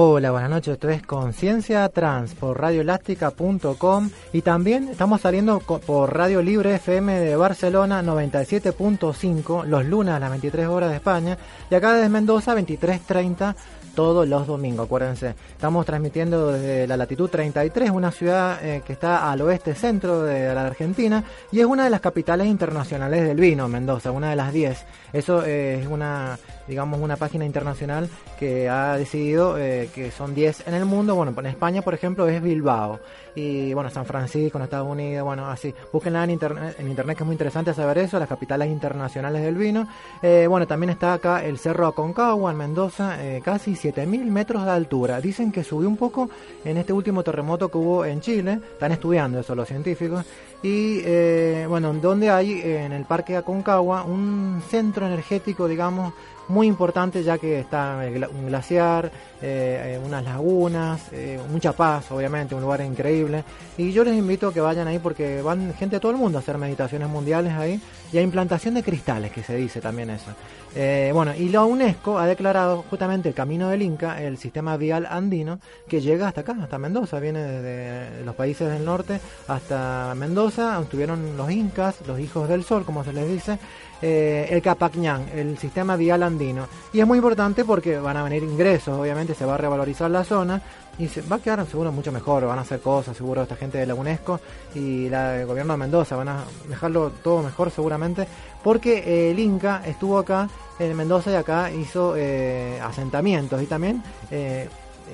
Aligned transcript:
Hola, 0.00 0.30
buenas 0.30 0.50
noches. 0.50 0.74
Esto 0.74 0.90
es 0.90 1.02
Conciencia 1.02 1.88
Trans 1.88 2.32
por 2.34 2.60
radioelástica.com 2.60 4.10
y 4.32 4.42
también 4.42 4.86
estamos 4.86 5.22
saliendo 5.22 5.58
por 5.58 6.16
Radio 6.16 6.40
Libre 6.40 6.76
FM 6.76 7.18
de 7.18 7.34
Barcelona 7.34 8.00
97.5 8.04 9.64
los 9.64 9.84
lunes 9.86 10.14
a 10.14 10.20
las 10.20 10.30
23 10.30 10.68
horas 10.68 10.90
de 10.90 10.96
España 10.98 11.36
y 11.68 11.74
acá 11.74 11.94
desde 11.94 12.10
Mendoza 12.10 12.54
23.30 12.54 13.56
todos 13.98 14.28
los 14.28 14.46
domingos, 14.46 14.86
acuérdense. 14.86 15.34
Estamos 15.50 15.84
transmitiendo 15.84 16.52
desde 16.52 16.86
la 16.86 16.96
latitud 16.96 17.28
33, 17.28 17.90
una 17.90 18.12
ciudad 18.12 18.64
eh, 18.64 18.80
que 18.86 18.92
está 18.92 19.28
al 19.28 19.40
oeste 19.40 19.74
centro 19.74 20.22
de 20.22 20.54
la 20.54 20.66
Argentina 20.66 21.24
y 21.50 21.58
es 21.58 21.66
una 21.66 21.82
de 21.82 21.90
las 21.90 22.00
capitales 22.00 22.46
internacionales 22.46 23.24
del 23.24 23.38
vino, 23.38 23.66
Mendoza, 23.66 24.12
una 24.12 24.30
de 24.30 24.36
las 24.36 24.52
10. 24.52 24.86
Eso 25.12 25.44
eh, 25.44 25.80
es 25.80 25.88
una, 25.88 26.38
digamos, 26.68 27.00
una 27.00 27.16
página 27.16 27.44
internacional 27.44 28.08
que 28.38 28.68
ha 28.68 28.96
decidido 28.96 29.58
eh, 29.58 29.90
que 29.92 30.12
son 30.12 30.32
10 30.32 30.68
en 30.68 30.74
el 30.74 30.84
mundo. 30.84 31.16
Bueno, 31.16 31.34
en 31.36 31.46
España, 31.46 31.82
por 31.82 31.92
ejemplo, 31.92 32.28
es 32.28 32.40
Bilbao. 32.40 33.00
Y 33.34 33.74
bueno, 33.74 33.90
San 33.90 34.04
Francisco 34.04 34.58
en 34.58 34.64
Estados 34.64 34.88
Unidos, 34.88 35.24
bueno, 35.24 35.48
así. 35.48 35.74
Búsquenla 35.92 36.22
en 36.22 36.30
internet, 36.30 36.76
en 36.78 36.88
internet 36.88 37.16
que 37.16 37.22
es 37.24 37.26
muy 37.26 37.34
interesante 37.34 37.74
saber 37.74 37.98
eso, 37.98 38.18
las 38.18 38.28
capitales 38.28 38.68
internacionales 38.68 39.42
del 39.42 39.56
vino. 39.56 39.88
Bueno, 40.22 40.66
también 40.66 40.90
está 40.90 41.14
acá 41.14 41.44
el 41.44 41.58
Cerro 41.58 41.86
Aconcagua 41.86 42.50
en 42.50 42.56
Mendoza, 42.56 43.16
casi 43.44 43.76
7000 43.88 44.30
metros 44.30 44.64
de 44.64 44.70
altura. 44.70 45.20
Dicen 45.20 45.50
que 45.50 45.64
subió 45.64 45.88
un 45.88 45.96
poco 45.96 46.28
en 46.64 46.76
este 46.76 46.92
último 46.92 47.22
terremoto 47.22 47.70
que 47.70 47.78
hubo 47.78 48.04
en 48.04 48.20
Chile. 48.20 48.60
Están 48.72 48.92
estudiando 48.92 49.40
eso 49.40 49.54
los 49.54 49.66
científicos. 49.66 50.24
Y 50.62 51.00
eh, 51.04 51.66
bueno, 51.68 51.92
donde 51.94 52.30
hay 52.30 52.60
en 52.62 52.92
el 52.92 53.04
Parque 53.04 53.36
Aconcagua 53.36 54.04
un 54.04 54.60
centro 54.68 55.06
energético, 55.06 55.68
digamos, 55.68 56.12
muy 56.48 56.66
importante 56.66 57.22
ya 57.22 57.38
que 57.38 57.60
está 57.60 58.00
un 58.30 58.46
glaciar, 58.46 59.06
eh, 59.40 59.94
eh, 59.94 60.00
unas 60.04 60.24
lagunas, 60.24 61.00
eh, 61.12 61.38
mucha 61.50 61.72
paz, 61.72 62.10
obviamente, 62.10 62.54
un 62.54 62.62
lugar 62.62 62.80
increíble. 62.80 63.44
Y 63.76 63.92
yo 63.92 64.04
les 64.04 64.14
invito 64.14 64.48
a 64.48 64.52
que 64.52 64.60
vayan 64.60 64.88
ahí 64.88 64.98
porque 64.98 65.42
van 65.42 65.74
gente 65.74 65.96
de 65.96 66.00
todo 66.00 66.12
el 66.12 66.18
mundo 66.18 66.38
a 66.38 66.40
hacer 66.40 66.58
meditaciones 66.58 67.08
mundiales 67.08 67.52
ahí 67.52 67.80
y 68.12 68.18
hay 68.18 68.24
implantación 68.24 68.74
de 68.74 68.82
cristales, 68.82 69.30
que 69.30 69.42
se 69.42 69.56
dice 69.56 69.80
también 69.80 70.10
eso. 70.10 70.32
Eh, 70.74 71.10
bueno, 71.14 71.34
y 71.34 71.48
la 71.48 71.64
UNESCO 71.64 72.18
ha 72.18 72.26
declarado 72.26 72.84
justamente 72.88 73.28
el 73.28 73.34
Camino 73.34 73.68
del 73.68 73.82
Inca, 73.82 74.22
el 74.22 74.38
sistema 74.38 74.76
vial 74.76 75.06
andino, 75.06 75.60
que 75.88 76.00
llega 76.00 76.28
hasta 76.28 76.42
acá, 76.42 76.56
hasta 76.62 76.78
Mendoza, 76.78 77.20
viene 77.20 77.40
desde 77.40 78.24
los 78.24 78.34
países 78.34 78.70
del 78.70 78.84
norte 78.84 79.20
hasta 79.46 80.14
Mendoza, 80.14 80.78
estuvieron 80.80 81.36
los 81.36 81.50
incas, 81.50 81.96
los 82.06 82.20
hijos 82.20 82.48
del 82.48 82.64
sol, 82.64 82.84
como 82.84 83.02
se 83.02 83.12
les 83.12 83.28
dice, 83.28 83.58
eh, 84.00 84.48
el 84.50 84.62
Capacñán, 84.62 85.26
el 85.34 85.58
sistema 85.58 85.96
vial 85.96 86.22
andino. 86.22 86.66
Y 86.92 87.00
es 87.00 87.06
muy 87.06 87.18
importante 87.18 87.64
porque 87.64 87.98
van 87.98 88.16
a 88.16 88.22
venir 88.22 88.42
ingresos, 88.42 88.98
obviamente 88.98 89.34
se 89.34 89.44
va 89.44 89.54
a 89.54 89.58
revalorizar 89.58 90.10
la 90.10 90.24
zona 90.24 90.62
y 90.98 91.08
se 91.08 91.22
va 91.22 91.36
a 91.36 91.38
quedar 91.38 91.64
seguro 91.66 91.92
mucho 91.92 92.10
mejor, 92.10 92.44
van 92.46 92.58
a 92.58 92.62
hacer 92.62 92.80
cosas 92.80 93.16
seguro 93.16 93.42
esta 93.42 93.56
gente 93.56 93.78
de 93.78 93.86
la 93.86 93.94
UNESCO 93.94 94.40
y 94.74 95.08
la, 95.08 95.40
el 95.40 95.46
gobierno 95.46 95.74
de 95.74 95.78
Mendoza, 95.78 96.16
van 96.16 96.28
a 96.28 96.44
dejarlo 96.68 97.10
todo 97.22 97.42
mejor 97.42 97.70
seguramente, 97.70 98.26
porque 98.62 98.98
eh, 98.98 99.30
el 99.30 99.38
Inca 99.38 99.82
estuvo 99.86 100.18
acá 100.18 100.48
en 100.78 100.96
Mendoza 100.96 101.30
y 101.30 101.34
acá 101.34 101.70
hizo 101.70 102.14
eh, 102.16 102.80
asentamientos 102.80 103.62
y 103.62 103.66
también 103.66 104.02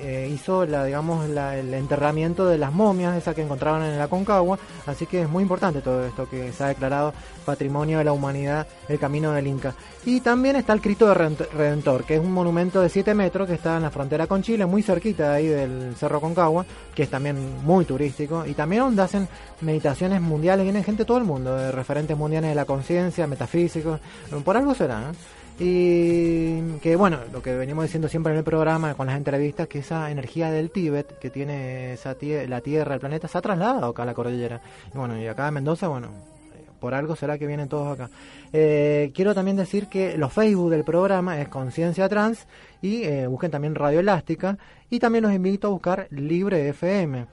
eh, 0.01 0.29
hizo 0.33 0.65
la, 0.65 0.85
digamos, 0.85 1.27
la- 1.29 1.57
el 1.57 1.73
enterramiento 1.73 2.45
de 2.45 2.57
las 2.57 2.73
momias, 2.73 3.15
esas 3.17 3.35
que 3.35 3.41
encontraron 3.41 3.83
en 3.83 3.97
la 3.97 4.07
Concagua, 4.07 4.57
así 4.85 5.05
que 5.05 5.21
es 5.21 5.29
muy 5.29 5.43
importante 5.43 5.81
todo 5.81 6.05
esto 6.05 6.29
que 6.29 6.51
se 6.51 6.63
ha 6.63 6.67
declarado 6.67 7.13
Patrimonio 7.45 7.97
de 7.99 8.03
la 8.03 8.13
Humanidad, 8.13 8.67
el 8.89 8.99
Camino 8.99 9.31
del 9.31 9.47
Inca. 9.47 9.73
Y 10.05 10.21
también 10.21 10.55
está 10.55 10.73
el 10.73 10.81
Cristo 10.81 11.07
de 11.07 11.15
Redent- 11.15 11.49
Redentor, 11.51 12.03
que 12.03 12.15
es 12.15 12.19
un 12.21 12.31
monumento 12.31 12.81
de 12.81 12.89
7 12.89 13.13
metros 13.13 13.47
que 13.47 13.53
está 13.55 13.77
en 13.77 13.83
la 13.83 13.91
frontera 13.91 14.27
con 14.27 14.41
Chile, 14.41 14.65
muy 14.65 14.81
cerquita 14.83 15.31
de 15.31 15.35
ahí 15.35 15.47
del 15.47 15.95
Cerro 15.95 16.21
Concagua, 16.21 16.65
que 16.93 17.03
es 17.03 17.09
también 17.09 17.63
muy 17.63 17.85
turístico, 17.85 18.45
y 18.45 18.53
también 18.53 18.81
donde 18.83 19.01
hacen 19.01 19.27
meditaciones 19.61 20.21
mundiales, 20.21 20.63
viene 20.63 20.83
gente 20.83 21.03
de 21.03 21.07
todo 21.07 21.17
el 21.17 21.23
mundo, 21.23 21.55
de 21.55 21.71
referentes 21.71 22.15
mundiales 22.17 22.49
de 22.49 22.55
la 22.55 22.65
conciencia, 22.65 23.27
metafísicos, 23.27 23.99
por 24.43 24.57
algo 24.57 24.73
será, 24.75 24.99
¿eh? 25.11 25.15
Y 25.57 26.59
que 26.81 26.97
bueno, 26.97 27.19
lo 27.31 27.41
que 27.41 27.55
venimos 27.55 27.85
diciendo 27.85 28.09
siempre 28.09 28.33
en 28.33 28.39
el 28.39 28.43
programa 28.43 28.93
con 28.93 29.07
las 29.07 29.15
entrevistas, 29.15 29.67
que 29.67 29.79
esa 29.79 30.11
energía 30.11 30.51
del 30.51 30.69
Tíbet 30.69 31.17
que 31.17 31.29
tiene 31.29 31.93
esa 31.93 32.15
la 32.47 32.61
Tierra, 32.61 32.95
el 32.95 32.99
planeta, 32.99 33.27
se 33.29 33.37
ha 33.37 33.41
trasladado 33.41 33.87
acá 33.87 34.03
a 34.03 34.05
la 34.05 34.13
cordillera. 34.13 34.61
Y 34.93 34.97
bueno, 34.97 35.17
y 35.17 35.25
acá 35.27 35.47
en 35.47 35.53
Mendoza, 35.53 35.87
bueno, 35.87 36.09
eh, 36.53 36.65
por 36.79 36.93
algo 36.93 37.15
será 37.15 37.37
que 37.37 37.47
vienen 37.47 37.69
todos 37.69 37.93
acá. 37.93 38.09
Eh, 38.51 39.11
quiero 39.13 39.33
también 39.33 39.55
decir 39.55 39.87
que 39.87 40.17
los 40.17 40.33
Facebook 40.33 40.71
del 40.71 40.83
programa 40.83 41.39
es 41.39 41.47
Conciencia 41.47 42.09
Trans 42.09 42.47
y 42.81 43.03
eh, 43.03 43.27
busquen 43.27 43.51
también 43.51 43.75
Radio 43.75 44.01
Elástica 44.01 44.57
y 44.89 44.99
también 44.99 45.23
los 45.23 45.33
invito 45.33 45.67
a 45.67 45.71
buscar 45.71 46.07
Libre 46.11 46.67
FM. 46.69 47.27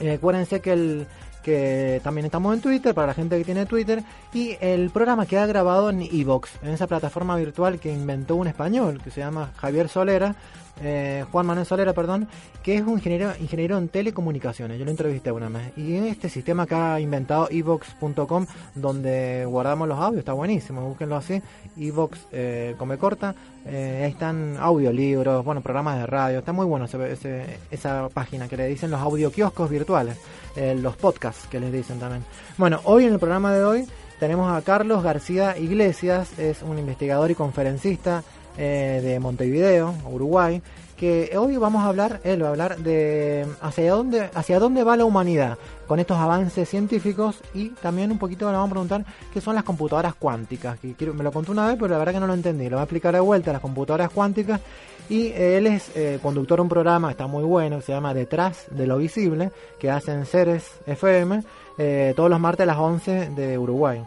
Eh, 0.00 0.12
acuérdense 0.12 0.60
que 0.60 0.72
el 0.72 1.06
que 1.46 2.00
también 2.02 2.24
estamos 2.24 2.52
en 2.52 2.60
Twitter 2.60 2.92
para 2.92 3.06
la 3.06 3.14
gente 3.14 3.38
que 3.38 3.44
tiene 3.44 3.66
Twitter 3.66 4.02
y 4.34 4.56
el 4.60 4.90
programa 4.90 5.26
queda 5.26 5.46
grabado 5.46 5.90
en 5.90 6.02
Evox, 6.02 6.50
en 6.60 6.70
esa 6.70 6.88
plataforma 6.88 7.36
virtual 7.36 7.78
que 7.78 7.92
inventó 7.92 8.34
un 8.34 8.48
español 8.48 9.00
que 9.00 9.12
se 9.12 9.20
llama 9.20 9.52
Javier 9.56 9.88
Solera, 9.88 10.34
eh, 10.82 11.24
Juan 11.32 11.46
Manuel 11.46 11.66
Solera, 11.66 11.92
perdón, 11.92 12.28
que 12.62 12.76
es 12.76 12.82
un 12.82 12.94
ingeniero, 12.94 13.32
ingeniero 13.40 13.78
en 13.78 13.88
telecomunicaciones. 13.88 14.78
Yo 14.78 14.84
lo 14.84 14.90
entrevisté 14.90 15.30
una 15.32 15.48
vez. 15.48 15.72
Y 15.76 15.96
en 15.96 16.04
este 16.06 16.28
sistema 16.28 16.66
que 16.66 16.74
ha 16.74 17.00
inventado 17.00 17.48
evox.com, 17.50 18.46
donde 18.74 19.44
guardamos 19.46 19.88
los 19.88 19.98
audios, 19.98 20.20
está 20.20 20.32
buenísimo, 20.32 20.82
búsquenlo 20.82 21.16
así. 21.16 21.40
Evox, 21.78 22.18
eh, 22.32 22.74
come 22.78 22.98
corta, 22.98 23.34
eh, 23.64 24.02
ahí 24.04 24.10
están 24.12 24.56
audiolibros, 24.58 25.44
bueno, 25.44 25.60
programas 25.60 25.98
de 25.98 26.06
radio, 26.06 26.38
está 26.40 26.52
muy 26.52 26.66
bueno 26.66 26.84
ese- 26.86 27.12
ese- 27.12 27.58
esa 27.70 28.08
página 28.12 28.48
que 28.48 28.56
le 28.56 28.66
dicen 28.66 28.90
los 28.90 29.00
audioquioscos 29.00 29.68
virtuales, 29.70 30.18
eh, 30.56 30.74
los 30.80 30.96
podcasts 30.96 31.46
que 31.48 31.60
les 31.60 31.72
dicen 31.72 31.98
también. 31.98 32.24
Bueno, 32.58 32.80
hoy 32.84 33.04
en 33.06 33.12
el 33.14 33.18
programa 33.18 33.52
de 33.52 33.64
hoy 33.64 33.86
tenemos 34.20 34.50
a 34.50 34.62
Carlos 34.62 35.02
García 35.02 35.58
Iglesias, 35.58 36.38
es 36.38 36.62
un 36.62 36.78
investigador 36.78 37.30
y 37.30 37.34
conferencista 37.34 38.22
eh, 38.56 39.00
de 39.02 39.20
Montevideo, 39.20 39.94
Uruguay, 40.10 40.62
que 40.96 41.36
hoy 41.36 41.56
vamos 41.58 41.84
a 41.84 41.88
hablar, 41.88 42.20
él 42.24 42.42
va 42.42 42.48
a 42.48 42.50
hablar 42.50 42.78
de 42.78 43.46
hacia 43.60 43.92
dónde, 43.92 44.30
hacia 44.34 44.58
dónde 44.58 44.82
va 44.82 44.96
la 44.96 45.04
humanidad 45.04 45.58
con 45.86 46.00
estos 46.00 46.16
avances 46.16 46.68
científicos 46.68 47.40
y 47.54 47.68
también 47.68 48.10
un 48.10 48.18
poquito 48.18 48.46
le 48.46 48.52
vamos 48.52 48.70
a 48.70 48.72
preguntar 48.72 49.04
qué 49.32 49.40
son 49.40 49.54
las 49.54 49.64
computadoras 49.64 50.14
cuánticas, 50.14 50.78
que 50.78 51.06
me 51.12 51.22
lo 51.22 51.32
contó 51.32 51.52
una 51.52 51.66
vez, 51.66 51.76
pero 51.76 51.88
la 51.88 51.98
verdad 51.98 52.14
que 52.14 52.20
no 52.20 52.26
lo 52.26 52.34
entendí, 52.34 52.64
lo 52.64 52.76
voy 52.76 52.80
a 52.80 52.84
explicar 52.84 53.14
de 53.14 53.20
vuelta, 53.20 53.52
las 53.52 53.60
computadoras 53.60 54.10
cuánticas 54.10 54.60
y 55.08 55.26
eh, 55.26 55.58
él 55.58 55.66
es 55.66 55.90
eh, 55.94 56.18
conductor 56.22 56.58
de 56.58 56.62
un 56.62 56.68
programa 56.68 57.10
está 57.10 57.26
muy 57.26 57.44
bueno, 57.44 57.80
se 57.80 57.92
llama 57.92 58.14
Detrás 58.14 58.66
de 58.70 58.86
lo 58.86 58.98
Visible, 58.98 59.50
que 59.78 59.90
hacen 59.90 60.26
Ceres 60.26 60.68
FM, 60.86 61.42
eh, 61.78 62.12
todos 62.16 62.30
los 62.30 62.40
martes 62.40 62.64
a 62.64 62.66
las 62.66 62.78
11 62.78 63.30
de 63.30 63.58
Uruguay. 63.58 64.02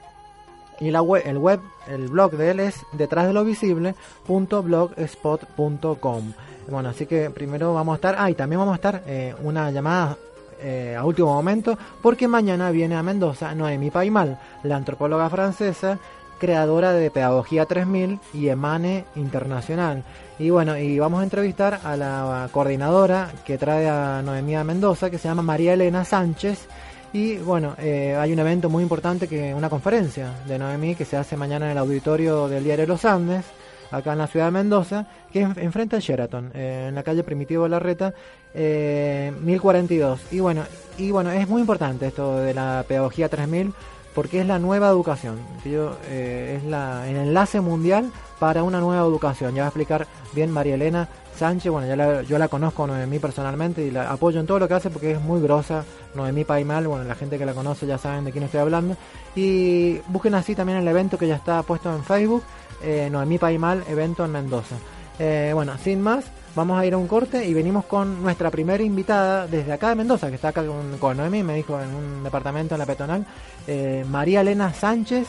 Y 0.80 0.92
la 0.92 1.02
web, 1.02 1.24
el 1.26 1.38
web, 1.38 1.60
el 1.88 2.08
blog 2.08 2.31
de 2.31 2.52
él 2.52 2.60
es 2.60 2.86
detrás 2.94 3.28
de 3.28 3.34
lo 3.34 3.44
visible.blogspot.com. 3.44 6.34
Bueno, 6.70 6.90
así 6.90 7.06
que 7.06 7.30
primero 7.30 7.74
vamos 7.74 7.94
a 7.94 7.96
estar, 7.96 8.16
ah, 8.18 8.30
y 8.30 8.36
también 8.36 8.60
vamos 8.60 8.74
a 8.74 8.76
estar 8.76 9.04
eh, 9.06 9.34
una 9.44 9.72
llamada 9.72 10.18
eh, 10.62 10.96
a 10.98 11.04
último 11.04 11.34
momento, 11.34 11.78
porque 12.02 12.28
mañana 12.28 12.72
viene 12.72 12.96
a 12.96 13.04
Mendoza 13.04 13.54
Noemi 13.56 13.92
Paimal, 13.92 14.40
la 14.64 14.76
antropóloga 14.76 15.30
francesa, 15.30 16.00
creadora 16.40 16.94
de 16.94 17.12
Pedagogía 17.12 17.66
3000 17.66 18.20
y 18.34 18.48
Emane 18.48 19.06
Internacional. 19.16 20.04
Y 20.40 20.50
bueno, 20.50 20.78
y 20.78 20.98
vamos 20.98 21.20
a 21.20 21.24
entrevistar 21.24 21.82
a 21.84 21.98
la 21.98 22.50
coordinadora 22.52 23.32
que 23.46 23.58
trae 23.58 23.90
a 23.90 24.22
Noemía 24.22 24.64
Mendoza, 24.64 25.10
que 25.10 25.18
se 25.18 25.28
llama 25.28 25.44
María 25.44 25.74
Elena 25.74 26.06
Sánchez. 26.06 26.68
Y 27.12 27.38
bueno, 27.38 27.76
eh, 27.80 28.16
hay 28.16 28.32
un 28.34 28.40
evento 28.40 28.70
muy 28.70 28.84
importante, 28.84 29.28
que 29.28 29.54
una 29.54 29.70
conferencia 29.70 30.32
de 30.48 30.60
Noemí 30.60 30.96
que 30.96 31.06
se 31.06 31.18
hace 31.18 31.36
mañana 31.36 31.66
en 31.66 31.72
el 31.72 31.78
auditorio 31.80 32.48
del 32.48 32.64
Diario 32.64 32.86
Los 32.86 33.04
Andes, 33.04 33.46
acá 33.90 34.14
en 34.14 34.20
la 34.20 34.28
ciudad 34.28 34.46
de 34.46 34.52
Mendoza, 34.52 35.08
que 35.32 35.42
es 35.42 35.58
enfrente 35.58 35.96
al 35.96 36.04
Sheraton, 36.04 36.52
eh, 36.54 36.86
en 36.90 36.96
la 36.96 37.02
calle 37.02 37.24
Primitivo 37.24 37.64
de 37.64 37.70
la 37.70 37.80
Reta, 37.80 38.14
eh, 38.54 39.34
1042. 39.42 40.22
Y 40.32 40.40
bueno, 40.40 40.64
y 40.98 41.10
bueno, 41.10 41.32
es 41.32 41.48
muy 41.48 41.62
importante 41.62 42.08
esto 42.08 42.40
de 42.40 42.54
la 42.54 42.86
pedagogía 42.88 43.28
3000 43.28 43.74
porque 44.14 44.42
es 44.42 44.48
la 44.48 44.60
nueva 44.60 44.90
educación. 44.90 45.38
yo, 45.66 45.96
eh, 46.10 46.58
es 46.58 46.64
la, 46.70 47.10
el 47.10 47.16
enlace 47.16 47.62
mundial 47.62 48.12
para 48.40 48.64
una 48.64 48.80
nueva 48.80 49.02
educación. 49.02 49.56
Ya 49.56 49.62
va 49.62 49.68
a 49.68 49.70
explicar 49.70 50.08
bien 50.34 50.52
María 50.52 50.76
Elena 50.76 51.08
Sánchez. 51.39 51.71
Bueno, 51.71 51.88
ya 51.88 51.95
la- 51.95 52.21
yo 52.21 52.38
la 52.38 52.47
conozco 52.47 52.86
Noemí 52.86 53.18
personalmente 53.19 53.81
y 53.83 53.89
la 53.91 54.12
apoyo 54.12 54.39
en 54.39 54.45
todo 54.45 54.59
lo 54.59 54.68
que 54.68 54.75
hace 54.75 54.89
porque 54.91 55.12
es 55.13 55.21
muy 55.21 55.41
grosa. 55.41 55.83
Noemí 56.13 56.44
Paimal, 56.44 56.88
bueno, 56.88 57.03
la 57.06 57.15
gente 57.15 57.38
que 57.38 57.45
la 57.45 57.53
conoce 57.53 57.88
ya 57.88 57.97
saben 57.97 58.25
de 58.25 58.31
quién 58.31 58.44
estoy 58.44 58.59
hablando. 58.59 58.95
Y 59.36 60.00
busquen 60.09 60.36
así 60.36 60.53
también 60.56 60.77
el 60.80 60.88
evento 60.88 61.18
que 61.18 61.27
ya 61.27 61.36
está 61.36 61.63
puesto 61.63 61.94
en 61.95 62.03
Facebook. 62.03 62.44
Eh, 62.83 63.09
Noemí 63.12 63.38
Paimal, 63.38 63.83
evento 63.89 64.24
en 64.25 64.31
Mendoza. 64.31 64.75
Eh, 65.18 65.51
bueno, 65.53 65.74
sin 65.83 66.01
más, 66.01 66.24
vamos 66.56 66.80
a 66.80 66.86
ir 66.86 66.94
a 66.94 66.97
un 66.97 67.07
corte 67.07 67.45
y 67.45 67.53
venimos 67.53 67.83
con 67.86 68.21
nuestra 68.24 68.50
primera 68.50 68.81
invitada 68.81 69.47
desde 69.47 69.74
acá 69.74 69.89
de 69.89 69.95
Mendoza, 69.95 70.30
que 70.30 70.36
está 70.36 70.50
acá 70.50 70.63
con, 70.65 70.97
con 70.97 71.18
Noemí, 71.18 71.44
me 71.44 71.56
dijo 71.56 71.80
en 71.80 71.89
un 71.94 72.24
departamento 72.24 72.75
en 72.75 72.80
la 72.80 72.86
peatonal, 72.86 73.25
eh, 73.68 74.06
María 74.09 74.39
Elena 74.41 74.74
Sánchez, 74.74 75.27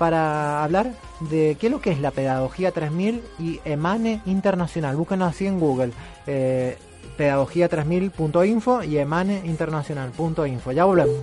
para 0.00 0.64
hablar 0.64 0.94
de 1.28 1.58
qué 1.60 1.66
es 1.66 1.70
lo 1.70 1.82
que 1.82 1.90
es 1.90 2.00
la 2.00 2.10
pedagogía 2.10 2.72
3000 2.72 3.20
y 3.38 3.60
Emane 3.66 4.22
Internacional. 4.24 4.96
Búsquenlo 4.96 5.26
así 5.26 5.46
en 5.46 5.60
Google. 5.60 5.92
Eh, 6.26 6.78
pedagogía3000.info 7.18 8.82
y 8.82 8.96
emaneinternacional.info. 8.96 10.72
Ya 10.72 10.86
volvemos. 10.86 11.16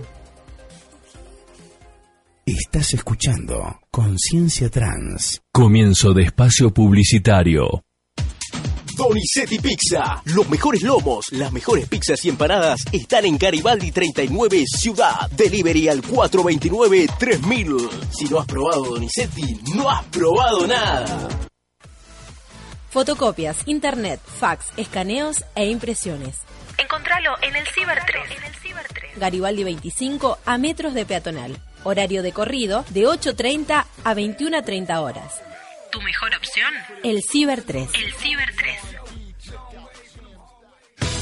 Estás 2.46 2.94
escuchando 2.94 3.80
Conciencia 3.90 4.70
Trans. 4.70 5.42
Comienzo 5.52 6.14
de 6.14 6.22
espacio 6.22 6.72
publicitario. 6.72 7.82
Donizetti 8.98 9.60
Pizza. 9.60 10.20
Los 10.24 10.48
mejores 10.50 10.82
lomos, 10.82 11.26
las 11.30 11.52
mejores 11.52 11.88
pizzas 11.88 12.24
y 12.24 12.30
empanadas 12.30 12.84
están 12.90 13.26
en 13.26 13.38
Garibaldi 13.38 13.92
39 13.92 14.64
Ciudad. 14.66 15.30
Delivery 15.30 15.88
al 15.88 16.02
429-3000. 16.02 17.90
Si 18.10 18.24
no 18.24 18.40
has 18.40 18.46
probado 18.46 18.86
Donizetti, 18.86 19.60
no 19.76 19.88
has 19.88 20.04
probado 20.06 20.66
nada. 20.66 21.28
Fotocopias, 22.90 23.58
internet, 23.66 24.18
fax, 24.20 24.72
escaneos 24.76 25.44
e 25.54 25.66
impresiones. 25.66 26.40
Encontralo 26.76 27.36
en 27.42 27.54
el 27.54 27.68
Ciber 27.68 28.00
3. 28.04 28.36
En 28.36 28.42
el 28.42 28.54
Ciber 28.56 28.84
3. 28.88 29.16
Garibaldi 29.20 29.62
25 29.62 30.38
a 30.44 30.58
metros 30.58 30.94
de 30.94 31.06
peatonal. 31.06 31.56
Horario 31.84 32.24
de 32.24 32.32
corrido 32.32 32.84
de 32.90 33.04
8.30 33.04 33.84
a 34.02 34.14
21.30 34.14 35.00
horas. 35.00 35.47
Tu 35.90 36.00
mejor 36.02 36.30
opción, 36.36 36.72
El 37.02 37.22
Ciber 37.22 37.62
3. 37.62 37.88
el 37.94 38.12
Ciber 38.14 38.48
3. 38.56 38.76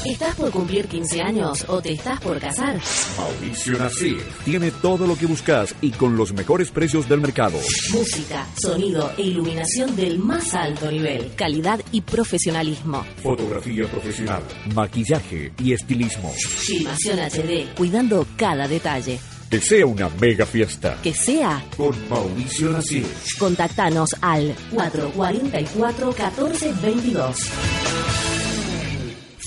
¿Estás 0.05 0.35
por 0.35 0.51
cumplir 0.51 0.87
15 0.87 1.21
años 1.21 1.65
o 1.67 1.81
te 1.81 1.91
estás 1.91 2.19
por 2.21 2.39
casar? 2.39 2.79
Mauricio 3.17 3.77
Nasir 3.77 4.21
tiene 4.45 4.71
todo 4.71 5.05
lo 5.05 5.17
que 5.17 5.25
buscas 5.25 5.75
y 5.81 5.91
con 5.91 6.15
los 6.15 6.31
mejores 6.33 6.71
precios 6.71 7.09
del 7.09 7.19
mercado. 7.19 7.57
Música, 7.91 8.45
sonido 8.57 9.11
e 9.17 9.23
iluminación 9.23 9.95
del 9.97 10.19
más 10.19 10.53
alto 10.53 10.89
nivel. 10.91 11.33
Calidad 11.35 11.81
y 11.91 12.01
profesionalismo. 12.01 13.05
Fotografía 13.21 13.85
profesional, 13.87 14.43
maquillaje 14.73 15.51
y 15.61 15.73
estilismo. 15.73 16.33
Filmación 16.33 17.19
HD, 17.19 17.73
cuidando 17.75 18.25
cada 18.37 18.67
detalle. 18.67 19.19
Que 19.49 19.61
sea 19.61 19.85
una 19.85 20.09
mega 20.19 20.45
fiesta. 20.45 20.97
Que 21.01 21.13
sea, 21.13 21.63
Con 21.77 21.95
Mauricio 22.09 22.69
Nasir. 22.71 23.05
contactanos 23.39 24.09
al 24.19 24.53
444-1422. 24.73 27.35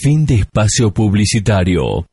Fin 0.02 0.25
de 0.25 0.37
espacio 0.37 0.91
publicitario. 0.93 2.06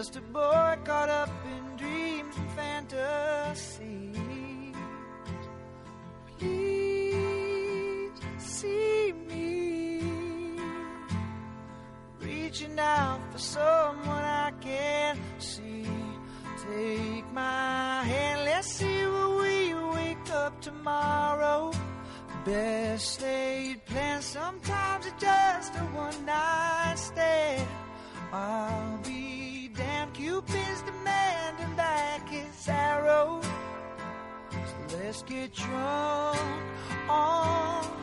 Just 0.00 0.16
a 0.16 0.20
boy 0.32 0.78
caught 0.82 1.10
up 1.10 1.28
in 1.44 1.76
dreams 1.76 2.34
and 2.34 2.50
fantasies. 2.52 4.16
Please 6.38 8.12
see 8.38 9.12
me 9.28 10.00
reaching 12.18 12.78
out 12.78 13.20
for 13.30 13.36
someone 13.36 14.24
I 14.24 14.52
can't 14.62 15.20
see. 15.36 15.84
Take 16.66 17.30
my 17.34 18.02
hand, 18.02 18.46
let's 18.46 18.72
see 18.72 19.04
where 19.04 19.36
we 19.42 19.74
wake 19.96 20.30
up 20.30 20.62
tomorrow. 20.62 21.72
Best 22.46 23.20
laid 23.20 23.84
plans, 23.84 24.24
sometimes 24.24 25.04
it's 25.04 25.22
just 25.22 25.74
a 25.74 25.84
one 26.04 26.24
night 26.24 26.94
stand. 26.96 27.68
I'll 28.32 28.99
Cupid's 30.50 30.82
demanding 30.82 31.76
back 31.76 32.28
his 32.28 32.68
arrow. 32.68 33.40
So 34.50 34.96
let's 34.96 35.22
get 35.22 35.54
drunk 35.54 36.40
on 37.08 37.99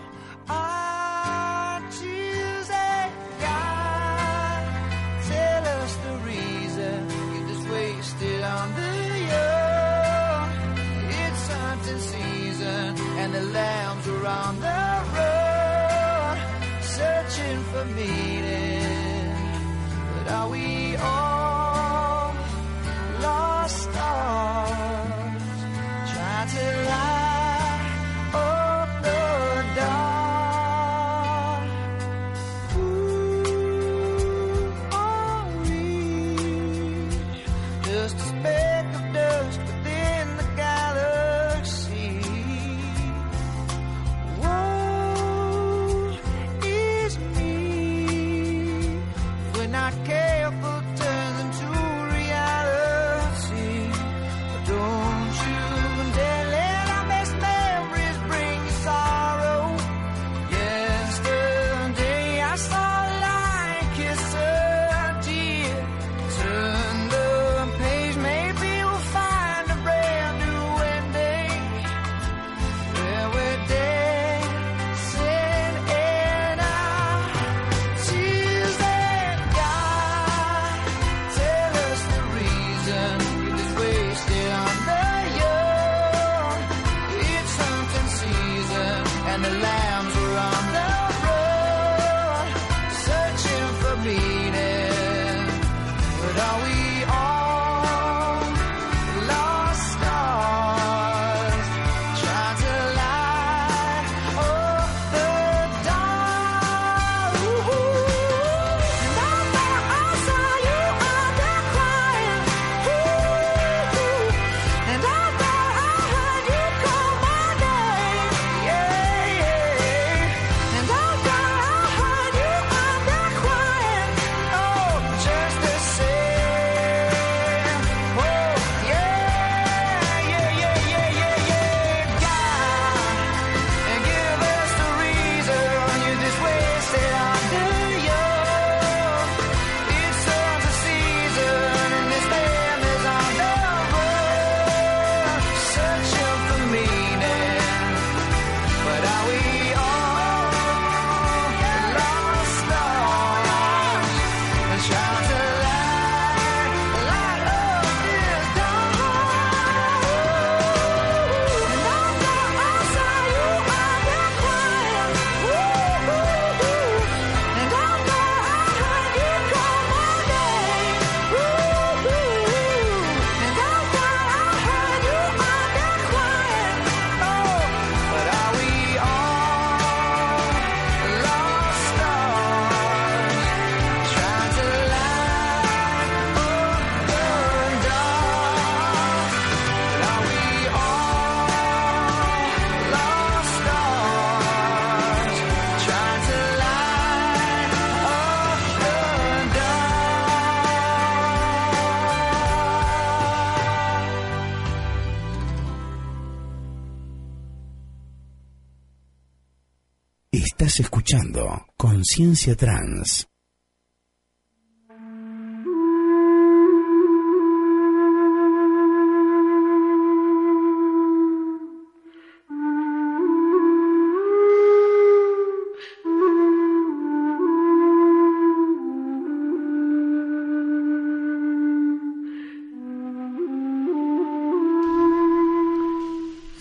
Escuchando 210.79 211.65
Conciencia 211.75 212.55
Trans. 212.55 213.27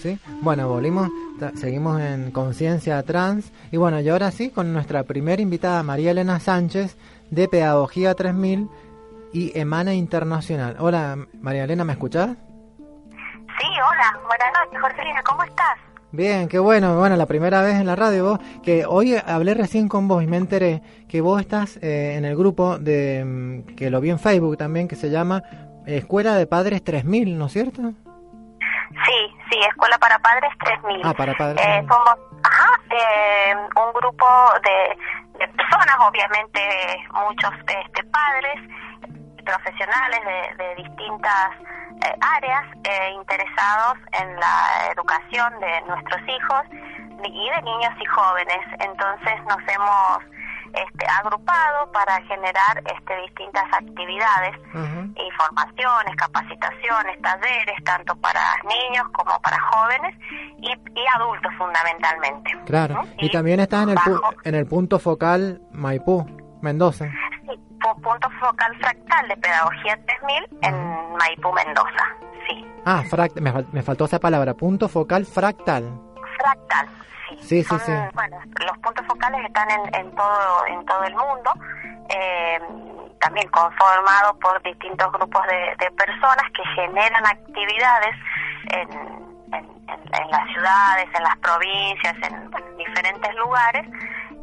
¿Sí? 0.02 0.18
Bueno, 0.40 0.68
volvimos, 0.68 1.11
seguimos 1.55 2.00
en 2.00 2.31
Conciencia 2.31 3.02
Trans 3.02 3.52
y 3.71 3.76
bueno, 3.76 4.00
y 4.00 4.09
ahora 4.09 4.31
sí 4.31 4.50
con 4.50 4.73
nuestra 4.73 5.02
primera 5.02 5.40
invitada 5.40 5.83
María 5.83 6.11
Elena 6.11 6.40
Sánchez 6.40 6.97
de 7.31 7.49
Pedagogía 7.49 8.14
3000 8.14 8.69
y 9.33 9.59
Emana 9.59 9.95
Internacional. 9.95 10.76
Hola 10.78 11.16
María 11.40 11.64
Elena, 11.64 11.85
¿me 11.85 11.93
escuchás? 11.93 12.31
Sí, 12.78 13.66
hola, 13.73 14.21
buenas 14.26 14.49
noches, 14.64 14.81
Jorgelina, 14.81 15.23
¿cómo 15.23 15.43
estás? 15.45 15.78
Bien, 16.12 16.49
qué 16.49 16.59
bueno, 16.59 16.97
bueno, 16.99 17.16
la 17.16 17.26
primera 17.26 17.62
vez 17.62 17.75
en 17.75 17.87
la 17.87 17.97
radio 17.97 18.25
vos, 18.25 18.40
que 18.62 18.87
hoy 18.87 19.16
hablé 19.16 19.55
recién 19.55 19.88
con 19.88 20.09
vos 20.09 20.23
y 20.23 20.26
me 20.26 20.37
enteré 20.37 20.83
que 21.09 21.21
vos 21.21 21.40
estás 21.40 21.78
eh, 21.83 22.14
en 22.16 22.25
el 22.25 22.37
grupo 22.37 22.78
de, 22.78 23.25
mm, 23.25 23.75
que 23.75 23.90
lo 23.90 24.00
vi 24.00 24.11
en 24.11 24.19
Facebook 24.19 24.57
también, 24.57 24.88
que 24.88 24.97
se 24.97 25.11
llama 25.11 25.43
Escuela 25.85 26.37
de 26.37 26.47
Padres 26.47 26.83
3000, 26.83 27.37
¿no 27.37 27.47
es 27.47 27.52
cierto? 27.52 27.93
Sí, 29.07 29.37
sí, 29.50 29.59
Escuela 29.69 29.99
para 29.99 30.19
Padres 30.19 30.52
3000. 30.64 31.02
Ah, 31.05 31.14
para 31.14 31.35
padres. 31.35 31.64
Eh, 31.64 31.85
somos 31.88 32.16
ajá, 32.43 32.81
eh, 32.90 33.55
un 33.57 33.93
grupo 33.95 34.26
de, 34.62 35.38
de 35.38 35.49
personas, 35.49 35.97
obviamente 36.00 36.61
muchos 37.12 37.52
este, 37.66 38.05
padres, 38.05 38.61
profesionales 39.45 40.21
de, 40.25 40.64
de 40.64 40.75
distintas 40.76 41.50
eh, 42.05 42.14
áreas 42.21 42.64
eh, 42.85 43.11
interesados 43.14 43.99
en 44.21 44.38
la 44.38 44.93
educación 44.93 45.59
de 45.61 45.81
nuestros 45.83 46.21
hijos 46.28 46.62
y 47.25 47.50
de 47.50 47.62
niños 47.62 47.93
y 48.00 48.05
jóvenes. 48.05 48.61
Entonces 48.81 49.35
nos 49.49 49.62
hemos 49.69 50.36
este, 50.76 51.06
agrupado 51.06 51.90
para 51.92 52.21
generar 52.25 52.83
este, 52.95 53.16
distintas 53.23 53.64
actividades 53.73 54.54
y 55.16 55.30
formaciones, 55.38 56.14
capacitaciones, 56.16 57.21
talleres, 57.23 57.83
tanto 57.85 58.14
para 58.16 58.40
niños 58.64 59.06
como 59.12 59.38
para 59.40 59.59
jóvenes 59.61 60.14
y, 60.59 60.68
y 60.71 61.04
adultos 61.14 61.52
fundamentalmente. 61.59 62.50
Claro, 62.66 63.02
y 63.18 63.30
también 63.30 63.61
estás 63.61 63.85
en 63.85 63.90
el, 63.90 63.97
pu- 63.99 64.37
en 64.45 64.54
el 64.54 64.66
punto 64.66 64.99
focal 64.99 65.61
Maipú, 65.73 66.26
Mendoza. 66.62 67.06
Sí, 67.42 67.52
pu- 67.80 68.00
punto 68.02 68.28
focal 68.40 68.76
fractal 68.78 69.28
de 69.28 69.37
Pedagogía 69.38 69.99
3000 70.06 70.49
en 70.62 71.16
Maipú, 71.16 71.52
Mendoza. 71.52 72.04
Sí, 72.49 72.64
Ah, 72.85 73.02
fract 73.11 73.40
me, 73.40 73.52
fal- 73.52 73.66
me 73.73 73.83
faltó 73.83 74.04
esa 74.04 74.21
palabra, 74.21 74.54
punto 74.54 74.88
focal 74.88 75.25
fractal. 75.26 75.85
Fractal. 76.46 76.88
Sí, 77.28 77.36
sí, 77.42 77.64
Son, 77.64 77.80
sí. 77.80 77.92
Bueno, 78.14 78.38
los 78.64 78.78
puntos 78.78 79.04
focales 79.06 79.44
están 79.44 79.68
en, 79.70 79.94
en 79.94 80.14
todo 80.14 80.66
en 80.66 80.84
todo 80.86 81.02
el 81.04 81.14
mundo, 81.16 81.52
eh, 82.08 82.60
también 83.20 83.48
conformado 83.48 84.38
por 84.38 84.62
distintos 84.62 85.10
grupos 85.12 85.42
de, 85.48 85.74
de 85.84 85.90
personas 85.92 86.44
que 86.54 86.62
generan 86.74 87.26
actividades 87.26 88.14
en, 88.70 88.90
en- 89.54 89.76
en- 89.88 90.14
en 90.14 90.30
las 90.30 90.46
ciudades, 90.52 91.06
en 91.14 91.22
las 91.22 91.36
provincias, 91.38 92.14
en 92.22 92.50
diferentes 92.76 93.34
lugares 93.36 93.86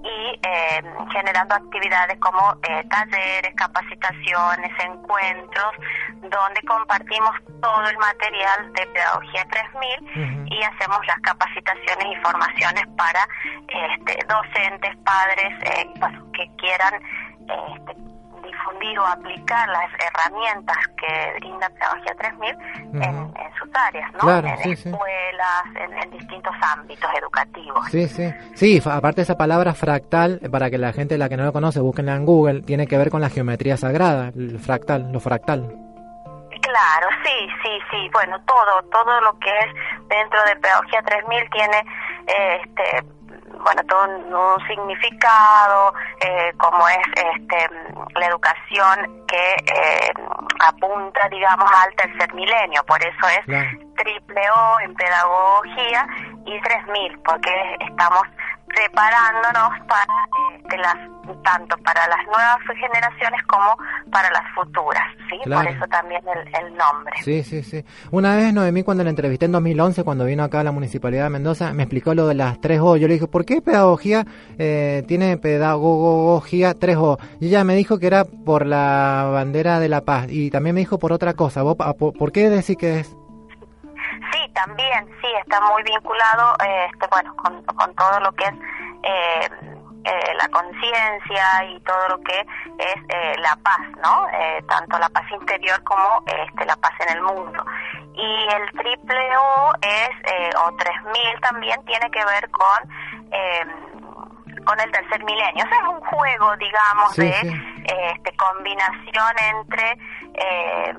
y 0.03 0.39
eh, 0.43 0.83
generando 1.11 1.55
actividades 1.55 2.19
como 2.19 2.57
eh, 2.63 2.83
talleres, 2.89 3.53
capacitaciones, 3.55 4.71
encuentros, 4.83 5.73
donde 6.21 6.61
compartimos 6.67 7.31
todo 7.61 7.87
el 7.87 7.97
material 7.97 8.73
de 8.73 8.85
Pedagogía 8.87 9.45
3000 9.49 10.47
y 10.51 10.63
hacemos 10.63 10.99
las 11.07 11.19
capacitaciones 11.21 12.05
y 12.11 12.15
formaciones 12.21 12.85
para 12.97 13.27
este, 13.67 14.19
docentes, 14.27 14.95
padres 15.05 15.53
eh, 15.63 15.89
que 16.33 16.49
quieran 16.57 17.01
este, 17.41 18.12
difundir 18.53 18.99
o 18.99 19.05
aplicar 19.05 19.67
las 19.69 19.91
herramientas 19.99 20.77
que 20.97 21.33
brinda 21.39 21.69
Pedagogía 21.69 22.15
3000 22.17 22.49
en, 22.93 23.03
en 23.03 23.53
sus 23.57 23.69
áreas, 23.73 24.13
¿no? 24.13 24.19
Claro, 24.19 24.47
en 24.47 24.57
sí, 24.59 24.75
sí. 24.75 24.89
escuelas, 24.89 25.63
en, 25.75 25.93
en 26.03 26.11
distintos 26.11 26.53
ámbitos 26.61 27.09
educativos. 27.19 27.87
Sí, 27.89 28.07
sí. 28.07 28.33
Sí, 28.55 28.81
aparte 28.89 29.21
esa 29.21 29.37
palabra 29.37 29.73
fractal, 29.73 30.39
para 30.51 30.69
que 30.69 30.77
la 30.77 30.93
gente 30.93 31.17
la 31.17 31.29
que 31.29 31.37
no 31.37 31.43
lo 31.45 31.53
conoce, 31.53 31.79
búsquenla 31.79 32.15
en 32.15 32.25
Google, 32.25 32.61
tiene 32.61 32.87
que 32.87 32.97
ver 32.97 33.09
con 33.09 33.21
la 33.21 33.29
geometría 33.29 33.77
sagrada, 33.77 34.31
el 34.35 34.59
fractal, 34.59 35.11
lo 35.11 35.19
fractal. 35.19 35.61
Claro, 36.61 37.07
sí, 37.23 37.47
sí, 37.61 37.69
sí. 37.91 38.09
Bueno, 38.13 38.39
todo, 38.45 38.83
todo 38.89 39.21
lo 39.21 39.37
que 39.39 39.49
es 39.49 40.07
dentro 40.07 40.39
de 40.45 40.55
Pedagogía 40.55 41.01
3000 41.03 41.49
tiene, 41.49 41.77
eh, 42.27 42.61
este, 42.63 43.03
bueno, 43.61 43.81
todo 43.87 44.03
un, 44.05 44.33
un 44.33 44.67
significado, 44.67 45.93
eh, 46.21 46.51
como 46.57 46.87
es 46.87 47.07
este, 47.15 47.69
la 48.15 48.25
educación 48.27 49.25
que 49.27 49.55
eh, 49.55 50.13
apunta, 50.67 51.27
digamos, 51.29 51.69
al 51.71 51.95
tercer 51.95 52.33
milenio. 52.33 52.83
Por 52.85 53.01
eso 53.01 53.27
es 53.27 53.45
triple 53.95 54.41
O 54.51 54.79
en 54.81 54.93
pedagogía 54.95 56.07
y 56.45 56.59
3000, 56.61 57.19
porque 57.19 57.77
estamos 57.79 58.23
preparándonos 58.67 59.87
para 59.87 60.13
este, 60.57 60.77
las 60.77 60.95
tanto 61.43 61.77
para 61.77 62.07
las 62.07 62.25
nuevas 62.25 62.57
generaciones 62.79 63.41
como 63.47 63.77
para 64.11 64.29
las 64.31 64.43
futuras, 64.53 65.03
¿sí? 65.29 65.37
Claro. 65.43 65.63
Por 65.63 65.75
eso 65.75 65.85
también 65.87 66.21
el, 66.27 66.65
el 66.65 66.75
nombre. 66.75 67.13
Sí, 67.21 67.43
sí, 67.43 67.63
sí. 67.63 67.83
Una 68.11 68.35
vez 68.35 68.53
Noemí, 68.53 68.83
cuando 68.83 69.03
la 69.03 69.09
entrevisté 69.09 69.45
en 69.45 69.53
2011, 69.53 70.03
cuando 70.03 70.25
vino 70.25 70.43
acá 70.43 70.61
a 70.61 70.63
la 70.63 70.71
Municipalidad 70.71 71.25
de 71.25 71.29
Mendoza, 71.29 71.73
me 71.73 71.83
explicó 71.83 72.13
lo 72.13 72.27
de 72.27 72.35
las 72.35 72.59
tres 72.61 72.79
O. 72.81 72.97
Yo 72.97 73.07
le 73.07 73.15
dije, 73.15 73.27
¿por 73.27 73.45
qué 73.45 73.61
pedagogía 73.61 74.25
eh, 74.57 75.03
tiene 75.07 75.37
pedagogía 75.37 76.73
tres 76.73 76.97
O? 76.97 77.17
Y 77.39 77.47
ella 77.47 77.63
me 77.63 77.75
dijo 77.75 77.99
que 77.99 78.07
era 78.07 78.25
por 78.25 78.65
la 78.65 79.29
bandera 79.31 79.79
de 79.79 79.89
la 79.89 80.01
paz. 80.01 80.27
Y 80.29 80.49
también 80.51 80.75
me 80.75 80.81
dijo 80.81 80.99
por 80.99 81.13
otra 81.13 81.33
cosa. 81.33 81.61
¿Vos, 81.61 81.77
por, 81.97 82.13
por 82.13 82.31
qué 82.31 82.49
decís 82.49 82.77
que 82.77 82.99
es? 82.99 83.15
También, 84.65 85.05
sí, 85.21 85.27
está 85.39 85.59
muy 85.61 85.83
vinculado, 85.83 86.55
eh, 86.65 86.87
este, 86.91 87.07
bueno, 87.07 87.35
con, 87.35 87.61
con 87.63 87.93
todo 87.95 88.19
lo 88.21 88.31
que 88.33 88.45
es 88.45 88.53
eh, 89.03 89.49
eh, 90.05 90.33
la 90.37 90.47
conciencia 90.49 91.63
y 91.65 91.79
todo 91.81 92.09
lo 92.09 92.21
que 92.21 92.39
es 92.39 92.95
eh, 93.09 93.35
la 93.39 93.55
paz, 93.63 93.79
¿no? 94.03 94.27
Tanto 94.67 94.97
la 94.99 95.09
paz 95.09 95.23
interior 95.31 95.81
como 95.83 96.23
este, 96.25 96.65
la 96.65 96.75
paz 96.77 96.91
en 97.07 97.17
el 97.17 97.21
mundo. 97.23 97.63
Y 98.15 98.47
el 98.53 98.71
triple 98.71 99.37
O 99.37 99.73
es, 99.81 100.09
eh, 100.31 100.49
o 100.65 100.75
3000 100.75 101.41
también 101.41 101.83
tiene 101.85 102.09
que 102.11 102.23
ver 102.25 102.49
con... 102.51 102.89
Eh, 103.31 103.65
con 104.65 104.79
el 104.79 104.89
tercer 104.93 105.21
milenio. 105.25 105.65
O 105.65 105.67
sea, 105.67 105.77
es 105.77 105.87
un 105.89 105.99
juego, 105.99 106.55
digamos, 106.55 107.11
Sí, 107.11 107.21
de 107.23 107.33
sí. 107.33 107.83
este, 107.85 108.33
combinación 108.37 109.35
entre 109.51 109.97
eh, 110.35 110.93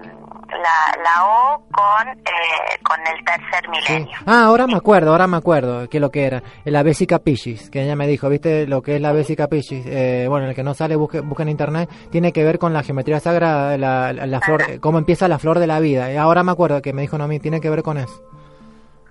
la, 0.55 1.03
la 1.03 1.25
O 1.27 1.67
con, 1.71 2.09
eh, 2.09 2.79
con 2.83 2.99
el 3.07 3.25
tercer 3.25 3.65
Sí. 3.65 3.93
milenio. 3.93 4.19
Ah, 4.27 4.45
ahora 4.45 4.67
me 4.67 4.77
acuerdo, 4.77 5.11
ahora 5.13 5.27
me 5.27 5.37
acuerdo 5.37 5.89
que 5.89 6.01
lo 6.01 6.11
que 6.11 6.27
era. 6.27 6.43
La 6.65 6.83
Bessica 6.83 7.19
Piscis, 7.19 7.71
que 7.71 7.83
ella 7.83 7.97
me 7.97 8.07
dijo, 8.07 8.29
¿viste 8.29 8.67
lo 8.67 8.83
que 8.83 8.97
es 8.97 9.01
la 9.01 9.13
Bessica 9.13 9.49
Piscis? 9.49 9.85
Eh, 9.87 10.27
bueno, 10.29 10.47
el 10.49 10.55
que 10.55 10.63
no 10.63 10.75
sale, 10.75 10.97
busque, 10.97 11.21
busque 11.21 11.43
en 11.43 11.49
internet, 11.51 11.91
tiene 12.11 12.33
que 12.33 12.45
ver 12.45 12.59
con 12.59 12.73
la 12.73 12.83
geometría 12.83 13.21
sagrada, 13.21 13.77
la, 13.79 14.13
la, 14.13 14.27
la 14.27 14.41
flor, 14.41 14.63
eh, 14.69 14.81
cómo 14.81 14.99
empieza 14.99 15.29
la 15.29 15.39
flor 15.39 15.59
de 15.59 15.67
la 15.67 15.81
vida. 15.81 16.13
Y 16.13 16.17
ahora 16.17 16.43
me 16.43 16.53
acuerdo 16.53 16.81
que 16.83 16.93
me 16.93 17.03
dijo 17.03 17.19
Noemí, 17.19 17.41
tiene 17.41 17.61
que 17.61 17.71
ver 17.71 17.83
con 17.83 17.99
eso. 17.99 18.23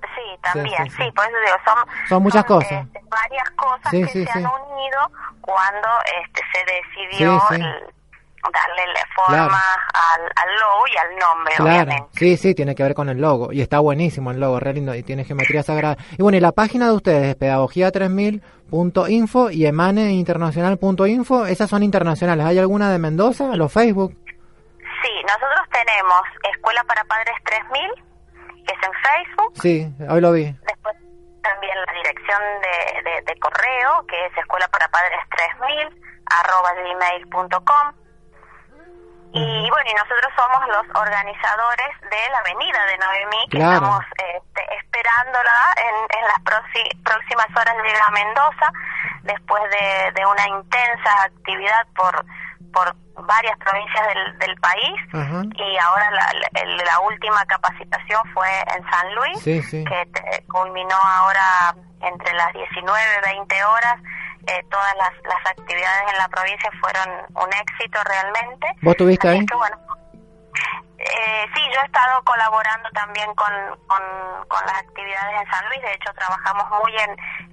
Sí, 0.02 0.40
también, 0.42 0.76
sí, 0.86 0.90
sí, 0.98 1.04
sí. 1.06 1.12
por 1.12 1.26
eso 1.26 1.36
digo, 1.46 1.58
son, 1.66 2.08
Son 2.10 2.24
muchas 2.24 2.46
cosas. 2.46 2.86
este, 2.86 3.02
varias 3.10 3.50
cosas 3.56 3.92
que 3.92 4.08
se 4.08 4.32
han 4.32 4.46
unido 4.46 5.00
cuando 5.42 5.88
este, 6.24 6.42
se 6.52 7.10
decidió 7.12 7.42
el- 7.52 7.94
darle 8.52 8.86
la 8.94 9.06
forma 9.16 9.48
Claro. 9.48 9.54
al, 9.54 10.22
al 10.36 10.56
logo 10.60 10.84
y 10.94 10.98
al 10.98 11.16
nombre, 11.20 11.54
Claro, 11.56 11.72
obviamente. 11.72 12.10
sí, 12.20 12.36
sí, 12.38 12.54
tiene 12.56 12.76
que 12.76 12.84
ver 12.84 12.94
con 12.94 13.08
el 13.10 13.20
logo. 13.22 13.52
Y 13.54 13.62
está 13.62 13.80
buenísimo 13.80 14.32
el 14.32 14.40
logo, 14.40 14.60
re 14.60 14.74
lindo. 14.74 14.94
Y 14.96 15.04
tiene 15.04 15.24
geometría 15.24 15.64
sagrada. 15.64 15.96
Y 16.18 16.22
bueno, 16.24 16.38
y 16.38 16.42
la 16.42 16.52
página 16.52 16.88
de 16.88 16.94
ustedes 16.94 17.26
es 17.28 17.38
pedagogía3000.info 17.40 19.52
y 19.52 19.66
emaneInternacional.info. 19.66 21.46
Esas 21.46 21.70
son 21.70 21.84
internacionales. 21.84 22.46
¿Hay 22.46 22.60
alguna 22.60 22.92
de 22.92 23.00
Mendoza? 23.00 23.56
¿Los 23.56 23.72
Facebook? 23.72 24.14
Sí, 24.78 25.10
nosotros 25.24 25.62
tenemos 25.72 26.22
Escuela 26.56 26.84
para 26.86 27.04
Padres 27.06 27.36
3000, 27.46 27.92
que 28.66 28.74
es 28.74 28.80
en 28.84 28.92
Facebook, 29.04 29.54
Sí, 29.62 29.94
hoy 30.10 30.22
lo 30.22 30.32
vi. 30.32 30.44
después 30.46 30.96
también 31.42 31.74
la 31.86 31.94
dirección 31.94 32.40
de, 32.62 33.04
de- 33.12 33.22
de 33.22 33.40
correo, 33.40 34.06
que 34.08 34.26
es 34.28 34.38
escuela 34.38 34.66
para 34.70 34.88
padres 34.88 35.20
3000, 35.60 36.02
arroba 36.40 36.72
gmail.com. 36.74 37.94
Y 39.34 39.70
bueno, 39.70 39.90
y 39.90 39.94
nosotros 39.94 40.32
somos 40.38 40.68
los 40.68 40.86
organizadores 41.02 41.90
de 42.02 42.30
la 42.32 42.38
Avenida 42.40 42.86
de 42.86 42.98
Noemí, 42.98 43.48
que 43.50 43.58
Claro. 43.58 43.74
estamos 43.76 44.06
este, 44.18 44.76
esperándola 44.78 45.74
en, 45.78 46.20
en 46.20 46.24
las 46.28 46.40
próximas 47.04 47.48
horas 47.58 47.76
llega 47.84 48.06
a 48.06 48.12
Mendoza. 48.12 48.68
después 49.24 49.64
de, 49.72 50.12
de 50.20 50.26
una 50.26 50.48
intensa 50.50 51.24
actividad 51.24 51.88
por, 51.96 52.26
por 52.74 52.94
varias 53.26 53.58
provincias 53.58 54.08
del, 54.08 54.38
del 54.40 54.56
país 54.60 55.00
y 55.56 55.78
ahora 55.78 56.12
la, 56.12 56.34
la- 56.34 56.62
el- 56.62 56.78
la 56.78 57.00
última 57.00 57.44
capacitación 57.46 58.22
fue 58.34 58.50
en 58.76 58.84
San 58.90 59.16
Luis, 59.16 59.42
Sí, 59.42 59.62
sí. 59.64 59.84
que 59.86 60.06
te- 60.08 60.44
culminó 60.48 60.96
ahora 60.96 61.74
entre 62.02 62.34
las 62.34 62.52
19 62.54 63.00
y 63.18 63.30
20 63.34 63.64
horas. 63.66 63.96
Eh, 64.48 64.62
todas 64.70 64.94
las, 64.98 65.12
las 65.24 65.46
actividades 65.52 66.04
en 66.12 66.18
la 66.18 66.28
provincia 66.28 66.70
fueron 66.82 67.10
un 67.36 67.50
éxito 67.54 68.00
realmente. 68.04 68.68
¿Vos 68.82 68.92
estuviste 68.92 69.30
Así 69.30 69.40
ahí? 69.40 69.46
que, 69.46 69.56
bueno, 69.56 69.78
eh, 70.98 71.46
sí, 71.54 71.62
yo 71.74 71.82
he 71.82 71.86
estado 71.86 72.22
colaborando 72.24 72.90
también 72.94 73.34
con, 73.36 73.52
con, 73.88 74.02
con 74.48 74.66
las 74.66 74.78
actividades 74.80 75.42
en 75.42 75.52
San 75.52 75.68
Luis. 75.70 75.82
De 75.82 75.94
hecho, 75.94 76.12
trabajamos 76.14 76.66
muy 76.82 76.92
en, 76.98 77.12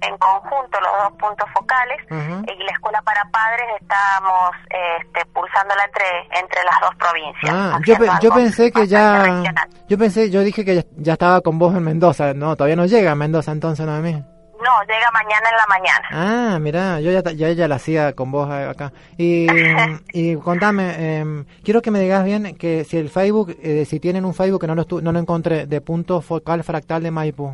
en 0.09 0.17
conjunto 0.17 0.79
los 0.79 0.91
dos 1.03 1.11
puntos 1.19 1.49
focales. 1.53 1.97
Y 2.11 2.63
la 2.63 2.71
escuela 2.71 3.01
para 3.03 3.23
padres 3.31 3.67
estamos 3.81 4.51
eh, 4.69 4.97
este, 5.01 5.25
pulsándola 5.27 5.83
entre, 5.85 6.39
entre 6.39 6.63
las 6.63 6.79
dos 6.81 6.95
provincias. 6.95 7.53
Ah, 7.53 7.79
yo, 7.85 7.97
pe- 7.97 8.09
yo 8.21 8.31
pensé 8.33 8.71
que 8.71 8.87
ya... 8.87 9.23
regional. 9.23 9.69
Yo 9.87 9.97
pensé, 9.97 10.29
yo 10.29 10.41
dije 10.41 10.63
que 10.63 10.75
ya, 10.75 10.83
ya 10.97 11.13
estaba 11.13 11.41
con 11.41 11.59
vos 11.59 11.73
en 11.75 11.83
Mendoza. 11.83 12.33
No, 12.33 12.55
todavía 12.55 12.75
no 12.77 12.85
llega 12.85 13.11
a 13.11 13.15
Mendoza 13.15 13.51
entonces, 13.51 13.85
no 13.85 13.93
mí. 14.01 14.23
No, 14.63 14.81
llega 14.83 15.09
mañana 15.11 15.49
en 15.49 15.57
la 15.57 15.65
mañana. 15.67 16.07
Ah, 16.53 16.59
mirá, 16.59 16.99
yo 16.99 17.11
ya, 17.11 17.21
ya 17.31 17.47
ella 17.47 17.67
la 17.67 17.75
hacía 17.75 18.13
con 18.13 18.31
vos 18.31 18.49
eh, 18.51 18.67
acá. 18.69 18.93
Y, 19.17 19.47
y 20.13 20.35
contame, 20.37 21.17
em, 21.19 21.45
quiero 21.63 21.81
que 21.81 21.89
me 21.91 21.99
digas 21.99 22.23
bien 22.23 22.55
que 22.57 22.83
si 22.83 22.97
el 22.97 23.09
Facebook, 23.09 23.55
eh, 23.61 23.85
si 23.85 23.99
tienen 23.99 24.23
un 24.25 24.33
Facebook 24.33 24.61
que 24.61 24.67
no 24.67 24.75
lo, 24.75 24.85
estu- 24.85 25.01
no 25.01 25.11
lo 25.11 25.19
encontré, 25.19 25.65
de 25.65 25.81
punto 25.81 26.21
focal 26.21 26.63
fractal 26.63 27.01
de 27.03 27.11
Maipú. 27.11 27.47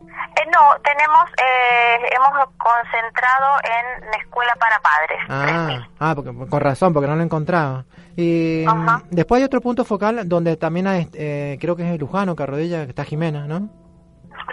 Eh, 0.00 0.46
no, 0.52 0.60
tenemos, 0.82 1.28
eh, 1.38 1.98
hemos 2.16 2.48
concentrado 2.56 3.56
en 3.64 4.10
la 4.10 4.16
escuela 4.16 4.54
para 4.58 4.80
padres. 4.80 5.18
Ah, 5.28 5.88
ah 5.98 6.14
porque, 6.14 6.32
con 6.48 6.60
razón, 6.60 6.92
porque 6.92 7.08
no 7.08 7.16
lo 7.16 7.22
encontraba. 7.22 7.84
Y 8.16 8.64
mm, 8.66 9.02
después 9.10 9.40
hay 9.40 9.44
otro 9.44 9.60
punto 9.60 9.84
focal 9.84 10.28
donde 10.28 10.56
también 10.56 10.86
hay, 10.86 11.08
eh, 11.14 11.58
creo 11.60 11.76
que 11.76 11.82
es 11.86 11.92
el 11.92 11.98
Lujano, 12.00 12.34
Carrodilla, 12.36 12.84
que 12.84 12.90
está 12.90 13.04
Jimena, 13.04 13.46
¿no? 13.46 13.68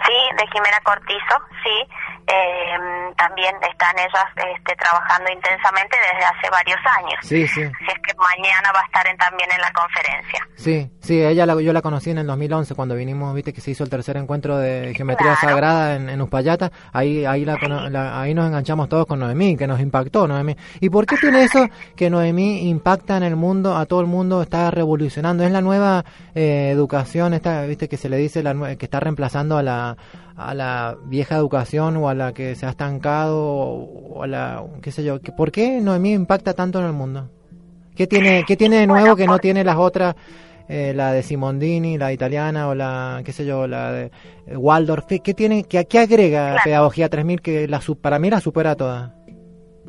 Sí, 0.06 0.36
de 0.36 0.46
Jimena 0.52 0.78
Cortizo, 0.84 1.36
sí. 1.62 1.88
Eh, 2.30 2.76
también 3.16 3.54
están 3.70 3.98
ellas 3.98 4.26
este, 4.54 4.76
trabajando 4.76 5.30
intensamente 5.32 5.96
desde 6.12 6.24
hace 6.26 6.50
varios 6.50 6.78
años. 6.98 7.18
Sí, 7.22 7.48
sí. 7.48 7.62
Así 7.62 7.84
es 7.88 7.98
que 8.06 8.14
mañana 8.18 8.70
va 8.74 8.80
a 8.80 8.84
estar 8.84 9.06
en- 9.06 9.16
también 9.16 9.48
en 9.50 9.60
la 9.62 9.72
conferencia. 9.72 10.46
Sí, 10.54 10.90
sí, 11.00 11.22
ella 11.24 11.46
la, 11.46 11.58
yo 11.60 11.72
la 11.72 11.80
conocí 11.80 12.10
en 12.10 12.18
el 12.18 12.26
2011 12.26 12.74
cuando 12.74 12.94
vinimos, 12.96 13.34
viste 13.34 13.54
que 13.54 13.62
se 13.62 13.70
hizo 13.70 13.82
el 13.82 13.88
tercer 13.90 14.18
encuentro 14.18 14.58
de 14.58 14.92
geometría 14.94 15.36
Claro. 15.36 15.54
sagrada 15.54 15.94
en, 15.96 16.10
en 16.10 16.20
Uspallata, 16.20 16.70
ahí 16.92 17.24
ahí 17.24 17.46
la, 17.46 17.56
cono- 17.56 17.88
la- 17.88 18.20
ahí 18.20 18.34
nos 18.34 18.46
enganchamos 18.46 18.90
todos 18.90 19.06
con 19.06 19.20
Noemí, 19.20 19.56
que 19.56 19.66
nos 19.66 19.80
impactó 19.80 20.28
Noemí. 20.28 20.54
¿Y 20.80 20.90
por 20.90 21.06
qué 21.06 21.16
tiene 21.16 21.44
eso 21.44 21.66
que 21.96 22.10
Noemí 22.10 22.68
impacta 22.68 23.16
en 23.16 23.22
el 23.22 23.36
mundo, 23.36 23.74
a 23.74 23.86
todo 23.86 24.02
el 24.02 24.06
mundo 24.06 24.42
está 24.42 24.70
revolucionando? 24.70 25.44
Es 25.44 25.50
la 25.50 25.62
nueva 25.62 26.04
eh, 26.34 26.68
educación, 26.72 27.32
esta, 27.32 27.62
viste 27.62 27.88
que 27.88 27.96
se 27.96 28.10
le 28.10 28.18
dice 28.18 28.42
la 28.42 28.76
que 28.76 28.84
está 28.84 29.00
reemplazando 29.00 29.56
a 29.56 29.62
la 29.62 29.87
a 30.36 30.54
la 30.54 30.96
vieja 31.04 31.36
educación 31.36 31.96
o 31.96 32.08
a 32.08 32.14
la 32.14 32.32
que 32.32 32.54
se 32.54 32.66
ha 32.66 32.70
estancado 32.70 33.38
o, 33.38 34.22
a 34.22 34.26
la 34.26 34.62
qué 34.82 34.92
sé 34.92 35.04
yo, 35.04 35.20
¿por 35.36 35.50
qué 35.50 35.80
Noemí 35.80 36.12
impacta 36.12 36.54
tanto 36.54 36.78
en 36.78 36.86
el 36.86 36.92
mundo? 36.92 37.30
¿Qué 37.96 38.06
tiene, 38.06 38.44
qué 38.46 38.56
tiene 38.56 38.76
de 38.76 38.86
nuevo 38.86 39.16
que 39.16 39.26
no 39.26 39.38
tiene 39.38 39.64
las 39.64 39.76
otras, 39.76 40.14
eh, 40.68 40.92
la 40.94 41.12
de 41.12 41.24
Simondini, 41.24 41.98
la 41.98 42.12
italiana 42.12 42.68
o 42.68 42.74
la, 42.74 43.22
qué 43.24 43.32
sé 43.32 43.44
yo, 43.44 43.66
la 43.66 43.90
de 43.90 44.12
eh, 44.46 44.56
Waldorf? 44.56 45.06
¿Qué, 45.06 45.18
qué 45.18 45.34
tiene, 45.34 45.64
qué, 45.64 45.84
qué 45.86 45.98
agrega 45.98 46.50
Claro. 46.50 46.62
Pedagogía 46.62 47.08
3000 47.08 47.40
que 47.40 47.66
la, 47.66 47.80
para 48.00 48.20
mí 48.20 48.30
la 48.30 48.40
supera 48.40 48.76
toda? 48.76 49.14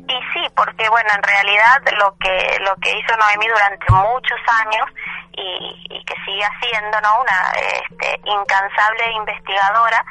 Y 0.08 0.18
sí, 0.34 0.40
porque 0.56 0.88
bueno, 0.88 1.08
en 1.14 1.22
realidad 1.22 1.78
lo 2.00 2.16
que 2.18 2.64
lo 2.64 2.74
que 2.82 2.90
hizo 2.98 3.16
Noemí 3.16 3.46
durante 3.46 3.86
muchos 3.92 4.38
años 4.64 4.86
y, 5.32 5.86
y 5.90 6.04
que 6.04 6.14
sigue 6.24 6.44
haciendo, 6.44 7.00
¿no? 7.00 7.20
Una 7.20 7.52
este, 7.56 8.20
incansable 8.24 9.12
investigadora, 9.12 10.04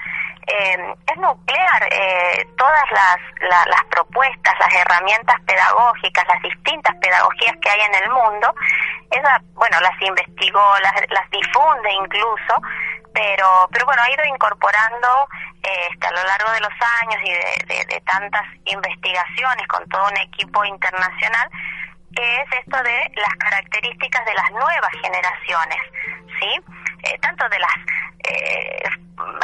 eh, 0.48 0.96
es 1.08 1.18
nuclear 1.18 1.88
eh, 1.92 2.48
todas 2.58 2.84
las, 2.92 3.18
la- 3.42 3.66
las 3.68 3.84
propuestas, 3.92 4.56
las 4.60 4.74
herramientas 4.74 5.36
pedagógicas, 5.46 6.26
las 6.28 6.42
distintas 6.42 6.96
pedagogías 7.02 7.56
que 7.62 7.70
hay 7.70 7.82
en 7.82 7.96
el 8.04 8.10
mundo. 8.10 8.54
Ella, 9.12 9.42
bueno, 9.54 9.80
las 9.82 10.02
investigó, 10.02 10.64
las, 10.82 10.94
las 11.10 11.30
difunde 11.30 11.92
incluso, 11.94 12.56
pero, 13.14 13.68
pero 13.72 13.86
bueno, 13.86 14.02
ha 14.02 14.12
ido 14.12 14.24
incorporando 14.26 15.28
eh, 15.64 15.88
este, 15.92 16.08
a 16.08 16.12
lo 16.12 16.24
largo 16.24 16.52
de 16.52 16.60
los 16.62 16.74
años 17.02 17.22
y 17.24 17.32
de, 17.32 18.02
tantas 18.06 18.46
investigaciones 18.66 19.68
con 19.68 19.88
todo 19.90 20.08
un 20.08 20.18
equipo 20.18 20.64
internacional, 20.66 21.50
que 22.20 22.42
es 22.42 22.66
esto 22.66 22.84
de 22.84 23.12
las 23.16 23.34
características 23.38 24.26
de 24.26 24.34
las 24.34 24.52
nuevas 24.52 24.92
generaciones, 25.02 25.80
¿sí? 26.40 26.60
Eh, 27.04 27.18
tanto 27.22 27.48
de 27.50 27.60
las 27.60 27.76
eh, 28.28 28.90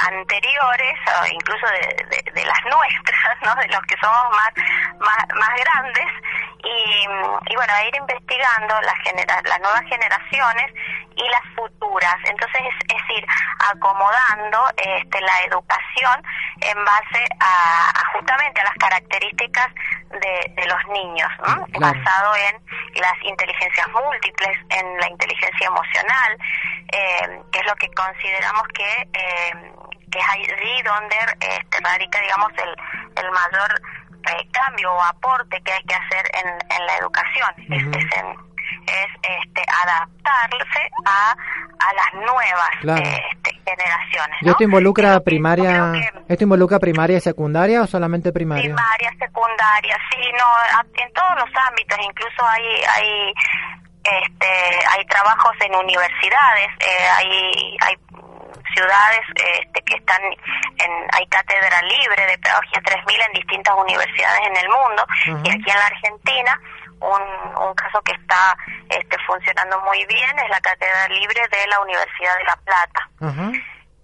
anteriores 0.08 0.96
o 1.22 1.26
incluso 1.28 1.66
de, 1.68 2.06
de- 2.10 2.32
de 2.32 2.46
las 2.46 2.60
nuestras, 2.66 3.36
¿no? 3.44 3.56
De 3.62 3.68
los 3.68 3.82
que 3.84 3.96
somos 3.98 4.26
más, 4.32 4.52
más, 5.00 5.26
más 5.36 5.50
grandes 5.60 6.08
y, 6.64 7.08
y 7.52 7.56
bueno, 7.56 7.74
a 7.74 7.84
ir 7.86 7.96
investigando 7.96 8.80
las, 8.82 8.96
genera 9.04 9.42
las 9.44 9.60
nuevas 9.62 9.84
generaciones 9.88 10.72
y 11.16 11.30
las 11.30 11.42
futuras. 11.56 12.16
Entonces, 12.26 12.62
es, 12.62 12.96
es 12.98 13.18
ir 13.18 13.26
acomodando 13.72 14.60
este, 14.78 15.22
la 15.22 15.38
educación 15.48 16.24
en 16.62 16.84
base 16.86 17.26
a, 17.40 17.90
a 18.00 18.12
justamente 18.14 18.62
a 18.62 18.66
las 18.66 18.74
características 18.76 19.68
de, 20.10 20.54
de 20.56 20.66
los 20.68 20.86
niños, 20.88 21.30
¿no? 21.48 21.66
Claro. 21.68 21.94
basado 22.00 22.36
en 22.36 22.62
las 23.02 23.14
inteligencias 23.24 23.88
múltiples, 23.90 24.58
en 24.70 24.98
la 25.00 25.10
inteligencia 25.10 25.68
emocional, 25.68 26.38
eh, 26.92 27.42
que 27.52 27.60
es 27.60 27.66
lo 27.66 27.76
que 27.76 27.90
consideramos 27.94 28.64
que, 28.74 29.02
eh, 29.14 29.72
que 30.12 30.20
es 30.20 30.26
allí 30.30 30.82
donde 30.84 31.16
este, 31.40 31.78
radica, 31.84 32.20
digamos, 32.22 32.52
el, 32.58 33.24
el 33.24 33.32
mayor 33.32 33.82
eh, 34.32 34.48
cambio 34.52 34.92
o 34.94 35.02
aporte 35.04 35.62
que 35.62 35.72
hay 35.72 35.84
que 35.84 35.96
hacer 35.96 36.26
en, 36.44 36.50
en 36.50 36.86
la 36.86 36.98
educación. 36.98 37.52
es, 37.70 38.04
es 38.06 38.18
en- 38.18 38.46
es, 38.88 39.08
este, 39.22 39.62
adaptarse 39.84 40.90
a, 41.06 41.32
a 41.32 41.94
las 41.94 42.14
nuevas 42.16 42.70
Claro. 42.82 43.02
este, 43.04 43.52
generaciones. 43.64 44.38
¿Y 44.42 44.46
¿no? 44.46 44.52
esto 44.52 44.64
involucra 44.64 45.20
primaria, 45.20 45.94
esto 46.28 46.44
involucra 46.44 46.80
primaria 46.80 47.18
y 47.18 47.22
secundaria 47.22 47.82
o 47.84 47.88
solamente 47.88 48.32
primaria? 48.34 48.64
primaria, 48.64 49.12
secundaria, 49.20 49.98
sí, 50.12 50.32
no, 50.38 50.82
en 51.04 51.14
todos 51.14 51.36
los 51.36 51.50
ámbitos, 51.68 51.98
incluso 52.02 52.46
hay 52.48 52.66
hay 52.96 53.34
este 54.06 54.88
hay 54.90 55.06
trabajos 55.06 55.56
en 55.62 55.76
universidades, 55.76 56.70
eh, 56.80 57.08
hay 57.18 57.78
hay 57.82 57.96
ciudades 58.74 59.22
este, 59.36 59.82
que 59.84 59.96
están 59.96 60.22
en 60.24 60.92
hay 61.14 61.26
cátedra 61.28 61.82
libre 61.82 62.26
de 62.28 62.38
pedagogía 62.38 62.82
3000 62.84 63.22
en 63.22 63.34
distintas 63.34 63.76
universidades 63.76 64.42
en 64.48 64.58
el 64.58 64.70
mundo 64.70 65.06
y 65.44 65.50
aquí 65.50 65.70
en 65.72 65.80
la 65.80 65.86
Argentina 65.86 66.62
un, 67.00 67.22
un 67.68 67.74
caso 67.76 68.02
que 68.02 68.14
está 68.14 68.58
este, 68.90 69.18
funcionando 69.28 69.80
muy 69.82 70.06
bien 70.06 70.40
es 70.40 70.50
la 70.50 70.60
cátedra 70.62 71.08
libre 71.10 71.42
de 71.52 71.68
la 71.68 71.80
Universidad 71.82 72.38
de 72.38 72.44
La 72.46 72.56
Plata. 72.58 73.10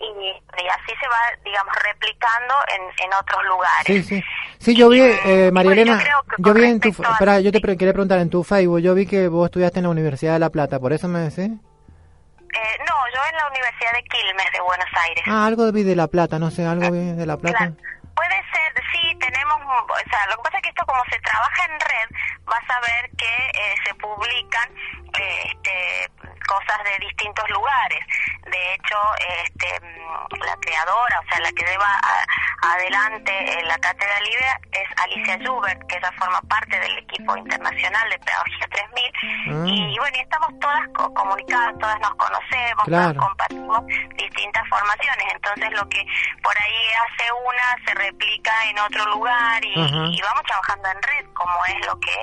Y, 0.01 0.63
y 0.63 0.67
así 0.67 0.93
se 0.99 1.07
va 1.07 1.17
digamos 1.43 1.73
replicando 1.83 2.53
en, 2.75 2.81
en 3.05 3.13
otros 3.13 3.43
lugares 3.45 3.85
Sí, 3.85 4.03
sí. 4.03 4.23
Sí, 4.59 4.75
yo 4.75 4.89
vi, 4.89 5.01
eh, 5.01 5.49
María 5.51 5.73
yo 5.75 5.81
Elena, 5.81 5.97
vi 6.37 6.63
en 6.65 6.79
tu, 6.79 6.89
a- 7.03 7.11
espera, 7.13 7.39
yo 7.39 7.51
te 7.51 7.59
pre- 7.61 7.77
quería 7.77 7.93
preguntar 7.93 8.19
en 8.19 8.29
tu 8.29 8.43
Facebook, 8.43 8.79
yo 8.79 8.93
vi 8.93 9.07
que 9.07 9.27
vos 9.27 9.45
estudiaste 9.45 9.79
en 9.79 9.83
la 9.85 9.89
Universidad 9.89 10.33
de 10.33 10.39
La 10.39 10.49
Plata, 10.51 10.79
¿por 10.79 10.93
eso 10.93 11.07
me 11.07 11.19
decís? 11.19 11.49
Eh, 11.49 12.77
no, 12.87 12.95
yo 13.15 13.21
en 13.29 13.37
la 13.37 13.47
Universidad 13.47 13.93
de 13.93 14.03
Quilmes 14.03 14.51
de 14.53 14.61
Buenos 14.61 14.89
Aires. 15.07 15.23
Ah, 15.27 15.45
algo 15.45 15.71
vi 15.71 15.83
de 15.83 15.95
La 15.95 16.07
Plata, 16.07 16.37
no 16.37 16.51
sé, 16.51 16.65
algo 16.65 16.91
vi 16.91 16.99
de 17.15 17.25
La 17.25 17.37
Plata. 17.37 17.71
Puede 18.13 18.37
ser, 18.53 18.83
sí, 18.91 19.15
tenemos, 19.19 19.55
o 19.61 20.09
sea, 20.09 20.27
lo 20.29 20.35
que 20.37 20.43
pasa 20.43 20.57
es 20.57 20.63
que 20.63 20.69
esto 20.69 20.85
como 20.85 21.01
se 21.09 21.19
trabaja 21.21 21.65
en 21.65 21.79
red, 21.79 22.17
vas 22.45 22.69
a 22.69 22.79
ver 22.81 23.09
que 23.17 23.25
eh, 23.25 23.75
se 23.85 23.93
publican 23.95 24.69
eh, 25.17 25.43
este, 25.47 26.11
cosas 26.51 26.83
de 26.83 27.05
distintos 27.07 27.49
lugares. 27.49 27.99
De 28.45 28.73
hecho, 28.73 28.97
este, 29.43 29.79
mm, 29.79 30.43
la 30.43 30.55
creadora, 30.59 31.15
o 31.21 31.25
sea, 31.29 31.39
la 31.39 31.51
que 31.53 31.63
lleva 31.63 31.87
a- 31.87 32.73
adelante 32.73 33.31
eh, 33.31 33.63
la 33.63 33.77
cátedra 33.79 34.19
libre 34.21 34.45
es 34.71 34.87
Alicia 35.03 35.37
Schubert, 35.37 35.79
que 35.87 35.97
ella 35.97 36.11
forma 36.19 36.41
parte 36.41 36.77
del 36.79 36.97
equipo 36.99 37.37
internacional 37.37 38.09
de 38.09 38.19
Pedagogía 38.19 38.67
3000. 38.69 39.11
Ah. 39.23 39.63
Y 39.67 39.97
bueno, 39.97 40.17
y 40.17 40.19
estamos 40.21 40.49
todas 40.59 40.81
co- 40.95 41.13
comunicadas, 41.13 41.73
todas 41.79 41.99
nos 42.01 42.13
conocemos, 42.15 42.83
Claro. 42.85 43.13
todas 43.13 43.27
compartimos 43.27 43.79
distintas 44.17 44.67
formaciones. 44.67 45.25
Entonces, 45.33 45.71
lo 45.71 45.87
que 45.89 46.05
por 46.43 46.55
ahí 46.57 46.81
hace 47.05 47.25
una 47.47 47.85
se 47.85 47.93
replica 47.95 48.51
en 48.69 48.79
otro 48.79 49.05
lugar 49.15 49.63
y, 49.63 50.21
vamos 50.21 50.43
trabajando 50.45 50.89
en 50.89 51.01
red, 51.01 51.25
como 51.33 51.65
es 51.65 51.85
lo 51.87 51.99
que 51.99 52.13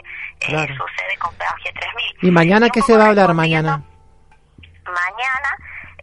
eh, 0.40 0.46
Claro. 0.48 0.74
sucede 0.76 1.16
con 1.18 1.34
Pedagogía 1.36 1.72
3000. 1.72 2.16
¿Y 2.22 2.30
mañana 2.30 2.68
qué 2.70 2.82
se 2.82 2.96
va 2.96 3.04
a 3.04 3.08
hablar 3.08 3.34
mañana? 3.34 3.82
Mañana 4.88 5.50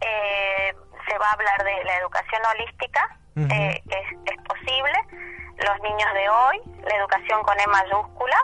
eh, 0.00 0.74
se 1.08 1.18
va 1.18 1.28
a 1.28 1.32
hablar 1.32 1.64
de 1.64 1.84
la 1.84 1.96
educación 1.98 2.42
holística, 2.54 3.18
eh, 3.36 3.82
que 3.88 3.96
es, 3.98 4.08
es 4.32 4.42
posible. 4.44 4.98
Los 5.58 5.80
niños 5.80 6.12
de 6.14 6.28
hoy, 6.28 6.60
la 6.84 6.96
educación 6.96 7.42
con 7.42 7.58
E 7.58 7.66
mayúscula 7.66 8.36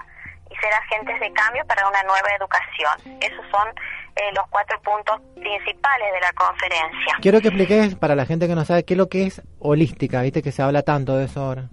y 0.51 0.57
ser 0.57 0.73
agentes 0.73 1.21
de 1.21 1.33
cambio 1.33 1.65
para 1.67 1.89
una 1.89 2.03
nueva 2.03 2.29
educación. 2.39 3.21
Esos 3.21 3.45
son 3.51 3.69
eh, 4.17 4.33
los 4.35 4.47
cuatro 4.49 4.81
puntos 4.83 5.21
principales 5.35 6.13
de 6.13 6.21
la 6.21 6.33
conferencia. 6.33 7.17
Quiero 7.21 7.41
que 7.41 7.49
expliques 7.49 7.95
para 7.97 8.15
la 8.15 8.27
gente 8.27 8.49
que 8.49 8.55
no 8.55 8.65
sabe 8.65 8.85
qué 8.85 8.95
es 8.95 8.99
lo 8.99 9.09
que 9.09 9.27
es 9.27 9.43
holística, 9.59 10.23
viste 10.23 10.43
que 10.43 10.53
se 10.53 10.63
habla 10.63 10.83
tanto 10.83 11.17
de 11.17 11.27
eso 11.27 11.41
ahora. 11.41 11.69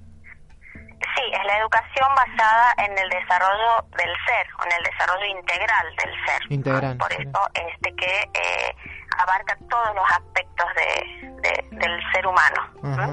Es 1.32 1.44
la 1.46 1.58
educación 1.60 2.08
basada 2.16 2.74
en 2.78 2.98
el 2.98 3.10
desarrollo 3.10 3.86
del 3.98 4.14
ser, 4.26 4.48
en 4.66 4.72
el 4.72 4.84
desarrollo 4.84 5.26
integral 5.26 5.96
del 5.98 6.14
ser. 6.26 6.42
Integral, 6.52 6.98
Por 6.98 7.12
eso 7.14 7.48
este 7.54 7.96
que 7.96 8.30
eh, 8.34 8.76
abarca 9.18 9.58
todos 9.70 9.96
los 9.96 10.12
aspectos 10.12 10.68
de, 10.76 11.32
de- 11.42 11.66
del 11.72 12.12
ser 12.12 12.26
humano. 12.28 12.70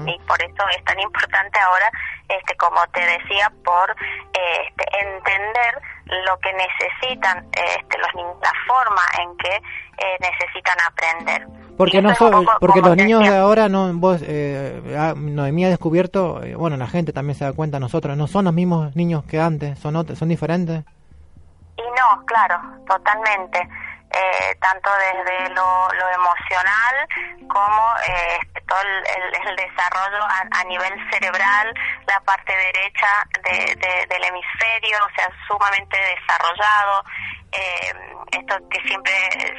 Y 0.07 0.17
por 0.27 0.41
eso 0.41 0.67
es 0.75 0.83
tan 0.85 0.99
importante 0.99 1.59
ahora, 1.59 1.89
este 2.29 2.55
como 2.57 2.85
te 2.87 3.01
decía, 3.01 3.51
por 3.63 3.95
este, 4.33 4.85
entender 5.01 5.81
lo 6.25 6.37
que 6.39 6.53
necesitan 6.53 7.47
este, 7.53 7.97
los 7.97 8.13
la 8.41 8.51
forma 8.67 9.01
en 9.21 9.37
que 9.37 9.55
eh, 9.55 10.17
necesitan 10.19 10.77
aprender. 10.87 11.47
Porque 11.77 12.01
no 12.01 12.15
so- 12.15 12.43
porque 12.59 12.81
los 12.81 12.95
niños 12.95 13.21
de 13.21 13.37
ahora 13.37 13.69
no 13.69 13.93
vos 13.93 14.19
eh, 14.23 14.95
ah, 14.97 15.13
Noemí 15.15 15.65
ha 15.65 15.69
descubierto, 15.69 16.41
eh, 16.43 16.55
bueno, 16.55 16.75
la 16.77 16.87
gente 16.87 17.13
también 17.13 17.37
se 17.37 17.45
da 17.45 17.53
cuenta, 17.53 17.79
nosotros 17.79 18.17
no 18.17 18.27
son 18.27 18.45
los 18.45 18.53
mismos 18.53 18.95
niños 18.95 19.23
que 19.25 19.39
antes, 19.39 19.77
son 19.79 19.93
ot- 19.95 20.15
son 20.15 20.29
diferentes. 20.29 20.83
Y 21.77 21.81
no, 21.81 22.25
claro, 22.25 22.59
totalmente. 22.87 23.59
Eh, 24.09 24.55
tanto 24.61 24.89
desde 25.13 25.49
lo, 25.53 25.89
lo 25.93 26.09
emocional 26.15 26.95
como 27.49 27.93
eh, 28.07 28.39
todo 28.65 28.79
el, 28.81 28.87
el- 28.87 29.49
el 29.49 29.55
desarrollo 29.57 30.23
a, 30.23 30.59
a 30.61 30.63
nivel 30.63 30.93
cerebral, 31.11 31.73
la 32.07 32.19
parte 32.21 32.53
derecha 32.55 33.07
de- 33.43 33.75
de- 33.75 34.05
del 34.07 34.23
hemisferio, 34.23 34.97
o 35.05 35.13
sea, 35.15 35.29
sumamente 35.47 35.97
desarrollado. 36.15 37.03
Eh, 37.51 37.93
esto 38.31 38.55
que 38.69 38.79
siempre 38.87 39.13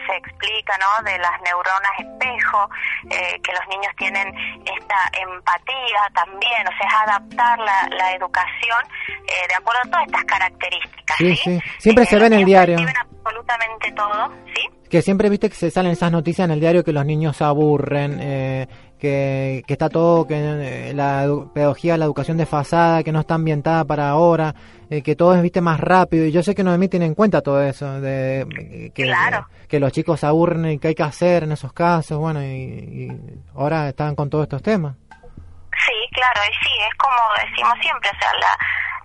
se 0.06 0.16
explica, 0.16 0.76
¿no? 0.78 1.04
De 1.04 1.18
las 1.18 1.40
neuronas 1.42 1.92
espejo, 1.98 2.68
eh, 3.10 3.40
que 3.42 3.52
los 3.52 3.66
niños 3.68 3.92
tienen 3.96 4.28
esta 4.64 4.96
empatía 5.20 6.00
también, 6.14 6.66
o 6.66 6.70
sea, 6.76 6.86
es 6.86 6.94
adaptar 7.08 7.58
la, 7.58 7.88
la 7.96 8.12
educación 8.12 8.80
eh, 9.26 9.48
de 9.48 9.54
acuerdo 9.54 9.80
a 9.80 9.90
todas 9.90 10.06
estas 10.06 10.24
características. 10.24 11.16
Sí, 11.18 11.36
sí. 11.36 11.60
Siempre 11.78 12.04
se 12.06 12.18
ve 12.18 12.26
en 12.26 12.32
el 12.34 12.44
diario. 12.44 12.76
Reciben 12.76 12.96
absolutamente 12.96 13.92
todo, 13.92 14.32
¿sí? 14.54 14.68
Que 14.88 15.02
siempre 15.02 15.28
viste 15.28 15.50
que 15.50 15.54
se 15.54 15.70
salen 15.70 15.92
esas 15.92 16.10
noticias 16.10 16.46
en 16.46 16.52
el 16.52 16.60
diario 16.60 16.82
que 16.82 16.92
los 16.92 17.04
niños 17.04 17.36
se 17.36 17.44
aburren, 17.44 18.18
eh, 18.20 18.66
que, 18.98 19.62
que 19.66 19.72
está 19.74 19.90
todo, 19.90 20.26
que 20.26 20.34
eh, 20.34 20.94
la 20.94 21.26
pedagogía, 21.52 21.98
la 21.98 22.06
educación 22.06 22.38
desfasada, 22.38 23.02
que 23.02 23.12
no 23.12 23.20
está 23.20 23.34
ambientada 23.34 23.84
para 23.84 24.08
ahora, 24.08 24.54
eh, 24.90 25.02
que 25.02 25.16
todo 25.16 25.34
es 25.34 25.42
viste 25.42 25.60
más 25.60 25.80
rápido. 25.80 26.26
Y 26.26 26.32
yo 26.32 26.42
sé 26.42 26.54
que 26.54 26.64
Noemí 26.64 26.88
tiene 26.88 27.06
en 27.06 27.14
cuenta 27.14 27.42
todo 27.42 27.62
eso, 27.62 28.00
de 28.00 28.40
eh, 28.40 28.90
que, 28.94 29.12
que 29.68 29.80
los 29.80 29.92
chicos 29.92 30.20
se 30.20 30.26
aburren 30.26 30.66
y 30.70 30.78
qué 30.78 30.88
hay 30.88 30.94
que 30.94 31.02
hacer 31.02 31.44
en 31.44 31.52
esos 31.52 31.72
casos. 31.72 32.18
Bueno, 32.18 32.42
y, 32.42 32.46
y 32.46 33.08
ahora 33.54 33.88
están 33.88 34.14
con 34.14 34.30
todos 34.30 34.44
estos 34.44 34.62
temas. 34.62 34.94
Sí, 35.86 35.94
claro, 36.12 36.40
y 36.50 36.54
sí, 36.64 36.72
es 36.88 36.94
como 36.96 37.16
decimos 37.44 37.74
siempre, 37.80 38.10
o 38.10 38.18
sea, 38.18 38.32
la, 38.34 38.58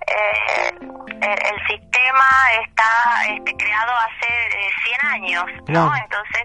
eh, 0.07 0.73
el, 1.21 1.55
el 1.55 1.67
sistema 1.67 2.25
está 2.65 3.33
este, 3.35 3.55
creado 3.55 3.91
hace 3.91 4.27
eh, 4.27 4.69
100 5.01 5.11
años, 5.11 5.45
¿no? 5.59 5.63
Claro. 5.65 5.91
Entonces, 6.03 6.43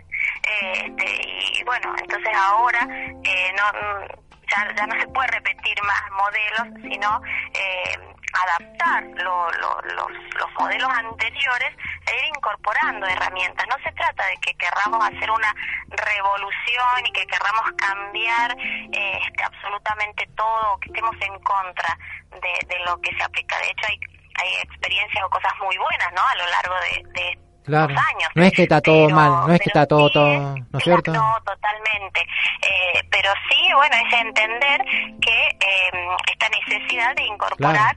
eh, 0.49 0.85
este, 0.87 1.61
y 1.61 1.65
bueno, 1.65 1.95
entonces 2.01 2.33
ahora 2.37 2.87
eh, 3.25 3.53
no 3.57 4.28
ya, 4.51 4.75
ya 4.75 4.87
no 4.87 4.99
se 5.01 5.07
puede 5.09 5.29
repetir 5.29 5.83
más 5.83 6.03
modelos, 6.13 6.83
sino 6.83 7.21
eh, 7.55 7.99
adaptar 8.33 9.03
lo- 9.23 9.51
lo- 9.53 9.81
los, 9.83 10.11
los 10.35 10.53
modelos 10.59 10.91
anteriores 10.91 11.75
e 12.07 12.17
ir 12.17 12.37
incorporando 12.37 13.07
herramientas. 13.07 13.67
No 13.69 13.77
se 13.83 13.91
trata 13.93 14.27
de 14.27 14.37
que 14.39 14.55
querramos 14.55 15.05
hacer 15.05 15.31
una 15.31 15.55
revolución 15.89 17.07
y 17.07 17.13
que 17.13 17.27
querramos 17.27 17.73
cambiar 17.77 18.57
eh, 18.59 19.21
este, 19.27 19.45
absolutamente 19.45 20.27
todo, 20.37 20.79
que 20.81 20.89
estemos 20.89 21.15
en 21.21 21.39
contra 21.41 21.99
de, 22.31 22.67
de 22.67 22.79
lo 22.85 23.01
que 23.01 23.15
se 23.17 23.23
aplica. 23.23 23.59
De 23.59 23.71
hecho, 23.71 23.87
hay, 23.89 24.01
hay 24.41 24.55
experiencias 24.63 25.25
o 25.25 25.31
cosas 25.31 25.53
muy 25.61 25.77
buenas, 25.77 26.13
¿no? 26.13 26.23
A 26.23 26.35
lo 26.37 26.47
largo 26.47 26.75
de, 26.81 27.21
de 27.21 27.39
Claro. 27.69 27.95
estos 27.95 28.07
años. 28.15 28.31
No 28.35 28.43
es 28.45 28.53
que 28.53 28.63
está 28.65 28.81
todo 28.81 29.05
Pero- 29.07 29.17
mal, 29.17 29.31
no 29.47 29.53
es 29.55 29.61
que 29.61 29.69
está 29.69 29.87
todo, 29.87 30.09
sí 30.09 30.13
todo, 30.15 30.57
¿no 30.71 30.79
es 30.79 30.85
cierto? 30.85 31.13
No, 31.13 31.37
totalmente. 31.45 32.21
Eh, 32.63 33.01
pero 33.11 33.31
sí, 33.49 33.73
bueno, 33.75 33.97
es 33.97 34.21
entender 34.21 34.85
que 35.21 35.49
eh, 35.61 35.91
esta 36.33 36.49
necesidad 36.49 37.15
de 37.15 37.23
incorporar 37.25 37.97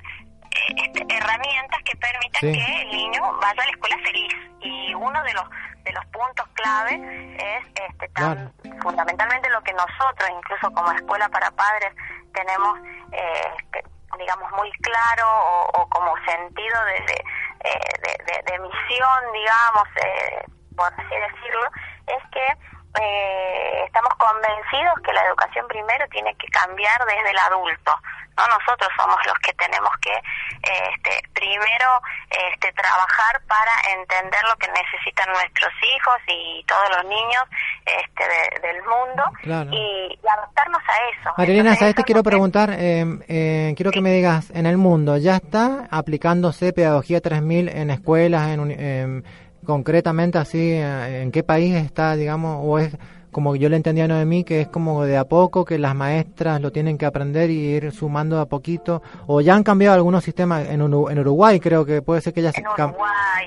este, 0.76 1.06
herramientas 1.16 1.80
que 1.86 1.96
permitan 1.98 2.40
Sí. 2.42 2.52
que 2.54 2.82
el 2.82 2.92
niño 2.92 3.22
vaya 3.42 3.64
a 3.64 3.66
la 3.66 3.72
escuela 3.72 3.98
feliz. 4.04 4.34
Y 4.62 4.94
uno 4.94 5.24
de 5.24 5.34
los 5.34 5.44
de 5.84 5.92
los 5.94 6.06
puntos 6.08 6.46
clave 6.54 6.94
es 7.40 7.66
este, 7.90 8.08
tan- 8.10 8.54
fundamentalmente 8.84 9.50
lo 9.50 9.62
que 9.64 9.74
nosotros, 9.74 10.30
incluso 10.38 10.70
como 10.76 10.92
escuela 10.92 11.28
para 11.30 11.50
padres, 11.52 11.92
tenemos, 12.36 12.78
eh, 13.12 13.42
este, 13.58 13.84
digamos, 14.20 14.52
muy 14.52 14.72
claro 14.74 15.26
o, 15.28 15.82
o 15.82 15.90
como 15.90 16.14
sentido 16.18 16.86
de, 16.86 16.94
de, 16.94 17.24
eh, 17.64 17.80
de- 18.04 18.24
de- 18.34 18.52
de 18.52 18.60
misión, 18.60 19.20
digamos, 19.34 19.88
eh, 20.04 20.46
por 20.76 20.88
así 20.94 21.16
decirlo, 21.16 21.70
es 22.08 22.24
que 22.32 22.58
eh, 23.00 23.84
estamos 23.86 24.14
convencidos 24.16 24.96
que 25.06 25.14
la 25.14 25.24
educación 25.26 25.68
primero 25.68 26.06
tiene 26.10 26.36
que 26.36 26.48
cambiar 26.48 27.00
desde 27.06 27.30
el 27.32 27.38
adulto. 27.40 27.92
no 28.38 28.48
nosotros 28.48 28.90
somos 28.98 29.18
los 29.26 29.38
que 29.40 29.54
tenemos 29.54 29.92
que 30.02 30.12
eh, 30.14 30.90
este, 30.96 31.22
primero 31.34 31.90
este, 32.30 32.72
trabajar 32.74 33.42
para 33.48 33.72
entender 34.00 34.40
lo 34.50 34.56
que 34.58 34.68
necesitan 34.72 35.28
nuestros 35.30 35.72
hijos 35.94 36.18
y 36.28 36.64
todos 36.66 36.90
los 36.96 37.06
niños 37.06 37.44
este, 37.86 38.24
de- 38.28 38.68
del 38.68 38.82
mundo 38.84 39.24
Claro. 39.44 39.70
y, 39.72 40.20
y 40.22 40.28
adaptarnos 40.28 40.82
a 40.82 40.96
eso. 41.20 41.34
Marilena, 41.38 41.76
¿sabes? 41.76 41.96
Te 41.96 42.04
quiero 42.04 42.24
preguntar, 42.24 42.70
eh, 42.72 43.06
eh, 43.28 43.74
quiero 43.76 43.92
que 43.92 44.02
me 44.02 44.12
digas, 44.12 44.50
en 44.52 44.66
el 44.66 44.78
mundo, 44.78 45.18
¿ya 45.18 45.36
está 45.38 45.88
aplicándose 45.92 46.74
Pedagogía 46.74 47.22
3000 47.22 47.70
en 47.70 47.90
escuelas, 47.90 48.48
en, 48.50 48.72
em, 48.72 49.24
concretamente 49.72 50.38
así, 50.38 50.72
eh, 50.74 51.22
en 51.24 51.32
qué 51.32 51.44
país 51.44 51.74
está, 51.76 52.16
digamos, 52.16 52.58
o 52.62 52.78
es 52.78 52.96
como 53.32 53.56
yo 53.56 53.70
le 53.70 53.78
entendía 53.78 54.04
a 54.04 54.08
Noemí, 54.10 54.44
que 54.44 54.60
es 54.60 54.68
como 54.68 55.06
de 55.06 55.16
a 55.18 55.24
poco, 55.24 55.64
que 55.64 55.80
las 55.80 55.96
maestras 55.96 56.60
lo 56.60 56.72
tienen 56.74 56.98
que 56.98 57.06
aprender 57.06 57.50
y 57.50 57.60
ir 57.78 57.92
sumando 57.94 58.36
de 58.36 58.42
a 58.42 58.46
poquito, 58.46 59.02
o 59.26 59.40
ya 59.40 59.56
han 59.56 59.64
cambiado 59.64 59.96
algunos 59.96 60.24
sistemas, 60.26 60.68
en, 60.68 60.82
Uru- 60.82 61.10
en 61.10 61.18
Uruguay 61.20 61.58
creo 61.62 61.86
que 61.86 62.02
puede 62.02 62.20
ser 62.20 62.34
que 62.34 62.42
ya 62.42 62.52
se 62.52 62.62
cam- 62.62 62.94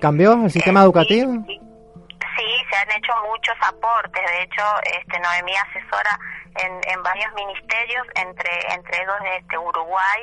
cambió 0.01 0.33
el 0.43 0.51
sistema 0.51 0.81
educativo. 0.83 1.31
Sí, 1.47 2.49
se 2.71 2.77
han 2.77 2.91
hecho 2.99 3.13
muchos 3.31 3.55
aportes. 3.69 4.23
De 4.25 4.43
hecho, 4.45 4.63
este, 4.99 5.21
Noemí 5.21 5.53
asesora 5.69 6.19
en, 6.65 6.73
en 6.91 7.03
varios 7.03 7.33
ministerios, 7.35 8.07
entre 8.17 8.51
entre 8.75 9.03
ellos 9.03 9.15
este, 9.39 9.59
Uruguay, 9.59 10.21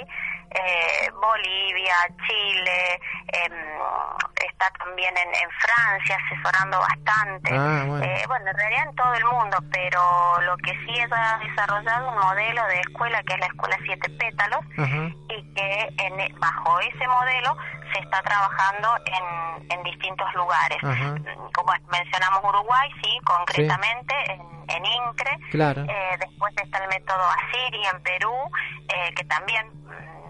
eh, 0.52 1.10
Bolivia, 1.12 1.96
Chile, 2.28 3.00
em, 3.28 3.54
está 4.50 4.70
también 4.80 5.16
en, 5.18 5.28
en 5.30 5.50
Francia 5.60 6.18
asesorando 6.26 6.80
bastante. 6.80 7.56
Ah, 7.58 7.84
bueno. 7.88 8.04
Eh, 8.06 8.24
bueno, 8.28 8.50
en 8.52 8.58
realidad 8.58 8.84
en 8.90 8.96
todo 8.96 9.14
el 9.14 9.26
mundo, 9.26 9.58
pero 9.72 10.02
lo 10.42 10.58
que 10.58 10.72
sí 10.86 11.00
es 11.00 11.12
ha 11.12 11.38
desarrollado 11.40 12.10
un 12.10 12.18
modelo 12.20 12.66
de 12.68 12.80
escuela 12.82 13.22
que 13.24 13.34
es 13.34 13.40
la 13.40 13.46
escuela 13.48 13.78
Siete 13.86 14.10
Pétalos 14.20 14.62
y 15.30 15.54
que 15.54 15.90
en- 15.98 16.40
bajo 16.40 16.80
ese 16.82 17.08
modelo 17.08 17.56
se 17.94 18.00
está 18.00 18.22
trabajando 18.22 18.96
en, 19.06 19.72
en 19.72 19.84
distintos 19.84 20.34
lugares. 20.34 20.78
Como 20.82 21.74
mencionamos 21.92 22.42
Uruguay, 22.44 22.90
sí, 23.04 23.20
concretamente 23.26 24.14
en, 24.32 24.42
en 24.70 24.86
INCRE. 24.86 25.38
Claro. 25.52 25.84
Eh, 25.88 26.18
después 26.20 26.54
está 26.64 26.78
el 26.84 26.90
método 26.90 27.22
Asiri 27.30 27.86
en 27.94 28.02
Perú, 28.04 28.34
eh, 28.96 29.14
que 29.16 29.24
también 29.26 29.66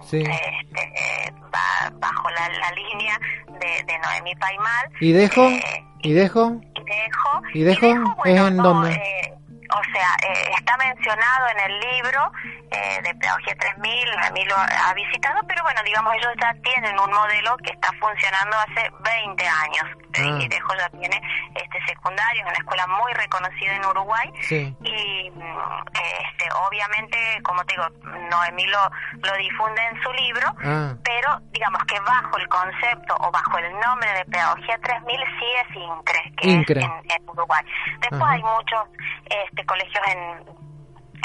Sí. 0.03 0.17
este, 0.23 0.81
eh, 0.83 1.31
va 1.53 1.89
bajo 1.99 2.29
la, 2.31 2.49
la 2.49 2.71
línea 2.71 3.17
de, 3.59 3.83
de 3.83 3.99
Noemí 3.99 4.35
Paimal. 4.35 4.89
¿Y 4.99 5.11
dejo? 5.11 5.47
Eh, 5.47 5.83
¿Y 6.03 6.13
dejo? 6.13 6.59
y 6.75 6.83
dejo, 6.83 7.41
¿Y 7.53 7.63
dejo? 7.63 7.85
¿Es 8.25 8.39
en 8.41 8.57
no, 8.57 8.63
dónde? 8.63 8.91
eh, 8.93 9.33
o 9.73 9.83
sea, 9.93 10.15
está 10.57 10.75
mencionado 10.77 11.47
en 11.55 11.71
el 11.71 11.79
libro 11.79 12.31
eh, 12.71 13.01
de 13.03 13.13
Pedagogía 13.15 13.55
3000, 13.59 14.09
a 14.23 14.31
mí 14.31 14.45
lo 14.45 14.55
ha 14.57 14.93
visitado, 14.93 15.39
pero 15.47 15.61
bueno, 15.63 15.81
digamos, 15.83 16.13
ellos 16.15 16.31
ya 16.39 16.53
tienen 16.63 16.97
un 16.99 17.11
modelo 17.11 17.57
que 17.57 17.71
está 17.71 17.89
funcionando 17.99 18.57
hace 18.57 18.89
20 19.03 19.47
años. 19.47 19.85
Ah. 20.13 20.39
Y 20.41 20.47
Dejo 20.47 20.73
ya 20.75 20.89
tiene 20.89 21.21
este 21.55 21.79
secundario, 21.87 22.41
es 22.41 22.47
una 22.47 22.57
escuela 22.57 22.87
muy 22.87 23.13
reconocida 23.13 23.75
en 23.75 23.85
Uruguay. 23.85 24.31
Sí. 24.41 24.75
Y 24.83 25.29
mm, 25.31 25.83
este, 25.93 26.45
obviamente, 26.67 27.17
como 27.43 27.63
te 27.65 27.75
digo, 27.75 27.87
Noemí 28.29 28.65
lo, 28.67 28.79
lo 29.23 29.37
difunde 29.37 29.81
en 29.91 30.01
su 30.03 30.11
libro, 30.13 30.47
Ah. 30.63 30.93
pero 31.03 31.39
digamos 31.51 31.81
que 31.85 31.99
bajo 32.01 32.37
el 32.37 32.47
concepto 32.49 33.15
o 33.19 33.31
bajo 33.31 33.57
el 33.57 33.71
nombre 33.79 34.11
de 34.13 34.25
Pedagogía 34.25 34.77
3000 34.83 35.19
sí 35.39 35.45
es 35.61 35.75
INCRE, 35.75 36.33
que 36.37 36.47
INCRE. 36.49 36.79
es 36.81 36.85
en, 36.85 37.11
en 37.23 37.29
Uruguay. 37.29 37.63
Después 38.01 38.21
Ajá. 38.21 38.31
hay 38.33 38.43
muchos 38.43 38.81
este, 39.29 39.65
colegios 39.65 40.03
en, 40.07 40.60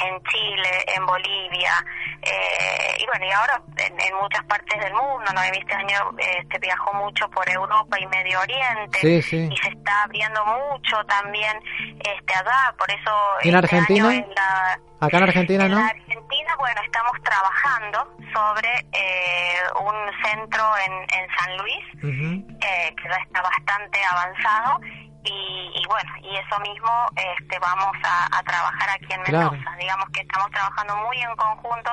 en 0.05 0.23
Chile, 0.25 0.85
en 0.97 1.07
Bolivia, 1.07 1.73
Eh, 2.23 2.97
y 2.99 3.07
bueno, 3.07 3.25
y 3.27 3.31
ahora 3.31 3.63
en, 3.77 4.01
en 4.01 4.15
muchas 4.21 4.43
partes 4.47 4.81
del 4.81 4.93
mundo, 4.95 5.31
¿no? 5.33 5.41
Este 5.43 5.75
año 5.75 6.11
este, 6.19 6.59
viajó 6.59 6.93
mucho 6.95 7.29
por 7.31 7.49
Europa 7.49 7.97
y 8.01 8.07
Medio 8.07 8.41
Oriente 8.41 8.99
Sí, 8.99 9.23
sí. 9.23 9.49
y 9.51 9.57
se 9.59 9.69
está 9.69 10.03
abriendo 10.03 10.45
mucho 10.45 10.97
también 11.05 11.57
este 12.01 12.35
allá, 12.35 12.75
por 12.77 12.91
eso 12.91 13.13
¿Y 13.43 13.49
en 13.51 13.55
este 13.55 13.67
Argentina? 13.77 14.09
año 14.09 14.19
en 14.25 14.35
la, 14.35 14.81
Acá 15.07 15.19
en 15.19 15.23
Argentina, 15.25 15.65
en 15.67 15.71
¿no? 15.73 15.79
la 15.79 15.87
Argentina, 15.89 16.57
bueno, 16.59 16.81
estamos 16.85 17.13
trabajando 17.23 18.17
sobre 18.35 18.71
eh, 18.93 19.59
un 19.79 19.95
centro 20.25 20.65
en, 20.87 20.93
en 21.21 21.27
San 21.39 21.57
Luis, 21.59 21.85
eh, 22.03 22.95
que 22.97 23.09
ya 23.09 23.17
está 23.23 23.43
bastante 23.43 24.01
avanzado, 24.11 24.81
y, 25.27 25.73
y 25.75 25.87
bueno, 25.87 26.11
y 26.23 26.37
eso 26.37 26.59
mismo 26.61 26.91
este, 27.17 27.59
vamos 27.59 27.93
a, 28.05 28.39
a 28.39 28.43
trabajar 28.43 28.89
aquí 28.95 29.13
en 29.13 29.23
Claro. 29.25 29.51
Mendoza. 29.53 29.77
Digamos 29.79 30.09
que 30.11 30.21
estamos 30.23 30.51
trabajando 30.51 30.97
muy 31.07 31.17
en 31.21 31.37
conjunto 31.37 31.91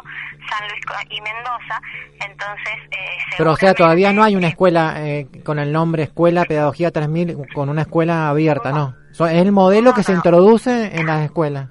San 0.50 0.67
Luis 0.69 0.82
y 1.10 1.22
Mendoza, 1.22 1.82
entonces... 2.22 2.74
Eh, 2.91 3.17
Pero 3.38 3.52
o 3.52 3.56
sea, 3.56 3.74
todavía 3.74 4.13
no 4.13 4.24
hay 4.24 4.36
una 4.36 4.48
escuela 4.48 4.93
eh, 4.98 5.28
con 5.46 5.60
el 5.60 5.72
nombre 5.74 6.04
Escuela 6.04 6.46
Pedagogía 6.46 6.91
3000 6.91 7.38
con 7.54 7.69
una 7.69 7.82
escuela 7.82 8.30
abierta, 8.30 8.72
¿no? 8.72 8.93
So- 9.12 9.28
es 9.28 9.41
el 9.41 9.52
modelo 9.52 9.93
que 9.93 10.04
se 10.04 10.12
introduce 10.13 10.96
en 10.98 11.06
las 11.08 11.22
escuelas. 11.22 11.67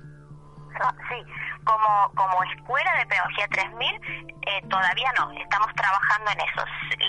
Sí, 1.08 1.16
como, 1.64 2.10
como 2.14 2.42
escuela 2.56 2.90
de 2.98 3.06
pedagogía 3.06 3.46
3000 3.50 4.31
eh, 4.46 4.62
todavía 4.68 5.12
no, 5.18 5.30
estamos 5.32 5.68
trabajando 5.74 6.30
en 6.32 6.40
eso. 6.40 6.64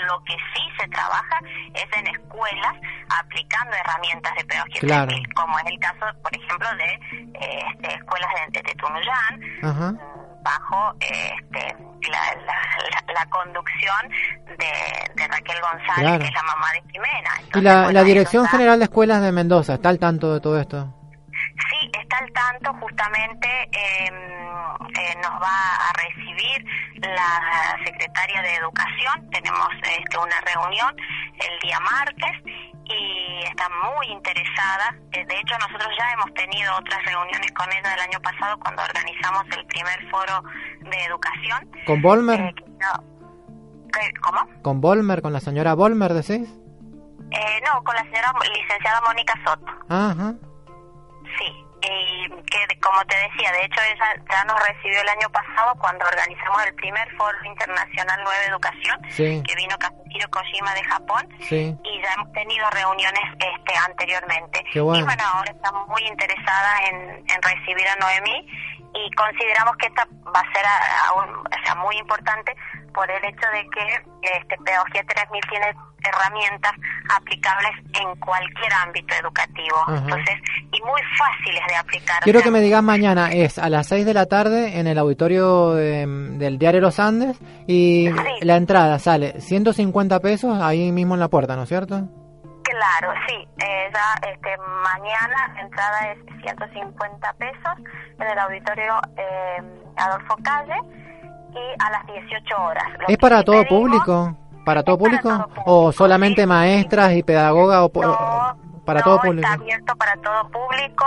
Lo 0.07 0.23
que 0.23 0.33
sí 0.53 0.61
se 0.79 0.87
trabaja 0.89 1.39
es 1.73 1.87
en 1.97 2.07
escuelas 2.07 2.73
aplicando 3.19 3.75
herramientas 3.75 4.33
de 4.35 4.45
pedagogía 4.45 4.81
Claro. 4.81 5.07
3000, 5.07 5.33
como 5.33 5.59
es 5.59 5.65
el 5.67 5.79
caso, 5.79 6.05
por 6.21 6.35
ejemplo, 6.35 6.67
de 6.75 6.93
eh, 7.39 7.63
este, 7.73 7.95
escuelas 7.95 8.29
de, 8.51 8.61
de 8.61 8.75
Tunuyán, 8.75 9.41
Ajá. 9.63 9.93
bajo 10.43 10.93
eh, 10.99 11.31
este, 11.41 11.75
la, 12.11 12.19
la, 12.45 12.53
la- 12.91 13.13
la 13.13 13.25
conducción 13.29 14.09
de, 14.47 15.13
de 15.15 15.27
Raquel 15.27 15.57
González, 15.61 15.95
Claro. 15.97 16.19
que 16.19 16.25
es 16.25 16.33
la 16.33 16.43
mamá 16.43 16.67
de 16.73 16.91
Jimena. 16.91 17.29
Y 17.55 17.61
la, 17.61 17.83
bueno, 17.83 18.03
Dirección 18.03 18.45
está- 18.45 18.57
General 18.57 18.79
de 18.79 18.85
Escuelas 18.85 19.21
de 19.21 19.31
Mendoza, 19.31 19.73
¿está 19.75 19.89
al 19.89 19.99
tanto 19.99 20.33
de 20.33 20.41
todo 20.41 20.59
esto? 20.59 20.93
Sí, 21.69 21.91
está 21.99 22.17
al 22.17 22.31
tanto, 22.31 22.73
justamente 22.79 23.47
eh, 23.71 24.09
eh, 24.09 25.15
nos 25.21 25.41
va 25.41 25.75
a 25.75 25.93
recibir 25.93 26.65
la 27.01 27.77
secretaria 27.85 28.41
de 28.41 28.55
Educación, 28.55 29.29
tenemos 29.31 29.69
este, 29.81 30.17
una 30.17 30.39
reunión 30.53 30.95
el 31.35 31.59
día 31.61 31.79
martes 31.79 32.31
y 32.85 33.43
está 33.45 33.67
muy 33.69 34.07
interesada, 34.07 34.95
Eh, 35.13 35.25
de 35.25 35.35
hecho 35.35 35.55
nosotros 35.59 35.89
ya 35.97 36.11
hemos 36.11 36.33
tenido 36.33 36.75
otras 36.75 37.03
reuniones 37.05 37.51
con 37.53 37.71
ella 37.71 37.93
el 37.93 37.99
año 38.01 38.19
pasado 38.21 38.59
cuando 38.59 38.81
organizamos 38.83 39.43
el 39.57 39.65
primer 39.67 40.09
foro 40.09 40.43
de 40.79 41.03
educación. 41.05 41.71
¿Con 41.85 42.01
Volmer? 42.01 42.39
Eh, 42.39 42.55
no-. 42.79 43.13
¿Cómo? 44.21 44.61
¿Con 44.63 44.81
Volmer? 44.81 45.21
¿Con 45.21 45.33
la 45.33 45.39
señora 45.39 45.75
Volmer, 45.75 46.13
decís? 46.13 46.49
Eh, 47.31 47.61
no, 47.65 47.83
con 47.83 47.95
la 47.95 48.03
señora 48.03 48.33
licenciada 48.53 49.01
Mónica 49.01 49.33
Soto. 49.45 49.71
Ajá. 49.89 50.33
Y 51.83 52.29
que 52.45 52.79
como 52.79 53.03
te 53.05 53.15
decía, 53.17 53.51
de 53.51 53.65
hecho 53.65 53.81
ella 53.81 54.05
ya 54.29 54.43
nos 54.45 54.57
recibió 54.67 55.01
el 55.01 55.09
año 55.09 55.29
pasado 55.29 55.75
cuando 55.79 56.05
organizamos 56.05 56.65
el 56.65 56.73
primer 56.75 57.09
Foro 57.17 57.37
Internacional 57.43 58.23
Nueva 58.23 58.43
Educación, 58.47 58.99
Sí. 59.09 59.43
que 59.45 59.55
vino 59.55 59.77
Kazuhiro 59.77 60.29
Kojima 60.29 60.73
de 60.75 60.83
Japón, 60.85 61.27
Sí. 61.41 61.75
y 61.83 62.01
ya 62.01 62.09
hemos 62.15 62.31
tenido 62.31 62.69
reuniones 62.69 63.23
este 63.33 63.73
anteriormente. 63.85 64.63
Bueno. 64.75 64.99
Y 64.99 65.03
bueno, 65.03 65.23
ahora 65.33 65.51
estamos 65.51 65.87
muy 65.89 66.01
interesadas 66.07 66.81
en, 66.89 66.99
en 67.29 67.41
recibir 67.41 67.87
a 67.87 67.95
Noemí 67.97 68.47
y 68.93 69.11
consideramos 69.15 69.75
que 69.77 69.87
esta 69.87 70.05
va 70.33 70.39
a 70.39 70.53
ser 70.53 70.65
aún, 71.09 71.35
o 71.35 71.65
sea, 71.65 71.75
muy 71.75 71.97
importante 71.97 72.55
por 72.93 73.09
el 73.09 73.23
hecho 73.25 73.47
de 73.51 73.63
que 73.69 74.37
este 74.39 74.55
Pedagogía 74.63 75.03
3000 75.07 75.41
tiene 75.49 75.65
herramientas 76.03 76.71
aplicables 77.15 77.71
en 77.93 78.19
cualquier 78.19 78.73
ámbito 78.85 79.13
educativo. 79.21 79.77
Entonces, 79.87 80.35
y 80.71 80.81
muy 80.81 81.01
fáciles 81.17 81.61
de 81.67 81.75
aplicar. 81.75 82.19
Quiero 82.23 82.39
O 82.39 82.41
sea, 82.41 82.47
que 82.47 82.51
me 82.51 82.59
digas 82.61 82.83
mañana, 82.83 83.31
es 83.31 83.57
a 83.57 83.69
las 83.69 83.87
6 83.87 84.05
de 84.05 84.13
la 84.13 84.25
tarde 84.25 84.79
en 84.79 84.87
el 84.87 84.97
auditorio 84.97 85.73
de- 85.73 86.05
del 86.37 86.57
Diario 86.57 86.81
Los 86.81 86.99
Andes 86.99 87.37
y 87.67 88.09
la 88.41 88.55
entrada 88.57 88.99
sale 88.99 89.39
150 89.41 90.19
pesos 90.19 90.59
ahí 90.61 90.91
mismo 90.91 91.13
en 91.13 91.19
la 91.21 91.29
puerta, 91.29 91.55
¿no 91.55 91.63
es 91.63 91.69
cierto? 91.69 92.01
Claro, 92.63 93.13
sí. 93.27 93.35
Eh, 93.63 93.89
ya 93.93 94.29
este, 94.29 94.57
mañana 94.57 95.53
la 95.55 95.61
entrada 95.61 96.11
es 96.11 96.17
150 96.41 97.33
pesos 97.33 97.73
en 98.19 98.27
el 98.27 98.39
auditorio 98.39 98.99
eh, 99.17 99.61
Adolfo 99.97 100.35
Calle 100.43 100.75
y 101.53 101.75
a 101.79 101.89
las 101.91 102.05
18 102.07 102.55
horas. 102.61 102.83
Lo 102.99 103.07
¿Es 103.07 103.17
para 103.17 103.43
todo 103.43 103.63
pedimos- 103.63 103.67
público? 103.69 104.37
¿Para 104.65 104.83
todo 104.83 104.97
público? 104.97 105.49
¿O 105.65 105.91
solamente 105.91 106.45
maestras 106.47 107.13
y 107.13 107.23
pedagogas? 107.23 107.79
O 107.81 107.89
po- 107.89 108.01
para 108.85 108.99
no, 108.99 109.05
todo 109.05 109.21
público? 109.21 109.47
está 109.47 109.53
abierto 109.61 109.95
para 109.95 110.13
todo 110.17 110.49
público, 110.51 111.05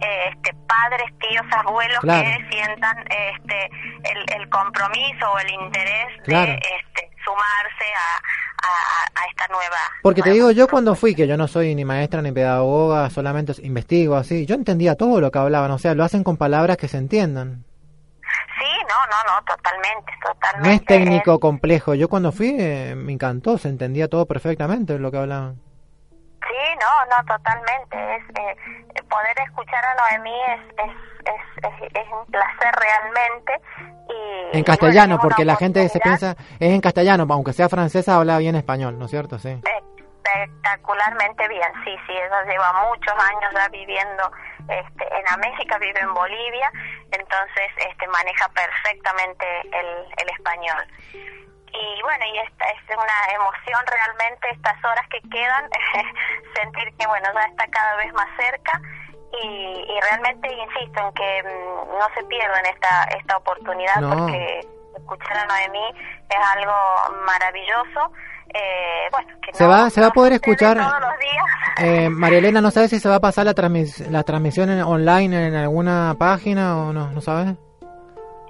eh, 0.00 0.30
este, 0.32 0.54
padres, 0.66 1.06
tíos, 1.18 1.44
abuelos 1.64 1.98
Claro. 2.00 2.24
que 2.24 2.48
sientan 2.50 2.96
este, 3.00 3.70
el, 4.04 4.40
el 4.42 4.48
compromiso 4.48 5.30
o 5.34 5.38
el 5.38 5.50
interés 5.64 6.06
Claro. 6.24 6.52
de 6.52 6.54
este, 6.54 7.10
sumarse 7.24 7.84
a, 7.94 8.66
a, 8.66 9.22
a 9.22 9.26
esta 9.28 9.46
nueva... 9.48 9.76
Porque 10.02 10.22
te 10.22 10.30
digo, 10.30 10.50
yo 10.52 10.68
cuando 10.68 10.94
fui, 10.94 11.14
que 11.14 11.26
yo 11.26 11.36
no 11.36 11.48
soy 11.48 11.74
ni 11.74 11.84
maestra 11.84 12.22
ni 12.22 12.32
pedagoga, 12.32 13.10
solamente 13.10 13.52
investigo 13.62 14.16
así, 14.16 14.46
yo 14.46 14.54
entendía 14.54 14.96
todo 14.96 15.20
lo 15.20 15.30
que 15.30 15.38
hablaban, 15.38 15.70
o 15.70 15.78
sea, 15.78 15.94
lo 15.94 16.04
hacen 16.04 16.24
con 16.24 16.36
palabras 16.38 16.76
que 16.78 16.88
se 16.88 16.96
entiendan. 16.96 17.64
No, 18.88 18.94
no, 19.06 19.34
no, 19.34 19.44
totalmente, 19.44 20.12
totalmente. 20.22 20.68
No 20.68 20.74
es 20.74 20.84
técnico 20.84 21.38
complejo, 21.38 21.94
yo 21.94 22.08
cuando 22.08 22.32
fui 22.32 22.56
eh, 22.58 22.94
me 22.96 23.12
encantó, 23.12 23.58
se 23.58 23.68
entendía 23.68 24.08
todo 24.08 24.26
perfectamente 24.26 24.98
lo 24.98 25.10
que 25.10 25.18
hablaban. 25.18 25.60
Sí, 26.40 26.64
no, 26.80 27.16
no, 27.16 27.24
totalmente. 27.26 28.16
Es 28.16 28.22
eh, 28.38 29.02
poder 29.10 29.36
escuchar 29.44 29.84
a 29.84 29.94
Noemí 29.94 30.34
es 30.48 30.96
es, 31.28 31.72
es, 31.82 31.92
es, 31.94 32.12
un 32.12 32.26
placer 32.26 32.74
realmente 32.74 33.60
y 34.08 34.56
En 34.56 34.60
y 34.60 34.64
castellano, 34.64 35.16
bueno, 35.16 35.22
porque 35.22 35.44
la 35.44 35.56
gente 35.56 35.86
se 35.88 36.00
piensa, 36.00 36.36
es 36.58 36.72
en 36.72 36.80
castellano, 36.80 37.26
aunque 37.28 37.52
sea 37.52 37.68
francesa, 37.68 38.16
habla 38.16 38.38
bien 38.38 38.54
español, 38.54 38.98
¿no 38.98 39.04
es 39.04 39.10
cierto? 39.10 39.38
Sí. 39.38 39.60
espectacularmente 40.24 41.48
bien. 41.48 41.70
Sí, 41.84 41.94
sí, 42.06 42.12
ella 42.12 42.44
lleva 42.44 42.72
muchos 42.88 43.12
años 43.12 43.52
ya 43.54 43.68
viviendo 43.68 44.32
este, 44.68 45.04
en 45.18 45.28
América, 45.28 45.78
vive 45.78 46.00
en 46.00 46.14
Bolivia, 46.14 46.70
entonces 47.10 47.68
este 47.76 48.06
maneja 48.08 48.48
perfectamente 48.48 49.46
el, 49.72 50.06
el 50.18 50.28
español. 50.30 50.86
Y 51.72 52.02
bueno, 52.02 52.24
y 52.24 52.38
esta 52.38 52.64
es 52.70 52.96
una 52.96 53.34
emoción 53.34 53.80
realmente 53.86 54.48
estas 54.50 54.84
horas 54.84 55.06
que 55.10 55.20
quedan, 55.30 55.68
sentir 56.54 56.94
que 56.96 57.06
bueno, 57.06 57.28
ya 57.34 57.42
está 57.42 57.66
cada 57.68 57.96
vez 57.96 58.12
más 58.14 58.28
cerca 58.38 58.80
y, 59.42 59.86
y 59.86 60.00
realmente 60.00 60.50
insisto 60.52 61.00
en 61.00 61.12
que 61.12 61.42
mm, 61.42 61.98
no 61.98 62.08
se 62.14 62.24
pierdan 62.24 62.64
esta, 62.66 63.04
esta 63.18 63.36
oportunidad 63.36 63.96
No. 64.00 64.10
porque 64.10 64.60
escuchar 64.96 65.36
a 65.38 65.46
Noemí 65.46 65.94
es 66.30 66.46
algo 66.56 66.74
maravilloso. 67.26 68.12
Eh, 68.54 69.08
bueno, 69.12 69.28
que 69.42 69.52
Se 69.52 69.64
no- 69.64 69.70
va, 69.70 69.90
se 69.90 70.00
va 70.00 70.06
a 70.08 70.10
poder 70.10 70.32
escuchar, 70.34 70.76
todos 70.76 71.00
los 71.00 71.18
días. 71.18 71.44
eh, 71.80 72.08
María 72.10 72.38
Elena, 72.38 72.60
¿no 72.60 72.70
sabes 72.70 72.90
si 72.90 72.98
se 73.00 73.08
va 73.08 73.16
a 73.16 73.20
pasar 73.20 73.44
la, 73.46 73.54
transmis 73.54 74.00
la 74.10 74.22
transmisión 74.22 74.70
en- 74.70 74.82
online 74.82 75.48
en 75.48 75.54
alguna 75.54 76.14
página 76.18 76.76
o 76.78 76.92
no? 76.92 77.10
¿No 77.10 77.20
sabes? 77.20 77.48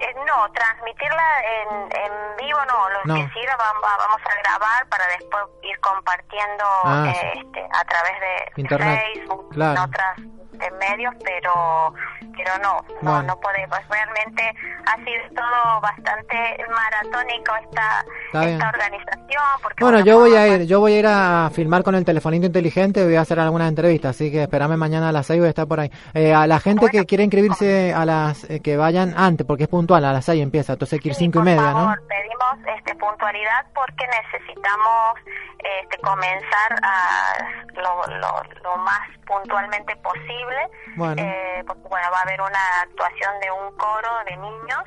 Eh, 0.01 0.15
no, 0.25 0.49
transmitirla 0.53 1.23
en, 1.61 1.75
en 1.91 2.11
vivo 2.37 2.59
no, 2.69 2.89
lo 2.89 2.99
No. 3.05 3.15
que 3.15 3.33
sí 3.33 3.45
la 3.45 3.53
vam- 3.57 3.83
va- 3.83 3.97
vamos 3.97 4.21
a 4.25 4.41
grabar 4.41 4.87
para 4.87 5.05
después 5.07 5.43
ir 5.63 5.77
compartiendo 5.81 6.63
Ah, 6.85 7.05
eh, 7.13 7.31
sí. 7.33 7.39
este, 7.45 7.67
a 7.69 7.83
través 7.83 8.13
de 8.21 8.61
Internet, 8.61 9.01
Facebook, 9.13 9.49
claro. 9.51 9.71
en 9.73 9.89
otras 9.89 10.17
de 10.59 10.71
medios, 10.71 11.13
pero 11.23 11.93
pero 12.37 12.51
no, 12.63 12.77
no, 13.01 13.11
Bueno. 13.11 13.23
no 13.23 13.39
podemos. 13.41 13.77
Realmente 13.89 14.55
ha 14.85 14.95
sido 15.03 15.23
todo 15.35 15.81
bastante 15.81 16.65
maratónico 16.69 17.53
esta, 17.63 18.05
esta 18.45 18.69
organización. 18.69 19.43
Porque 19.61 19.83
Bueno, 19.83 19.99
yo 20.01 20.19
voy 20.19 20.35
a 20.35 20.47
ir, 20.47 20.65
yo 20.65 20.79
voy 20.79 20.93
a 20.93 20.99
ir 20.99 21.07
a 21.07 21.49
filmar 21.53 21.83
con 21.83 21.95
el 21.95 22.05
telefonito 22.05 22.45
inteligente, 22.45 23.03
voy 23.03 23.15
a 23.15 23.21
hacer 23.21 23.39
algunas 23.41 23.67
entrevistas, 23.67 24.11
así 24.11 24.31
que 24.31 24.43
espérame 24.43 24.77
mañana 24.77 25.09
a 25.09 25.11
las 25.11 25.25
6 25.27 25.39
voy 25.39 25.47
a 25.47 25.49
estar 25.49 25.67
por 25.67 25.81
ahí. 25.81 25.91
Eh, 26.13 26.33
a 26.33 26.47
la 26.47 26.59
gente 26.61 26.87
que 26.89 27.05
quiere 27.05 27.23
inscribirse 27.25 27.93
a 27.93 28.05
las 28.05 28.49
eh, 28.49 28.61
que 28.61 28.77
vayan 28.77 29.13
antes, 29.17 29.45
porque 29.45 29.63
es 29.63 29.69
puntual, 29.69 30.05
a 30.05 30.13
las 30.13 30.23
6 30.25 30.41
empieza, 30.41 30.73
entonces 30.73 30.93
hay 30.93 30.99
que 30.99 31.09
ir 31.09 31.15
Sí, 31.15 31.25
5 31.25 31.39
y 31.39 31.43
media, 31.43 31.61
¿no? 31.61 31.73
favor, 31.73 32.01
pedimos 32.07 32.77
este, 32.77 32.95
puntualidad 32.95 33.65
porque 33.75 34.05
necesitamos 34.07 35.19
este, 35.59 35.97
comenzar 35.97 36.79
a 36.83 37.33
lo, 37.75 38.07
lo, 38.17 38.43
lo 38.63 38.77
más 38.77 39.01
puntualmente 39.27 39.95
posible. 39.97 40.48
Bueno. 40.95 41.21
eh, 41.21 41.63
porque 41.65 41.87
bueno, 41.89 42.07
va 42.11 42.19
a 42.19 42.21
haber 42.23 42.41
una 42.41 42.59
actuación 42.83 43.31
de 43.41 43.51
un 43.51 43.77
coro 43.77 44.09
de 44.25 44.37
niños 44.37 44.83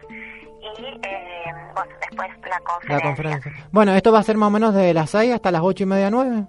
y 0.79 1.01
eh, 1.07 1.44
bueno, 1.75 1.92
después 2.01 2.29
la 2.48 2.61
conferencia. 2.61 2.96
La 2.96 3.01
conferencia. 3.03 3.53
Bueno, 3.72 3.94
esto 3.94 4.12
va 4.12 4.18
a 4.20 4.22
ser 4.22 4.37
más 4.37 4.46
o 4.48 4.51
menos 4.51 4.75
de 4.75 4.94
las 4.94 5.11
6 5.11 5.35
hasta 5.35 5.51
las 5.51 5.62
8 5.62 5.83
y 5.83 5.87
media, 5.87 6.11
9. 6.11 6.44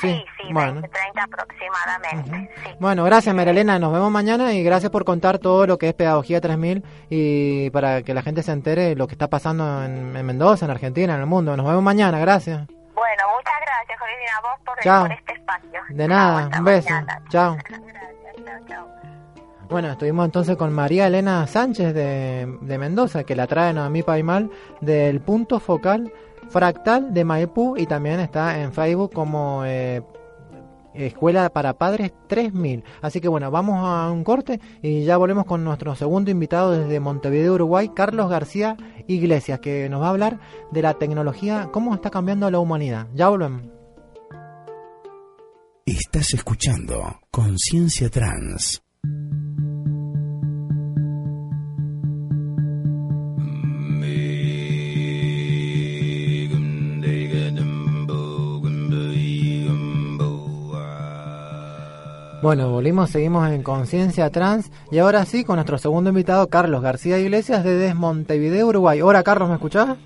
Sí, 0.00 0.24
sí, 0.40 0.52
bueno. 0.52 0.80
20, 0.80 0.88
30 0.88 1.20
2030 1.20 1.22
aproximadamente. 1.24 2.50
sí. 2.64 2.76
Bueno, 2.80 3.04
gracias 3.04 3.34
Marilena, 3.34 3.78
nos 3.78 3.92
vemos 3.92 4.10
mañana 4.10 4.54
y 4.54 4.64
gracias 4.64 4.90
por 4.90 5.04
contar 5.04 5.38
todo 5.38 5.66
lo 5.66 5.76
que 5.76 5.90
es 5.90 5.94
Pedagogía 5.94 6.40
3000 6.40 6.82
y 7.10 7.68
para 7.70 8.02
que 8.02 8.14
la 8.14 8.22
gente 8.22 8.42
se 8.42 8.52
entere 8.52 8.82
de 8.84 8.96
lo 8.96 9.06
que 9.06 9.12
está 9.12 9.28
pasando 9.28 9.84
en, 9.84 10.16
en 10.16 10.24
Mendoza, 10.26 10.64
en 10.64 10.70
Argentina, 10.70 11.14
en 11.14 11.20
el 11.20 11.26
mundo. 11.26 11.54
Nos 11.58 11.66
vemos 11.66 11.82
mañana, 11.82 12.18
gracias. 12.18 12.66
Bueno, 12.66 13.22
muchas 13.36 13.54
gracias, 13.60 13.98
Georgina, 13.98 14.32
a 14.38 14.40
vos 14.40 14.60
por, 14.64 14.78
Chao. 14.80 15.02
por 15.02 15.12
este 15.12 15.32
espacio. 15.34 15.80
De 15.90 16.08
nada, 16.08 16.38
Hasta 16.44 16.58
un 16.58 16.64
beso. 16.64 16.90
mañana. 16.90 17.22
Chao. 17.28 17.54
Gracias, 17.56 17.80
Bueno, 19.72 19.92
estuvimos 19.92 20.26
entonces 20.26 20.56
con 20.56 20.72
María 20.72 21.06
Elena 21.06 21.46
Sánchez 21.46 21.94
de, 21.94 22.78
Mendoza, 22.78 23.24
que 23.24 23.34
la 23.34 23.46
trae 23.46 23.72
Noemí 23.72 24.02
Paimal 24.02 24.50
del 24.82 25.20
punto 25.20 25.60
focal 25.60 26.12
fractal 26.50 27.14
de 27.14 27.24
Maipú 27.24 27.76
y 27.78 27.86
también 27.86 28.20
está 28.20 28.60
en 28.60 28.72
Facebook 28.74 29.12
como 29.14 29.62
eh, 29.64 30.02
Escuela 30.92 31.48
para 31.48 31.72
Padres 31.72 32.12
3000. 32.26 32.84
Así 33.00 33.20
que 33.22 33.28
bueno, 33.28 33.50
vamos 33.50 33.78
a 33.82 34.10
un 34.10 34.24
corte 34.24 34.60
y 34.82 35.04
ya 35.04 35.16
volvemos 35.16 35.46
con 35.46 35.64
nuestro 35.64 35.94
segundo 35.94 36.30
invitado 36.30 36.72
desde 36.72 37.00
Montevideo, 37.00 37.54
Uruguay, 37.54 37.90
Carlos 37.94 38.28
García 38.28 38.76
Iglesias, 39.06 39.60
que 39.60 39.88
nos 39.88 40.02
va 40.02 40.08
a 40.08 40.10
hablar 40.10 40.38
de 40.70 40.82
la 40.82 40.94
tecnología, 40.94 41.70
cómo 41.72 41.94
está 41.94 42.10
cambiando 42.10 42.50
la 42.50 42.58
humanidad. 42.58 43.06
Ya 43.14 43.28
volvemos. 43.28 43.81
Estás 45.84 46.32
escuchando 46.32 47.18
Conciencia 47.32 48.08
Trans. 48.08 48.80
Bueno, 62.40 62.70
volvimos, 62.70 63.10
seguimos 63.10 63.50
en 63.50 63.64
Conciencia 63.64 64.30
Trans 64.30 64.70
y 64.92 64.98
ahora 64.98 65.24
sí 65.24 65.42
con 65.42 65.56
nuestro 65.56 65.78
segundo 65.78 66.10
invitado, 66.10 66.48
Carlos 66.48 66.80
García 66.80 67.18
Iglesias 67.18 67.64
desde 67.64 67.92
Montevideo, 67.94 68.68
Uruguay. 68.68 69.00
Hola 69.00 69.24
Carlos, 69.24 69.48
¿me 69.48 69.56
escuchás? 69.56 69.98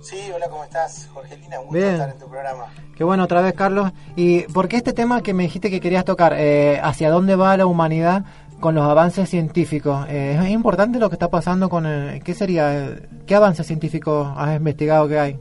Sí, 0.00 0.30
hola, 0.34 0.48
¿cómo 0.48 0.64
estás, 0.64 1.08
Jorgelina? 1.12 1.58
Un 1.60 1.66
gusto 1.66 1.78
Bien. 1.78 1.92
estar 1.92 2.10
en 2.10 2.18
tu 2.18 2.28
programa. 2.28 2.72
Qué 2.96 3.04
bueno 3.04 3.24
otra 3.24 3.40
vez 3.40 3.54
Carlos. 3.54 3.92
¿Y 4.16 4.42
por 4.52 4.68
qué 4.68 4.76
este 4.76 4.92
tema 4.92 5.22
que 5.22 5.34
me 5.34 5.42
dijiste 5.44 5.70
que 5.70 5.80
querías 5.80 6.04
tocar? 6.04 6.34
Eh, 6.36 6.80
¿Hacia 6.82 7.10
dónde 7.10 7.36
va 7.36 7.56
la 7.56 7.66
humanidad 7.66 8.24
con 8.60 8.74
los 8.74 8.84
avances 8.88 9.28
científicos? 9.28 10.06
Eh, 10.08 10.38
es 10.40 10.50
importante 10.50 10.98
lo 10.98 11.08
que 11.08 11.16
está 11.16 11.28
pasando 11.28 11.68
con... 11.68 11.84
el- 11.86 12.22
¿Qué 12.22 12.34
sería? 12.34 12.96
¿Qué 13.26 13.34
avances 13.34 13.66
científicos 13.66 14.32
has 14.36 14.56
investigado 14.56 15.08
que 15.08 15.18
hay? 15.18 15.40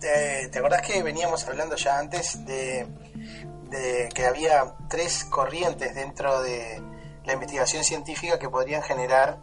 ¿Te, 0.00 0.48
te 0.50 0.58
acordás 0.58 0.82
que 0.82 1.02
veníamos 1.02 1.46
hablando 1.48 1.76
ya 1.76 1.98
antes 1.98 2.44
de, 2.44 2.86
de 3.70 4.08
que 4.14 4.26
había 4.26 4.74
tres 4.90 5.24
corrientes 5.24 5.94
dentro 5.94 6.42
de 6.42 6.82
la 7.24 7.32
investigación 7.32 7.84
científica 7.84 8.38
que 8.38 8.48
podrían 8.50 8.82
generar 8.82 9.38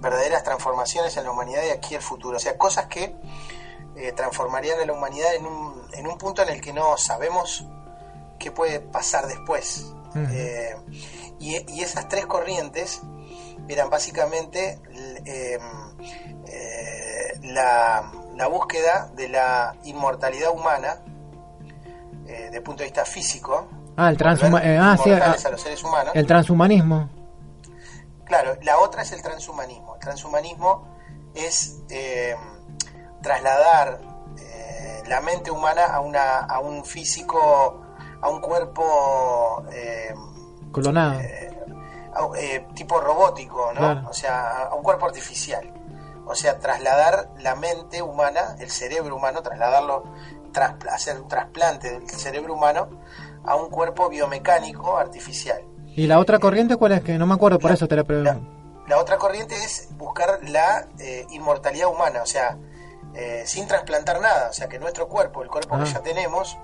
verdaderas 0.00 0.42
transformaciones 0.42 1.16
en 1.16 1.24
la 1.24 1.30
humanidad 1.30 1.62
de 1.62 1.72
aquí 1.72 1.94
al 1.94 2.02
futuro? 2.02 2.36
O 2.36 2.40
sea, 2.40 2.56
cosas 2.58 2.86
que 2.86 3.14
eh, 3.96 4.12
transformarían 4.12 4.80
a 4.80 4.84
la 4.86 4.92
humanidad 4.92 5.34
en 5.34 5.46
un, 5.46 5.82
en 5.92 6.06
un 6.06 6.18
punto 6.18 6.42
en 6.42 6.48
el 6.48 6.60
que 6.60 6.72
no 6.72 6.96
sabemos 6.96 7.64
qué 8.38 8.50
puede 8.50 8.80
pasar 8.80 9.26
después. 9.26 9.92
Eh, 10.16 10.74
y, 11.38 11.56
y 11.72 11.82
esas 11.82 12.08
tres 12.08 12.26
corrientes 12.26 13.00
eran 13.68 13.90
básicamente 13.90 14.80
eh, 15.24 15.58
eh, 16.48 17.40
la, 17.42 18.10
la 18.34 18.46
búsqueda 18.48 19.08
de 19.14 19.28
la 19.28 19.76
inmortalidad 19.84 20.50
humana 20.50 21.00
el 22.26 22.62
punto 22.62 22.84
de 22.84 22.84
vista 22.84 23.04
físico, 23.04 23.66
Ah, 23.96 24.08
el, 24.10 24.16
ah, 24.24 24.96
sí, 25.02 25.10
ah, 25.10 25.36
a 25.44 25.50
los 25.50 25.60
seres 25.60 25.82
humanos. 25.84 26.12
el 26.14 26.26
transhumanismo. 26.26 27.10
Claro, 28.30 28.56
la 28.62 28.78
otra 28.78 29.02
es 29.02 29.10
el 29.10 29.22
transhumanismo. 29.22 29.94
El 29.96 30.00
transhumanismo 30.02 30.86
es 31.34 31.82
eh, 31.90 32.36
trasladar 33.20 34.00
eh, 34.38 35.02
la 35.08 35.20
mente 35.20 35.50
humana 35.50 35.86
a, 35.86 35.98
una, 35.98 36.38
a 36.38 36.60
un 36.60 36.84
físico, 36.84 37.82
a 38.22 38.28
un 38.28 38.40
cuerpo 38.40 39.64
eh, 39.72 40.14
Colonado. 40.70 41.18
tipo 42.74 43.00
robótico, 43.00 43.72
¿no? 43.72 43.80
Claro. 43.80 44.08
O 44.08 44.12
sea, 44.12 44.66
a 44.68 44.74
un 44.76 44.82
cuerpo 44.84 45.06
artificial. 45.06 45.74
O 46.24 46.36
sea, 46.36 46.60
trasladar 46.60 47.30
la 47.38 47.56
mente 47.56 48.00
humana, 48.00 48.54
el 48.60 48.70
cerebro 48.70 49.16
humano, 49.16 49.42
trasladarlo, 49.42 50.04
tras- 50.52 50.76
hacer 50.88 51.20
un 51.20 51.26
trasplante 51.26 51.90
del 51.98 52.08
cerebro 52.10 52.54
humano 52.54 52.88
a 53.44 53.56
un 53.56 53.70
cuerpo 53.70 54.08
biomecánico 54.08 54.96
artificial. 54.96 55.64
¿Y 55.96 56.06
la 56.06 56.18
otra 56.18 56.38
corriente 56.38 56.76
cuál 56.76 56.92
es? 56.92 57.02
Que 57.02 57.18
no 57.18 57.26
me 57.26 57.34
acuerdo, 57.34 57.58
por 57.58 57.72
eso 57.72 57.86
te 57.88 57.96
la 57.96 58.04
pregunto. 58.04 58.40
La 58.88 58.98
otra 58.98 59.18
corriente 59.18 59.54
es 59.56 59.88
buscar 59.92 60.40
la 60.48 60.86
eh, 60.98 61.26
inmortalidad 61.30 61.88
humana, 61.88 62.22
o 62.22 62.26
sea, 62.26 62.56
eh, 63.14 63.42
sin 63.46 63.66
trasplantar 63.66 64.20
nada, 64.20 64.48
o 64.50 64.52
sea, 64.52 64.68
que 64.68 64.78
nuestro 64.78 65.08
cuerpo, 65.08 65.42
el 65.42 65.48
cuerpo 65.48 65.76
Ah. 65.76 65.84
que 65.84 65.90
ya 65.90 66.00
tenemos, 66.00 66.58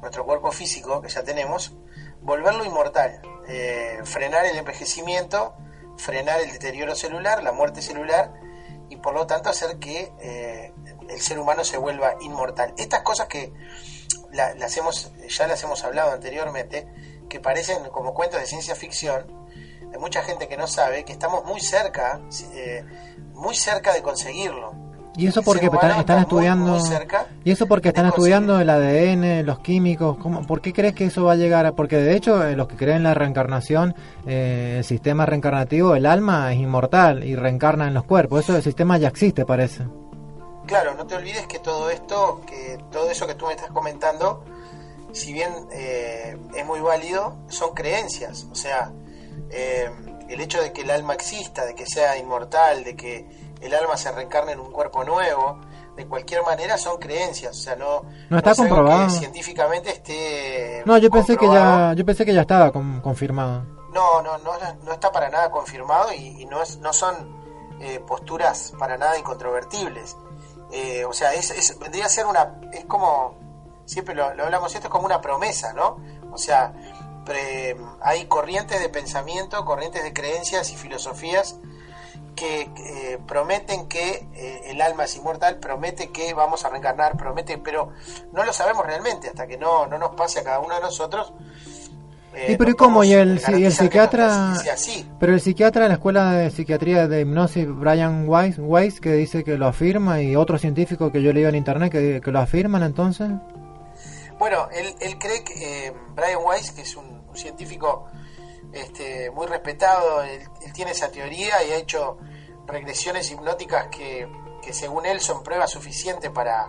nuestro 0.00 0.24
cuerpo 0.24 0.50
físico 0.52 1.00
que 1.02 1.08
ya 1.08 1.22
tenemos, 1.24 1.74
volverlo 2.22 2.64
inmortal, 2.64 3.20
eh, 3.48 3.98
frenar 4.04 4.46
el 4.46 4.56
envejecimiento, 4.56 5.54
frenar 5.96 6.40
el 6.40 6.52
deterioro 6.52 6.94
celular, 6.94 7.42
la 7.42 7.52
muerte 7.52 7.82
celular, 7.82 8.32
y 8.88 8.96
por 8.96 9.12
lo 9.14 9.26
tanto 9.26 9.50
hacer 9.50 9.78
que 9.78 10.12
eh, 10.20 10.72
el 11.10 11.20
ser 11.20 11.38
humano 11.38 11.64
se 11.64 11.76
vuelva 11.76 12.14
inmortal. 12.20 12.72
Estas 12.78 13.02
cosas 13.02 13.26
que 13.28 13.52
la- 14.32 14.54
las 14.54 14.74
hemos, 14.78 15.12
ya 15.28 15.46
las 15.46 15.62
hemos 15.64 15.84
hablado 15.84 16.12
anteriormente, 16.12 16.86
que 17.28 17.40
parecen 17.40 17.78
como 17.92 18.14
cuentos 18.14 18.40
de 18.40 18.46
ciencia 18.46 18.74
ficción, 18.74 19.24
hay 19.92 19.98
mucha 19.98 20.22
gente 20.22 20.48
que 20.48 20.56
no 20.56 20.66
sabe 20.66 21.04
que 21.04 21.12
estamos 21.12 21.44
muy 21.44 21.60
cerca, 21.60 22.20
eh, 22.54 22.84
muy 23.34 23.54
cerca 23.54 23.92
de 23.92 24.02
conseguirlo. 24.02 24.72
¿Y 25.16 25.26
eso 25.26 25.42
porque 25.42 25.66
están, 25.66 25.98
está 25.98 26.20
estudiando... 26.20 26.74
muy 26.74 26.80
cerca 26.80 27.26
¿Y 27.42 27.50
eso 27.50 27.66
porque 27.66 27.88
están 27.88 28.06
estudiando 28.06 28.60
el 28.60 28.70
ADN, 28.70 29.44
los 29.44 29.58
químicos? 29.58 30.16
¿Cómo, 30.18 30.46
¿Por 30.46 30.60
qué 30.60 30.72
crees 30.72 30.94
que 30.94 31.06
eso 31.06 31.24
va 31.24 31.32
a 31.32 31.36
llegar? 31.36 31.66
a- 31.66 31.72
Porque 31.72 31.96
de 31.96 32.14
hecho 32.14 32.46
eh, 32.46 32.54
los 32.54 32.68
que 32.68 32.76
creen 32.76 32.98
en 32.98 33.02
la 33.02 33.14
reencarnación, 33.14 33.96
eh, 34.28 34.76
el 34.78 34.84
sistema 34.84 35.26
reencarnativo, 35.26 35.96
el 35.96 36.06
alma 36.06 36.52
es 36.52 36.60
inmortal 36.60 37.24
y 37.24 37.34
reencarna 37.34 37.88
en 37.88 37.94
los 37.94 38.04
cuerpos. 38.04 38.44
Eso 38.44 38.54
el 38.56 38.62
sistema 38.62 38.96
ya 38.96 39.08
existe, 39.08 39.44
parece. 39.44 39.84
Claro, 40.66 40.94
no 40.94 41.04
te 41.04 41.16
olvides 41.16 41.46
que 41.48 41.58
todo 41.58 41.90
esto, 41.90 42.42
que 42.46 42.78
todo 42.92 43.10
eso 43.10 43.26
que 43.26 43.34
tú 43.34 43.46
me 43.46 43.54
estás 43.54 43.70
comentando, 43.72 44.44
si 45.12 45.32
bien 45.32 45.52
eh, 45.72 46.36
es 46.54 46.66
muy 46.66 46.80
válido, 46.80 47.36
son 47.48 47.74
creencias. 47.74 48.46
O 48.50 48.54
sea, 48.54 48.92
eh, 49.50 49.90
el 50.28 50.40
hecho 50.40 50.60
de 50.62 50.72
que 50.72 50.82
el 50.82 50.90
alma 50.90 51.14
exista, 51.14 51.64
de 51.64 51.74
que 51.74 51.86
sea 51.86 52.16
inmortal, 52.18 52.84
de 52.84 52.96
que 52.96 53.28
el 53.60 53.74
alma 53.74 53.96
se 53.96 54.12
reencarne 54.12 54.52
en 54.52 54.60
un 54.60 54.70
cuerpo 54.72 55.04
nuevo, 55.04 55.60
de 55.96 56.06
cualquier 56.06 56.42
manera 56.42 56.76
son 56.78 56.98
creencias. 56.98 57.56
O 57.56 57.60
sea, 57.60 57.74
no, 57.76 58.02
No 58.30 58.36
está 58.36 58.54
comprobado. 58.54 59.06
que 59.06 59.12
científicamente 59.14 59.90
esté. 59.90 60.82
No, 60.86 60.96
yo 60.98 61.10
pensé 61.10 61.36
que 61.36 61.46
ya, 61.48 61.92
yo 61.96 62.04
pensé 62.04 62.24
que 62.24 62.32
ya 62.34 62.42
estaba 62.42 62.70
con- 62.70 63.00
confirmado. 63.00 63.64
No, 63.92 64.22
no, 64.22 64.38
no, 64.38 64.52
no 64.84 64.92
está 64.92 65.10
para 65.10 65.28
nada 65.30 65.50
confirmado 65.50 66.12
y, 66.12 66.42
y 66.42 66.44
no, 66.46 66.62
es, 66.62 66.76
no 66.78 66.92
son 66.92 67.36
eh, 67.80 67.98
posturas 68.06 68.72
para 68.78 68.96
nada 68.98 69.18
incontrovertibles. 69.18 70.16
Eh, 70.70 71.04
o 71.06 71.12
sea, 71.14 71.32
es, 71.32 71.50
es- 71.50 71.78
vendría 71.78 72.04
a 72.06 72.08
ser 72.10 72.26
una, 72.26 72.60
es 72.72 72.84
como, 72.84 73.34
siempre 73.88 74.14
lo, 74.14 74.32
lo 74.34 74.44
hablamos, 74.44 74.74
esto 74.74 74.86
es 74.88 74.92
como 74.92 75.06
una 75.06 75.20
promesa, 75.20 75.72
¿no? 75.72 75.96
O 76.30 76.38
sea, 76.38 76.72
pre- 77.24 77.76
hay 78.02 78.26
corrientes 78.26 78.80
de 78.80 78.88
pensamiento, 78.90 79.64
corrientes 79.64 80.04
de 80.04 80.12
creencias 80.12 80.70
y 80.70 80.76
filosofías 80.76 81.58
que 82.36 82.60
eh, 82.62 83.18
prometen 83.26 83.88
que 83.88 84.28
eh, 84.34 84.60
el 84.66 84.80
alma 84.80 85.04
es 85.04 85.16
inmortal, 85.16 85.58
promete 85.58 86.10
que 86.12 86.34
vamos 86.34 86.64
a 86.64 86.68
reencarnar, 86.68 87.16
promete, 87.16 87.58
pero 87.58 87.90
no 88.32 88.44
lo 88.44 88.52
sabemos 88.52 88.86
realmente 88.86 89.28
hasta 89.28 89.46
que 89.48 89.56
no, 89.56 89.86
no 89.86 89.98
nos 89.98 90.14
pase 90.14 90.40
a 90.40 90.44
cada 90.44 90.60
uno 90.60 90.76
de 90.76 90.80
nosotros. 90.80 91.32
eh, 92.34 92.52
¿Y 92.52 92.56
pero 92.56 92.70
no 92.70 92.74
¿y 92.74 92.76
cómo? 92.76 93.02
¿Y 93.02 93.12
el, 93.12 93.40
y 93.56 93.64
el 93.64 93.72
psiquiatra? 93.72 94.52
así. 94.52 95.10
Pero 95.18 95.32
el 95.34 95.40
psiquiatra 95.40 95.82
de 95.82 95.88
la 95.88 95.94
Escuela 95.94 96.30
de 96.34 96.50
Psiquiatría 96.52 97.08
de 97.08 97.22
Hipnosis, 97.22 97.66
Brian 97.68 98.28
Weiss, 98.28 98.56
Weiss 98.60 99.00
que 99.00 99.14
dice 99.14 99.42
que 99.42 99.58
lo 99.58 99.66
afirma, 99.66 100.22
y 100.22 100.36
otros 100.36 100.60
científicos 100.60 101.10
que 101.10 101.20
yo 101.22 101.32
leí 101.32 101.44
en 101.44 101.56
internet 101.56 101.90
que, 101.90 102.20
que 102.22 102.30
lo 102.30 102.38
afirman 102.38 102.84
entonces. 102.84 103.30
Bueno, 104.38 104.68
él, 104.72 104.94
él 105.00 105.18
cree 105.18 105.42
que 105.42 105.86
eh, 105.86 105.94
Brian 106.14 106.40
Weiss, 106.42 106.70
que 106.70 106.82
es 106.82 106.96
un, 106.96 107.26
un 107.28 107.36
científico 107.36 108.06
este, 108.72 109.30
muy 109.30 109.46
respetado, 109.46 110.22
él, 110.22 110.42
él 110.64 110.72
tiene 110.72 110.92
esa 110.92 111.10
teoría 111.10 111.62
y 111.64 111.72
ha 111.72 111.76
hecho 111.76 112.18
regresiones 112.66 113.30
hipnóticas 113.30 113.88
que, 113.88 114.28
que 114.62 114.72
según 114.72 115.06
él 115.06 115.20
son 115.20 115.42
pruebas 115.42 115.70
suficientes 115.70 116.30
para, 116.30 116.68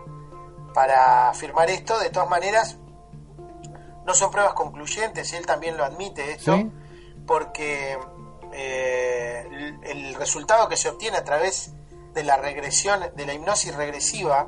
para 0.73 1.29
afirmar 1.29 1.69
esto. 1.69 1.99
De 1.99 2.09
todas 2.09 2.29
maneras, 2.29 2.77
no 4.05 4.13
son 4.13 4.31
pruebas 4.31 4.53
concluyentes, 4.53 5.33
él 5.33 5.45
también 5.45 5.77
lo 5.77 5.83
admite 5.83 6.31
esto, 6.31 6.55
¿Sí? 6.55 6.71
porque 7.27 7.99
eh, 8.53 9.47
el, 9.51 9.83
el 9.83 10.15
resultado 10.15 10.67
que 10.67 10.77
se 10.77 10.89
obtiene 10.89 11.17
a 11.17 11.23
través 11.23 11.73
de 12.13 12.23
la 12.23 12.37
regresión, 12.37 13.01
de 13.15 13.25
la 13.25 13.33
hipnosis 13.33 13.75
regresiva, 13.75 14.47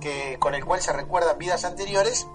que, 0.00 0.38
con 0.38 0.54
el 0.54 0.64
cual 0.64 0.80
se 0.80 0.92
recuerdan 0.92 1.38
vidas 1.38 1.64
anteriores, 1.64 2.26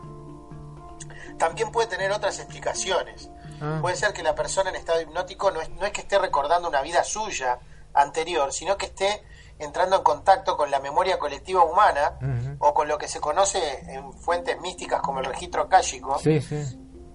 también 1.38 1.72
puede 1.72 1.88
tener 1.88 2.12
otras 2.12 2.40
explicaciones. 2.40 3.30
Ah. 3.62 3.80
Puede 3.82 3.96
ser 3.96 4.14
que 4.14 4.24
la 4.24 4.36
persona 4.36 4.70
en 4.70 4.76
estado 4.76 5.02
hipnótico 5.02 5.52
no 5.52 5.62
es, 5.62 5.70
no 5.70 5.86
es 5.86 5.92
que 5.92 6.02
esté 6.02 6.20
recordando 6.20 6.68
una 6.68 6.82
vida 6.82 7.04
suya 7.04 7.60
anterior, 7.94 8.52
sino 8.54 8.78
que 8.78 8.88
esté 8.88 9.24
entrando 9.60 9.98
en 9.98 10.04
contacto 10.04 10.58
con 10.58 10.72
la 10.72 10.80
memoria 10.80 11.20
colectiva 11.20 11.64
humana 11.64 12.18
o 12.60 12.74
con 12.74 12.88
lo 12.88 12.98
que 12.98 13.08
se 13.08 13.20
conoce 13.20 13.60
en 13.88 14.12
fuentes 14.14 14.60
místicas 14.60 15.02
como 15.02 15.20
el 15.20 15.26
registro 15.26 15.70
Sí, 16.20 16.42
sí, 16.42 16.64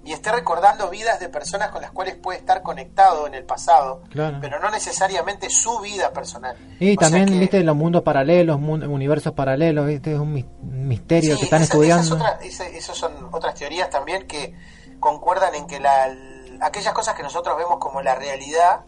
y 0.07 0.13
esté 0.13 0.33
recordando 0.33 0.89
vidas 0.89 1.21
de 1.21 1.29
personas 1.29 1.71
con 1.71 1.83
las 1.83 1.91
cuales 1.91 2.15
puede 2.15 2.39
estar 2.39 2.63
conectado 2.63 3.27
en 3.27 3.35
el 3.35 3.45
pasado, 3.45 4.03
claro. 4.09 4.39
pero 4.41 4.59
no 4.61 4.71
necesariamente 4.71 5.51
su 5.51 5.81
vida 5.81 6.13
personal. 6.13 6.57
Y 6.81 6.93
O 6.95 6.97
también, 6.97 7.27
que- 7.27 7.39
viste, 7.39 7.63
los 7.65 7.77
mundos 7.77 8.03
paralelos, 8.03 8.57
universos 8.57 9.33
paralelos, 9.35 9.87
viste, 9.87 10.15
es 10.15 10.19
un 10.19 10.33
mis- 10.33 10.47
misterio 10.63 11.35
Sí, 11.35 11.41
que 11.41 11.45
están 11.45 11.63
esa- 11.63 11.75
estudiando. 11.75 12.19
esas 12.41 12.97
son 12.97 13.29
otras 13.33 13.55
teorías 13.57 13.91
también 13.91 14.27
que 14.27 14.55
concuerdan 15.01 15.55
en 15.57 15.67
que 15.67 15.81
la, 15.81 16.09
aquellas 16.61 16.95
cosas 16.95 17.15
que 17.15 17.23
nosotros 17.23 17.57
vemos 17.59 17.79
como 17.79 18.01
la 18.01 18.15
realidad 18.15 18.83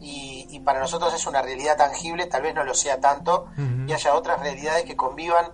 y, 0.00 0.46
y 0.50 0.60
para 0.60 0.78
nosotros 0.80 1.12
es 1.14 1.26
una 1.26 1.42
realidad 1.42 1.76
tangible, 1.76 2.26
tal 2.26 2.42
vez 2.42 2.54
no 2.54 2.64
lo 2.64 2.74
sea 2.74 3.00
tanto, 3.00 3.46
y 3.86 3.92
haya 3.92 4.14
otras 4.14 4.40
realidades 4.40 4.84
que 4.84 4.94
convivan 4.96 5.46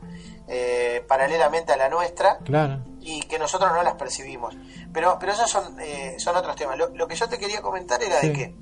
eh, 0.48 1.02
paralelamente 1.08 1.72
a 1.72 1.76
la 1.78 1.88
nuestra 1.88 2.36
Claro. 2.44 2.80
y 3.00 3.20
que 3.22 3.38
nosotros 3.38 3.72
no 3.72 3.82
las 3.82 3.94
percibimos. 3.94 4.54
Pero, 4.94 5.18
pero 5.18 5.32
esos 5.32 5.50
son, 5.50 5.78
eh, 5.80 6.14
son 6.18 6.36
otros 6.36 6.54
temas. 6.54 6.78
Lo, 6.78 6.88
lo 6.90 7.08
que 7.08 7.16
yo 7.16 7.28
te 7.28 7.36
quería 7.36 7.60
comentar 7.60 8.00
era 8.00 8.20
de 8.20 8.32
que, 8.32 8.54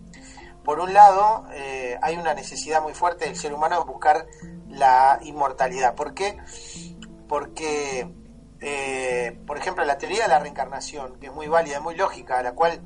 por 0.64 0.80
un 0.80 0.95
lado, 0.95 1.45
eh, 1.53 1.99
hay 2.01 2.16
una 2.16 2.33
necesidad 2.33 2.80
muy 2.83 2.95
fuerte 2.95 3.26
del 3.26 3.37
ser 3.37 3.53
humano 3.53 3.78
de 3.80 3.85
buscar 3.85 4.26
la 4.68 5.18
inmortalidad. 5.22 5.95
¿Por 5.95 6.14
qué? 6.14 6.39
Porque, 7.28 8.11
eh, 8.61 9.39
por 9.47 9.59
ejemplo, 9.59 9.85
la 9.85 9.99
teoría 9.99 10.22
de 10.22 10.28
la 10.28 10.39
reencarnación, 10.39 11.20
que 11.20 11.26
es 11.26 11.33
muy 11.33 11.49
válida, 11.49 11.80
muy 11.80 11.97
lógica, 11.97 12.39
a 12.39 12.43
la 12.43 12.53
cual 12.53 12.80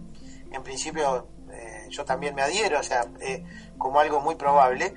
en 0.50 0.62
principio 0.64 1.28
eh, 1.52 1.86
yo 1.88 2.04
también 2.04 2.34
me 2.34 2.42
adhiero, 2.42 2.80
o 2.80 2.82
sea, 2.82 3.06
como 3.78 4.00
algo 4.00 4.20
muy 4.20 4.34
probable, 4.34 4.92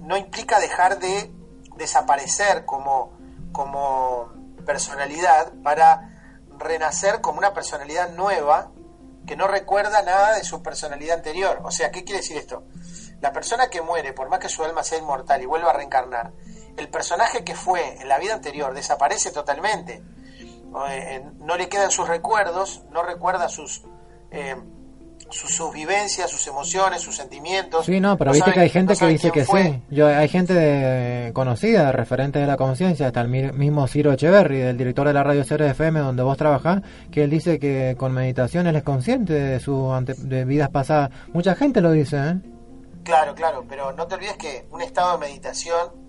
no 0.00 0.16
implica 0.16 0.58
dejar 0.58 0.98
de 0.98 1.30
desaparecer 1.76 2.64
como, 2.64 3.12
como 3.52 4.32
personalidad 4.64 5.52
para 5.62 6.15
renacer 6.58 7.20
como 7.20 7.38
una 7.38 7.52
personalidad 7.52 8.10
nueva 8.10 8.72
que 9.26 9.36
no 9.36 9.48
recuerda 9.48 10.02
nada 10.02 10.36
de 10.36 10.44
su 10.44 10.62
personalidad 10.62 11.16
anterior. 11.16 11.60
O 11.64 11.70
sea, 11.70 11.90
¿qué 11.90 12.04
quiere 12.04 12.20
decir 12.20 12.36
esto? 12.36 12.64
La 13.20 13.32
persona 13.32 13.68
que 13.68 13.82
muere, 13.82 14.12
por 14.12 14.28
más 14.28 14.38
que 14.38 14.48
su 14.48 14.62
alma 14.64 14.82
sea 14.82 14.98
inmortal 14.98 15.42
y 15.42 15.46
vuelva 15.46 15.70
a 15.70 15.74
reencarnar, 15.74 16.32
el 16.76 16.88
personaje 16.88 17.44
que 17.44 17.54
fue 17.54 18.00
en 18.00 18.08
la 18.08 18.18
vida 18.18 18.34
anterior 18.34 18.72
desaparece 18.74 19.30
totalmente. 19.32 20.02
Eh, 20.90 21.24
no 21.38 21.56
le 21.56 21.68
quedan 21.68 21.90
sus 21.90 22.06
recuerdos, 22.06 22.84
no 22.90 23.02
recuerda 23.02 23.48
sus, 23.48 23.82
eh, 24.30 24.56
sus, 25.30 25.50
sus 25.54 25.72
vivencias, 25.72 26.30
sus 26.30 26.46
emociones, 26.46 27.02
sus 27.02 27.16
sentimientos. 27.16 27.86
Sí, 27.86 28.00
no, 28.00 28.16
pero 28.16 28.30
No 28.30 28.34
viste 28.34 28.52
que 28.52 28.60
hay 28.60 28.68
gente 28.70 28.92
no 28.94 28.98
que 28.98 29.06
dice 29.08 29.30
que 29.30 29.44
fue. 29.44 29.62
sí. 29.64 29.82
Yo, 29.90 30.06
hay 30.06 30.28
gente 30.28 30.54
de- 30.54 31.32
conocida, 31.32 31.90
referente 31.92 32.38
de 32.38 32.46
la 32.46 32.56
conciencia, 32.56 33.06
hasta 33.08 33.20
el 33.22 33.28
mi- 33.28 33.50
mismo 33.52 33.86
Ciro 33.88 34.12
Echeverry, 34.12 34.60
el 34.60 34.76
director 34.76 35.06
de 35.06 35.12
la 35.12 35.22
radio 35.22 35.42
Cero 35.44 35.64
FM, 35.66 36.00
donde 36.00 36.22
vos 36.22 36.36
trabajás, 36.36 36.82
que 37.10 37.24
él 37.24 37.30
dice 37.30 37.58
que 37.58 37.96
con 37.98 38.12
meditación 38.12 38.66
él 38.66 38.76
es 38.76 38.82
consciente 38.82 39.32
de 39.32 39.60
sus 39.60 39.92
ante- 39.92 40.14
de 40.14 40.44
vidas 40.44 40.70
pasadas. 40.70 41.10
Mucha 41.32 41.54
gente 41.54 41.80
lo 41.80 41.90
dice, 41.92 42.16
¿eh? 42.16 42.34
Claro, 43.02 43.34
claro, 43.34 43.64
pero 43.68 43.92
no 43.92 44.06
te 44.06 44.14
olvides 44.16 44.36
que 44.36 44.66
un 44.70 44.82
estado 44.82 45.12
de 45.12 45.26
meditación 45.26 46.05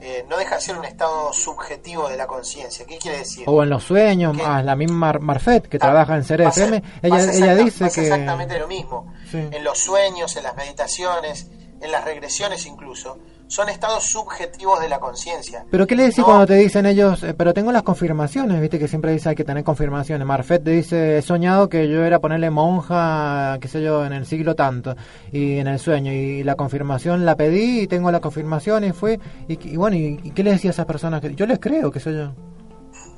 eh, 0.00 0.24
no 0.28 0.36
deja 0.36 0.56
de 0.56 0.60
ser 0.60 0.76
un 0.78 0.84
estado 0.84 1.32
subjetivo 1.32 2.08
de 2.08 2.16
la 2.16 2.26
conciencia. 2.26 2.84
¿Qué 2.86 2.98
quiere 2.98 3.18
decir? 3.18 3.44
O 3.46 3.62
en 3.62 3.70
los 3.70 3.84
sueños, 3.84 4.36
ah, 4.44 4.62
la 4.62 4.76
misma 4.76 4.96
Mar- 4.96 5.20
Marfet, 5.20 5.66
que 5.68 5.78
trabaja 5.78 6.16
en 6.16 6.24
Cero 6.24 6.44
Pasa- 6.44 6.64
FM, 6.64 6.82
ella, 7.02 7.32
ella 7.32 7.54
dice 7.56 7.90
que... 7.90 8.02
exactamente 8.02 8.58
lo 8.58 8.68
mismo. 8.68 9.12
Sí. 9.30 9.38
En 9.38 9.64
los 9.64 9.78
sueños, 9.78 10.36
en 10.36 10.42
las 10.44 10.54
meditaciones, 10.56 11.50
en 11.80 11.90
las 11.92 12.04
regresiones 12.04 12.66
incluso, 12.66 13.18
son 13.48 13.68
estados 13.68 14.04
subjetivos 14.04 14.80
de 14.80 14.88
la 14.88 14.98
conciencia. 14.98 15.64
Pero 15.70 15.86
¿qué 15.86 15.94
le 15.94 16.02
decís 16.04 16.18
No. 16.18 16.24
cuando 16.24 16.46
te 16.46 16.54
dicen 16.54 16.84
ellos, 16.86 17.22
eh, 17.22 17.32
pero 17.34 17.54
tengo 17.54 17.70
las 17.72 17.82
confirmaciones, 17.84 18.60
viste 18.60 18.78
que 18.78 18.88
siempre 18.88 19.12
dice 19.12 19.28
hay 19.28 19.34
que 19.36 19.44
tener 19.44 19.62
confirmaciones? 19.64 20.26
Marfet 20.26 20.64
te 20.64 20.70
dice, 20.72 21.18
he 21.18 21.22
soñado 21.22 21.68
que 21.68 21.88
yo 21.88 22.04
era 22.04 22.18
ponerle 22.20 22.50
monja, 22.50 23.58
qué 23.60 23.68
sé 23.68 23.82
yo, 23.82 24.04
en 24.04 24.12
el 24.12 24.26
siglo 24.26 24.54
tanto, 24.54 24.96
y 25.32 25.58
en 25.58 25.66
el 25.68 25.78
sueño, 25.78 26.12
y 26.12 26.42
la 26.42 26.54
confirmación 26.56 27.24
la 27.24 27.36
pedí, 27.36 27.80
y 27.82 27.86
tengo 27.86 28.10
la 28.10 28.20
confirmación, 28.20 28.84
y 28.84 28.92
fue, 28.92 29.20
y, 29.48 29.72
y 29.72 29.76
bueno, 29.76 29.96
y, 29.96 30.20
y 30.22 30.30
qué 30.32 30.42
le 30.42 30.52
decía 30.52 30.70
a 30.70 30.72
esas 30.72 30.86
personas? 30.86 31.20
que 31.20 31.34
Yo 31.34 31.46
les 31.46 31.58
creo, 31.58 31.90
qué 31.90 32.00
sé 32.00 32.12
yo. 32.12 32.32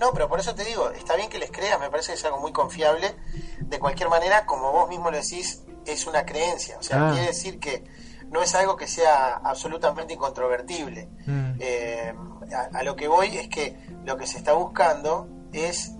No, 0.01 0.12
pero 0.12 0.29
por 0.29 0.39
eso 0.41 0.55
te 0.55 0.64
digo, 0.64 0.91
está 0.91 1.16
bien 1.16 1.29
que 1.29 1.39
les 1.39 1.51
creas, 1.51 1.81
me 1.81 1.91
parece 1.91 2.12
que 2.12 2.18
es 2.18 2.24
algo 2.24 2.39
muy 2.41 2.53
confiable. 2.53 3.14
De 3.61 3.79
cualquier 3.81 4.09
manera, 4.09 4.47
como 4.47 4.70
vos 4.72 4.89
mismo 4.89 5.11
lo 5.11 5.16
decís, 5.16 5.62
es 5.87 6.07
una 6.07 6.24
creencia. 6.24 6.76
O 6.79 6.83
sea, 6.83 7.09
Ah. 7.09 7.12
quiere 7.12 7.26
decir 7.29 7.59
que 7.59 7.83
no 8.31 8.43
es 8.43 8.55
algo 8.55 8.76
que 8.76 8.87
sea 8.87 9.37
absolutamente 9.43 10.14
incontrovertible. 10.14 11.09
Mm. 11.26 11.53
Eh, 11.61 12.14
a, 12.55 12.79
a 12.79 12.83
lo 12.83 12.95
que 12.97 13.09
voy 13.09 13.37
es 13.37 13.49
que 13.49 13.76
lo 14.05 14.16
que 14.16 14.26
se 14.26 14.39
está 14.39 14.53
buscando 14.55 15.29
es 15.53 15.93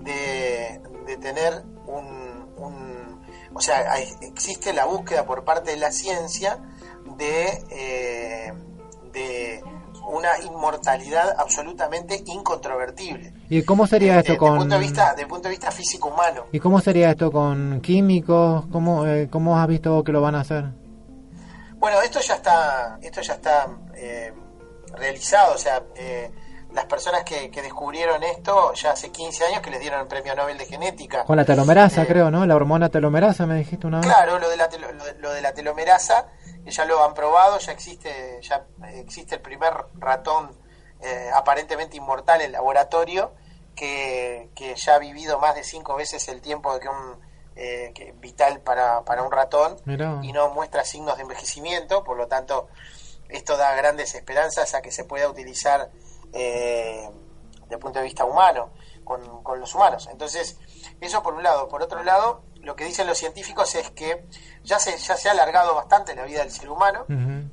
de, 0.00 0.80
de 1.06 1.16
tener 1.18 1.62
un, 1.86 2.46
un- 2.56 3.20
O 3.54 3.60
sea, 3.60 3.92
hay- 3.92 4.08
existe 4.22 4.72
la 4.72 4.84
búsqueda 4.86 5.24
por 5.26 5.44
parte 5.44 5.70
de 5.72 5.76
la 5.76 5.92
ciencia 5.92 6.58
de, 7.16 7.46
eh, 7.70 8.52
de 9.12 9.62
una 10.10 10.38
inmortalidad 10.44 11.34
absolutamente 11.38 12.22
incontrovertible. 12.26 13.32
¿Y 13.48 13.62
cómo 13.62 13.86
sería 13.86 14.16
Desde- 14.16 14.32
esto 14.32 14.32
desde 14.32 14.38
con... 14.38 14.52
el 14.54 14.58
punto 14.58 14.74
de 14.74 14.80
vista, 14.80 15.10
desde 15.10 15.22
el 15.22 15.28
punto 15.28 15.44
de 15.44 15.50
vista 15.50 15.70
físico 15.70 16.08
humano. 16.08 16.42
¿Y 16.52 16.58
cómo 16.60 16.80
sería 16.80 17.10
esto 17.10 17.30
con 17.30 17.80
químicos? 17.80 18.66
¿Cómo, 18.72 19.06
eh, 19.06 19.28
cómo 19.30 19.58
has 19.58 19.68
visto 19.68 20.02
que 20.04 20.12
lo 20.12 20.20
van 20.20 20.34
a 20.34 20.40
hacer? 20.40 20.64
Bueno, 21.84 22.00
esto 22.00 22.18
ya 22.20 22.36
está, 22.36 22.98
esto 23.02 23.20
ya 23.20 23.34
está 23.34 23.68
eh, 23.94 24.32
realizado, 24.94 25.54
o 25.54 25.58
sea, 25.58 25.82
eh, 25.94 26.32
las 26.72 26.86
personas 26.86 27.24
que, 27.24 27.50
que 27.50 27.60
descubrieron 27.60 28.22
esto 28.22 28.72
ya 28.72 28.92
hace 28.92 29.12
15 29.12 29.44
años 29.44 29.60
que 29.60 29.68
les 29.70 29.80
dieron 29.80 30.00
el 30.00 30.06
premio 30.06 30.34
Nobel 30.34 30.56
de 30.56 30.64
Genética. 30.64 31.24
Con 31.24 31.36
la 31.36 31.44
telomerasa, 31.44 32.04
Eh, 32.04 32.06
creo, 32.06 32.30
¿no? 32.30 32.46
La 32.46 32.56
hormona 32.56 32.88
telomerasa, 32.88 33.44
me 33.44 33.56
dijiste 33.56 33.86
una 33.86 33.98
vez. 34.00 34.06
Claro, 34.06 34.38
lo 34.38 34.48
de 34.48 34.56
la, 34.56 34.70
telo- 34.70 34.92
lo 34.92 35.04
de, 35.04 35.14
lo 35.18 35.30
de 35.34 35.42
la 35.42 35.52
telomerasa, 35.52 36.28
que 36.64 36.70
ya 36.70 36.86
lo 36.86 37.04
han 37.04 37.12
probado, 37.12 37.58
ya 37.58 37.72
existe, 37.72 38.38
ya 38.40 38.64
existe 38.94 39.34
el 39.34 39.42
primer 39.42 39.74
ratón 39.98 40.58
eh, 41.02 41.28
aparentemente 41.34 41.98
inmortal 41.98 42.40
en 42.40 42.52
laboratorio 42.52 43.34
que, 43.76 44.48
que 44.56 44.74
ya 44.74 44.94
ha 44.94 44.98
vivido 44.98 45.38
más 45.38 45.54
de 45.54 45.62
cinco 45.64 45.96
veces 45.96 46.26
el 46.28 46.40
tiempo 46.40 46.78
que 46.80 46.88
un 46.88 47.20
eh, 47.56 47.92
que 47.94 48.12
vital 48.12 48.60
para, 48.60 49.04
para 49.04 49.22
un 49.22 49.30
ratón 49.32 49.76
Mirá. 49.84 50.18
y 50.22 50.32
no 50.32 50.50
muestra 50.50 50.84
signos 50.84 51.16
de 51.16 51.22
envejecimiento, 51.22 52.02
por 52.04 52.16
lo 52.16 52.26
tanto 52.26 52.68
esto 53.28 53.56
da 53.56 53.74
grandes 53.74 54.14
esperanzas 54.14 54.74
a 54.74 54.82
que 54.82 54.90
se 54.92 55.04
pueda 55.04 55.28
utilizar 55.28 55.90
eh, 56.32 57.08
desde 57.62 57.74
el 57.74 57.80
punto 57.80 57.98
de 58.00 58.04
vista 58.04 58.24
humano 58.24 58.70
con, 59.04 59.42
con 59.42 59.60
los 59.60 59.74
humanos. 59.74 60.08
Entonces, 60.10 60.58
eso 61.00 61.22
por 61.22 61.34
un 61.34 61.42
lado. 61.42 61.68
Por 61.68 61.82
otro 61.82 62.02
lado, 62.02 62.42
lo 62.56 62.74
que 62.76 62.84
dicen 62.84 63.06
los 63.06 63.18
científicos 63.18 63.74
es 63.74 63.90
que 63.90 64.26
ya 64.62 64.78
se, 64.78 64.96
ya 64.98 65.16
se 65.16 65.28
ha 65.28 65.32
alargado 65.32 65.74
bastante 65.74 66.14
la 66.14 66.24
vida 66.24 66.40
del 66.40 66.50
ser 66.50 66.70
humano. 66.70 67.04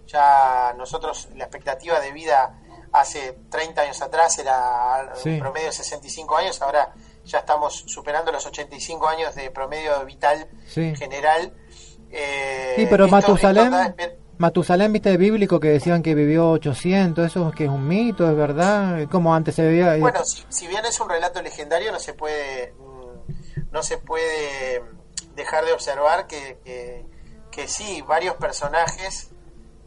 Ya 0.07 0.73
nosotros, 0.77 1.29
la 1.35 1.45
expectativa 1.45 1.99
de 1.99 2.11
vida 2.11 2.59
hace 2.93 3.33
30 3.49 3.81
años 3.81 4.01
atrás 4.01 4.37
era 4.39 5.13
Sí. 5.15 5.29
un 5.29 5.39
promedio 5.39 5.67
de 5.67 5.73
65 5.73 6.35
años, 6.37 6.61
ahora 6.61 6.93
ya 7.25 7.39
estamos 7.39 7.83
superando 7.87 8.31
los 8.31 8.45
85 8.45 9.07
años 9.07 9.35
de 9.35 9.51
promedio 9.51 10.03
vital 10.05 10.47
Sí. 10.67 10.95
general. 10.95 11.53
Eh, 12.11 12.73
Sí, 12.75 12.87
pero 12.89 13.05
esto- 13.05 13.17
esto 13.17 13.31
Matusalén, 13.31 13.71
da 13.71 13.87
esper- 13.95 14.17
Matusalén, 14.37 14.91
viste, 14.91 15.15
bíblico 15.17 15.59
que 15.59 15.69
decían 15.69 16.01
que 16.01 16.15
vivió 16.15 16.49
800, 16.49 17.27
eso 17.27 17.49
es 17.49 17.55
que 17.55 17.65
es 17.65 17.69
un 17.69 17.87
mito, 17.87 18.27
es 18.29 18.35
verdad, 18.35 19.07
como 19.09 19.35
antes 19.35 19.53
se 19.55 19.67
vivía. 19.67 19.95
Bueno, 19.97 20.25
si, 20.25 20.43
si 20.49 20.67
bien 20.67 20.83
es 20.85 20.99
un 20.99 21.09
relato 21.09 21.41
legendario, 21.41 21.91
no 21.91 21.99
se 21.99 22.13
puede 22.13 22.73
mm, 22.79 23.71
no 23.71 23.83
se 23.83 23.97
puede 23.99 24.81
dejar 25.35 25.63
de 25.65 25.73
observar 25.73 26.27
que, 26.27 26.57
que, 26.65 27.05
que 27.51 27.67
sí, 27.67 28.01
varios 28.01 28.35
personajes 28.35 29.31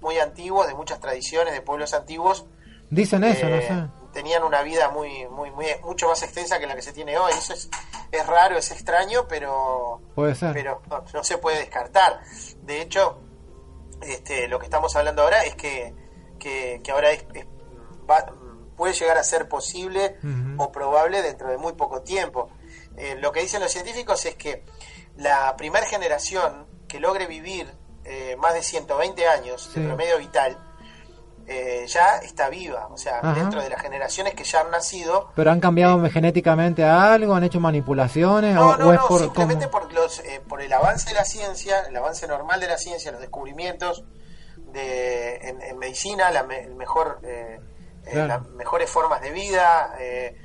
muy 0.01 0.18
antiguos, 0.18 0.68
de 0.68 0.74
muchas 0.74 1.01
tradiciones, 1.01 1.53
de 1.53 1.61
pueblos 1.61 1.93
antiguos, 1.95 2.47
Dicen 2.91 3.24
eso, 3.24 3.49
no 3.49 3.57
eh, 3.57 3.62
sé. 3.66 4.03
Tenían 4.14 4.42
una 4.44 4.62
vida 4.62 4.88
muy, 4.90 5.26
muy, 5.28 5.50
muy, 5.50 5.66
mucho 5.82 6.08
más 6.08 6.22
extensa 6.22 6.58
que 6.58 6.66
la 6.66 6.74
que 6.74 6.80
se 6.82 6.92
tiene 6.94 7.18
hoy. 7.18 7.32
Eso 7.32 7.52
es, 7.52 7.68
es 8.10 8.26
raro, 8.26 8.56
es 8.56 8.70
extraño, 8.70 9.26
pero, 9.28 10.00
Puede 10.14 10.34
ser. 10.34 10.54
pero 10.54 10.80
no, 10.88 11.04
no 11.12 11.24
se 11.24 11.36
puede 11.36 11.58
descartar. 11.58 12.20
De 12.62 12.80
hecho, 12.80 13.18
este, 14.00 14.48
lo 14.48 14.58
que 14.58 14.64
estamos 14.66 14.94
hablando 14.96 15.22
ahora 15.22 15.44
es 15.44 15.54
que, 15.56 15.94
que, 16.38 16.80
que 16.82 16.90
ahora 16.92 17.10
es- 17.10 17.24
es- 17.34 17.46
va- 18.08 18.32
puede 18.76 18.92
llegar 18.94 19.16
a 19.18 19.22
ser 19.24 19.48
posible 19.48 20.16
o 20.58 20.72
probable 20.72 21.22
dentro 21.22 21.48
de 21.50 21.58
muy 21.58 21.74
poco 21.74 22.02
tiempo. 22.02 22.50
Eh, 22.96 23.16
lo 23.20 23.30
que 23.32 23.40
dicen 23.40 23.60
los 23.60 23.70
científicos 23.70 24.24
es 24.26 24.34
que 24.36 24.64
la 25.16 25.54
primera 25.56 25.86
generación 25.86 26.66
que 26.88 26.98
logre 27.00 27.26
vivir 27.26 27.70
eh, 28.04 28.36
más 28.36 28.52
de 28.54 28.62
120 28.62 29.26
años 29.28 29.70
Sí. 29.72 29.80
de 29.80 29.86
promedio 29.86 30.18
vital 30.18 30.58
eh, 31.47 31.84
ya 31.88 32.16
está 32.18 32.49
viva, 32.49 32.86
o 32.90 32.97
sea, 32.97 33.18
Ajá. 33.18 33.34
dentro 33.34 33.62
de 33.62 33.68
las 33.68 33.80
generaciones 33.82 34.34
que 34.34 34.45
ya 34.45 34.61
han 34.61 34.70
nacido. 34.70 35.30
¿Pero 35.36 35.51
han 35.51 35.61
cambiado 35.61 36.03
genéticamente 36.11 36.84
algo? 36.84 37.34
¿Han 37.34 37.45
hecho 37.45 37.61
manipulaciones? 37.61 38.55
No, 38.55 38.68
o, 38.70 38.76
no, 38.76 38.88
o 38.88 38.92
es 38.92 39.01
no, 39.01 39.09
por, 39.09 39.20
simplemente 39.20 39.68
por, 39.68 39.92
los, 39.92 40.20
eh, 40.20 40.40
por 40.49 40.62
el 40.62 40.72
avance 40.72 41.11
de 41.11 41.14
la 41.16 41.24
ciencia, 41.24 41.80
el 41.88 41.97
avance 41.97 42.26
normal 42.26 42.61
de 42.61 42.68
la 42.68 42.78
ciencia, 42.78 43.12
los 43.12 43.20
descubrimientos 43.20 44.05
de, 44.72 45.36
en, 45.36 45.61
en 45.62 45.78
medicina, 45.78 46.30
la 46.30 46.42
me- 46.45 46.61
el 46.62 46.74
mejor, 46.74 47.20
eh, 47.22 47.61
eh, 48.07 48.11
Claro. 48.11 48.26
las 48.28 48.49
mejores 48.51 48.90
formas 48.90 49.20
de 49.20 49.30
vida, 49.30 49.95
eh, 49.99 50.36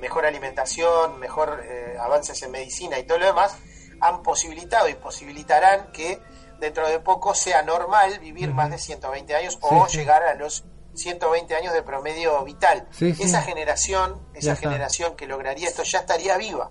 mejor 0.00 0.24
alimentación, 0.24 1.18
mejor 1.18 1.60
eh, 1.64 1.96
avances 2.00 2.42
en 2.42 2.50
medicina 2.50 2.98
y 2.98 3.04
todo 3.06 3.18
lo 3.18 3.26
demás, 3.26 3.56
han 4.00 4.22
posibilitado 4.22 4.88
y 4.88 4.94
posibilitarán 4.94 5.92
que 5.92 6.18
dentro 6.60 6.88
de 6.88 7.00
poco 7.00 7.34
sea 7.34 7.62
normal 7.62 8.18
vivir 8.20 8.52
más 8.52 8.70
de 8.70 8.78
120 8.78 9.34
años 9.34 9.58
o 9.60 9.88
Sí, 9.88 9.98
llegar 9.98 10.22
a 10.22 10.34
los 10.34 10.64
120 10.94 11.54
años 11.54 11.74
de 11.74 11.82
promedio 11.82 12.42
vital. 12.44 12.88
Sí. 12.90 13.14
Esa 13.20 13.42
generación, 13.42 14.22
Ya 14.32 14.38
esa 14.38 14.52
está. 14.54 14.68
generación 14.70 15.16
que 15.16 15.26
lograría 15.26 15.68
esto 15.68 15.82
ya 15.82 15.98
estaría 16.00 16.36
viva. 16.38 16.70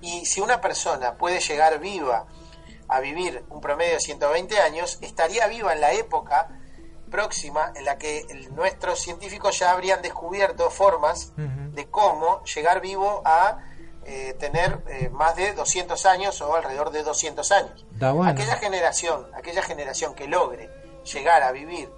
Y 0.00 0.26
si 0.26 0.40
una 0.40 0.60
persona 0.60 1.16
puede 1.16 1.40
llegar 1.40 1.78
viva 1.80 2.26
a 2.88 3.00
vivir 3.00 3.44
un 3.48 3.60
promedio 3.60 3.94
de 3.94 4.00
120 4.00 4.58
años, 4.60 4.98
estaría 5.00 5.46
viva 5.46 5.72
en 5.72 5.80
la 5.80 5.92
época 5.92 6.48
próxima 7.10 7.72
en 7.74 7.84
la 7.84 7.98
que 7.98 8.26
nuestros 8.52 9.00
científicos 9.00 9.58
ya 9.58 9.70
habrían 9.70 10.00
descubierto 10.02 10.70
formas 10.70 11.32
de 11.36 11.88
cómo 11.90 12.42
llegar 12.44 12.80
vivo 12.80 13.22
a 13.24 13.58
eh, 14.04 14.34
tener 14.38 14.82
eh, 14.88 15.08
más 15.10 15.36
de 15.36 15.52
200 15.52 16.04
años 16.06 16.40
o 16.40 16.54
alrededor 16.54 16.90
de 16.90 17.02
200 17.02 17.52
años. 17.52 17.86
Bueno. 17.92 18.24
Aquella 18.24 18.56
generación, 18.56 19.28
aquella 19.34 19.62
generación 19.62 20.14
que 20.14 20.26
logre 20.26 20.70
llegar 21.04 21.42
a 21.42 21.52
vivir 21.52 21.90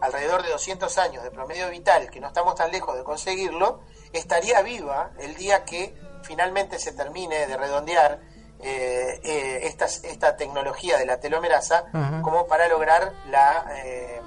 alrededor 0.00 0.42
de 0.42 0.50
200 0.50 0.96
años 0.98 1.22
de 1.22 1.30
promedio 1.30 1.68
vital, 1.70 2.10
que 2.10 2.20
no 2.20 2.28
estamos 2.28 2.54
tan 2.54 2.70
lejos 2.72 2.96
de 2.96 3.04
conseguirlo, 3.04 3.80
estaría 4.12 4.62
viva 4.62 5.10
el 5.18 5.34
día 5.36 5.64
que 5.64 5.94
finalmente 6.22 6.78
se 6.78 6.92
termine 6.92 7.46
de 7.46 7.56
redondear 7.56 8.20
eh, 8.62 9.20
eh, 9.24 9.60
esta, 9.64 9.86
esta 9.86 10.36
tecnología 10.36 10.98
de 10.98 11.06
la 11.06 11.18
telomerasa 11.18 11.84
como 12.22 12.46
para 12.46 12.68
lograr 12.68 13.12
la, 13.28 13.66
eh, 13.84 14.20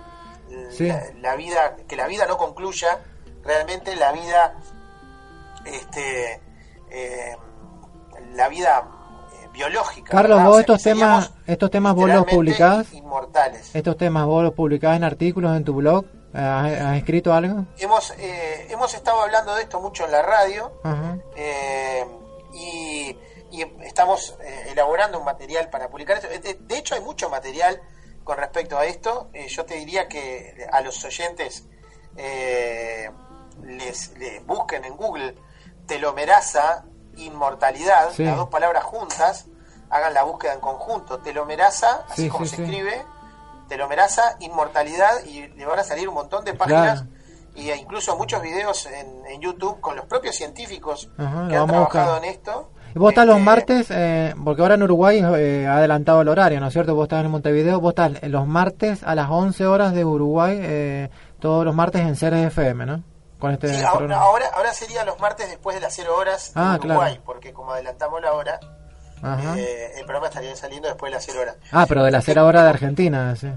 Sí. 0.69 0.87
la, 0.87 1.03
la 1.19 1.35
vida, 1.35 1.75
que 1.87 1.95
la 1.95 2.05
vida 2.07 2.25
no 2.27 2.37
concluya, 2.37 2.99
realmente 3.43 3.95
la 3.95 4.11
vida, 4.11 4.55
este, 5.65 6.39
eh, 6.93 7.35
la 8.33 8.47
vida 8.49 8.87
eh, 9.43 9.47
biológica. 9.51 10.11
Carlos, 10.11 10.37
¿verdad? 10.37 10.49
vos 10.49 10.51
O 10.51 10.53
sea, 10.53 10.61
estos 10.61 10.83
temas, 10.83 11.31
estos 11.47 11.71
temas 11.71 11.95
vos 11.95 12.09
los 12.09 12.25
publicás, 12.25 12.93
Inmortales. 12.93 13.75
estos 13.75 13.97
temas 13.97 14.25
vos 14.25 14.43
los 14.43 14.53
publicás 14.53 14.95
en 14.95 15.03
artículos 15.03 15.55
en 15.57 15.63
tu 15.63 15.73
blog, 15.73 16.05
¿has, 16.33 16.71
has 16.79 16.97
escrito 16.97 17.33
algo? 17.33 17.65
Hemos, 17.77 18.11
eh, 18.17 18.67
hemos 18.69 18.93
estado 18.93 19.21
hablando 19.21 19.55
de 19.55 19.63
esto 19.63 19.79
mucho 19.81 20.05
en 20.05 20.11
la 20.11 20.21
radio 20.21 20.71
eh, 21.35 22.05
y, 22.53 23.17
y 23.51 23.61
estamos 23.83 24.37
eh, 24.41 24.67
elaborando 24.71 25.19
un 25.19 25.25
material 25.25 25.69
para 25.69 25.89
publicar 25.89 26.17
esto. 26.17 26.27
De, 26.29 26.53
de 26.55 26.77
hecho, 26.77 26.95
hay 26.95 27.01
mucho 27.01 27.29
material 27.29 27.81
con 28.23 28.37
respecto 28.37 28.77
a 28.77 28.85
esto. 28.85 29.29
Eh, 29.33 29.47
yo 29.47 29.65
te 29.65 29.75
diría 29.75 30.07
que 30.07 30.67
a 30.71 30.81
los 30.81 31.03
oyentes 31.03 31.65
eh, 32.17 33.09
les, 33.63 34.17
les 34.17 34.45
busquen 34.45 34.85
en 34.85 34.95
Google 34.95 35.35
telomerasa, 35.87 36.85
inmortalidad, 37.17 38.09
Sí. 38.11 38.23
las 38.23 38.37
dos 38.37 38.49
palabras 38.49 38.83
juntas, 38.83 39.47
hagan 39.89 40.13
la 40.13 40.23
búsqueda 40.23 40.53
en 40.53 40.59
conjunto. 40.59 41.19
Telomerasa, 41.19 42.05
así 42.09 42.23
Sí, 42.23 42.29
como 42.29 42.45
sí, 42.45 42.55
se 42.55 42.63
escribe, 42.63 43.05
telomerasa, 43.67 44.35
inmortalidad, 44.39 45.23
y 45.25 45.47
le 45.49 45.65
van 45.65 45.79
a 45.79 45.83
salir 45.83 46.07
un 46.09 46.15
montón 46.15 46.43
de 46.45 46.53
páginas 46.53 47.05
y 47.55 47.69
e 47.69 47.77
incluso 47.77 48.17
muchos 48.17 48.41
videos 48.41 48.87
en, 48.87 49.25
en 49.27 49.39
YouTube 49.41 49.79
con 49.79 49.95
los 49.95 50.05
propios 50.05 50.35
científicos 50.35 51.09
Ajá, 51.17 51.47
que 51.47 51.55
han 51.55 51.67
trabajado 51.67 52.13
buscar. 52.13 52.23
en 52.23 52.29
esto. 52.31 52.69
Y 52.95 52.99
vos 52.99 53.09
estás 53.11 53.25
los 53.25 53.35
Este, 53.37 53.45
martes, 53.45 53.87
eh, 53.91 54.33
porque 54.43 54.61
ahora 54.61 54.75
en 54.75 54.83
Uruguay 54.83 55.19
eh, 55.37 55.65
ha 55.67 55.77
adelantado 55.77 56.21
el 56.21 56.27
horario, 56.27 56.59
¿no 56.59 56.67
es 56.67 56.73
cierto? 56.73 56.93
Vos 56.95 57.03
estás 57.03 57.23
en 57.25 57.31
Montevideo, 57.31 57.79
vos 57.79 57.91
estás 57.91 58.21
los 58.23 58.47
martes 58.47 59.03
a 59.03 59.15
las 59.15 59.29
11 59.29 59.65
horas 59.67 59.93
de 59.93 60.05
Uruguay, 60.05 60.57
eh, 60.61 61.09
todos 61.39 61.65
los 61.65 61.73
martes 61.75 62.01
en 62.01 62.15
Ceres 62.15 62.45
FM, 62.47 62.85
¿no? 62.85 63.03
Este 63.51 63.73
Sí, 63.75 63.83
ahora, 63.83 64.17
ahora, 64.19 64.45
ahora 64.55 64.73
sería 64.73 65.03
los 65.03 65.19
martes 65.19 65.49
después 65.49 65.75
de 65.75 65.81
las 65.81 65.93
0 65.93 66.15
horas 66.17 66.51
Ah, 66.55 66.77
en 66.81 66.89
Uruguay, 66.89 67.11
claro. 67.13 67.23
porque 67.25 67.51
como 67.53 67.73
adelantamos 67.73 68.21
la 68.21 68.33
hora, 68.33 68.59
eh, 69.57 69.91
el 69.97 70.03
programa 70.05 70.27
estaría 70.27 70.55
saliendo 70.55 70.87
después 70.87 71.11
de 71.11 71.15
las 71.15 71.25
0 71.25 71.41
horas. 71.41 71.55
Ah, 71.71 71.85
pero 71.87 72.03
de 72.03 72.11
la 72.11 72.21
cera 72.21 72.43
hora 72.45 72.63
de 72.63 72.69
Argentina, 72.69 73.35
sí. 73.35 73.51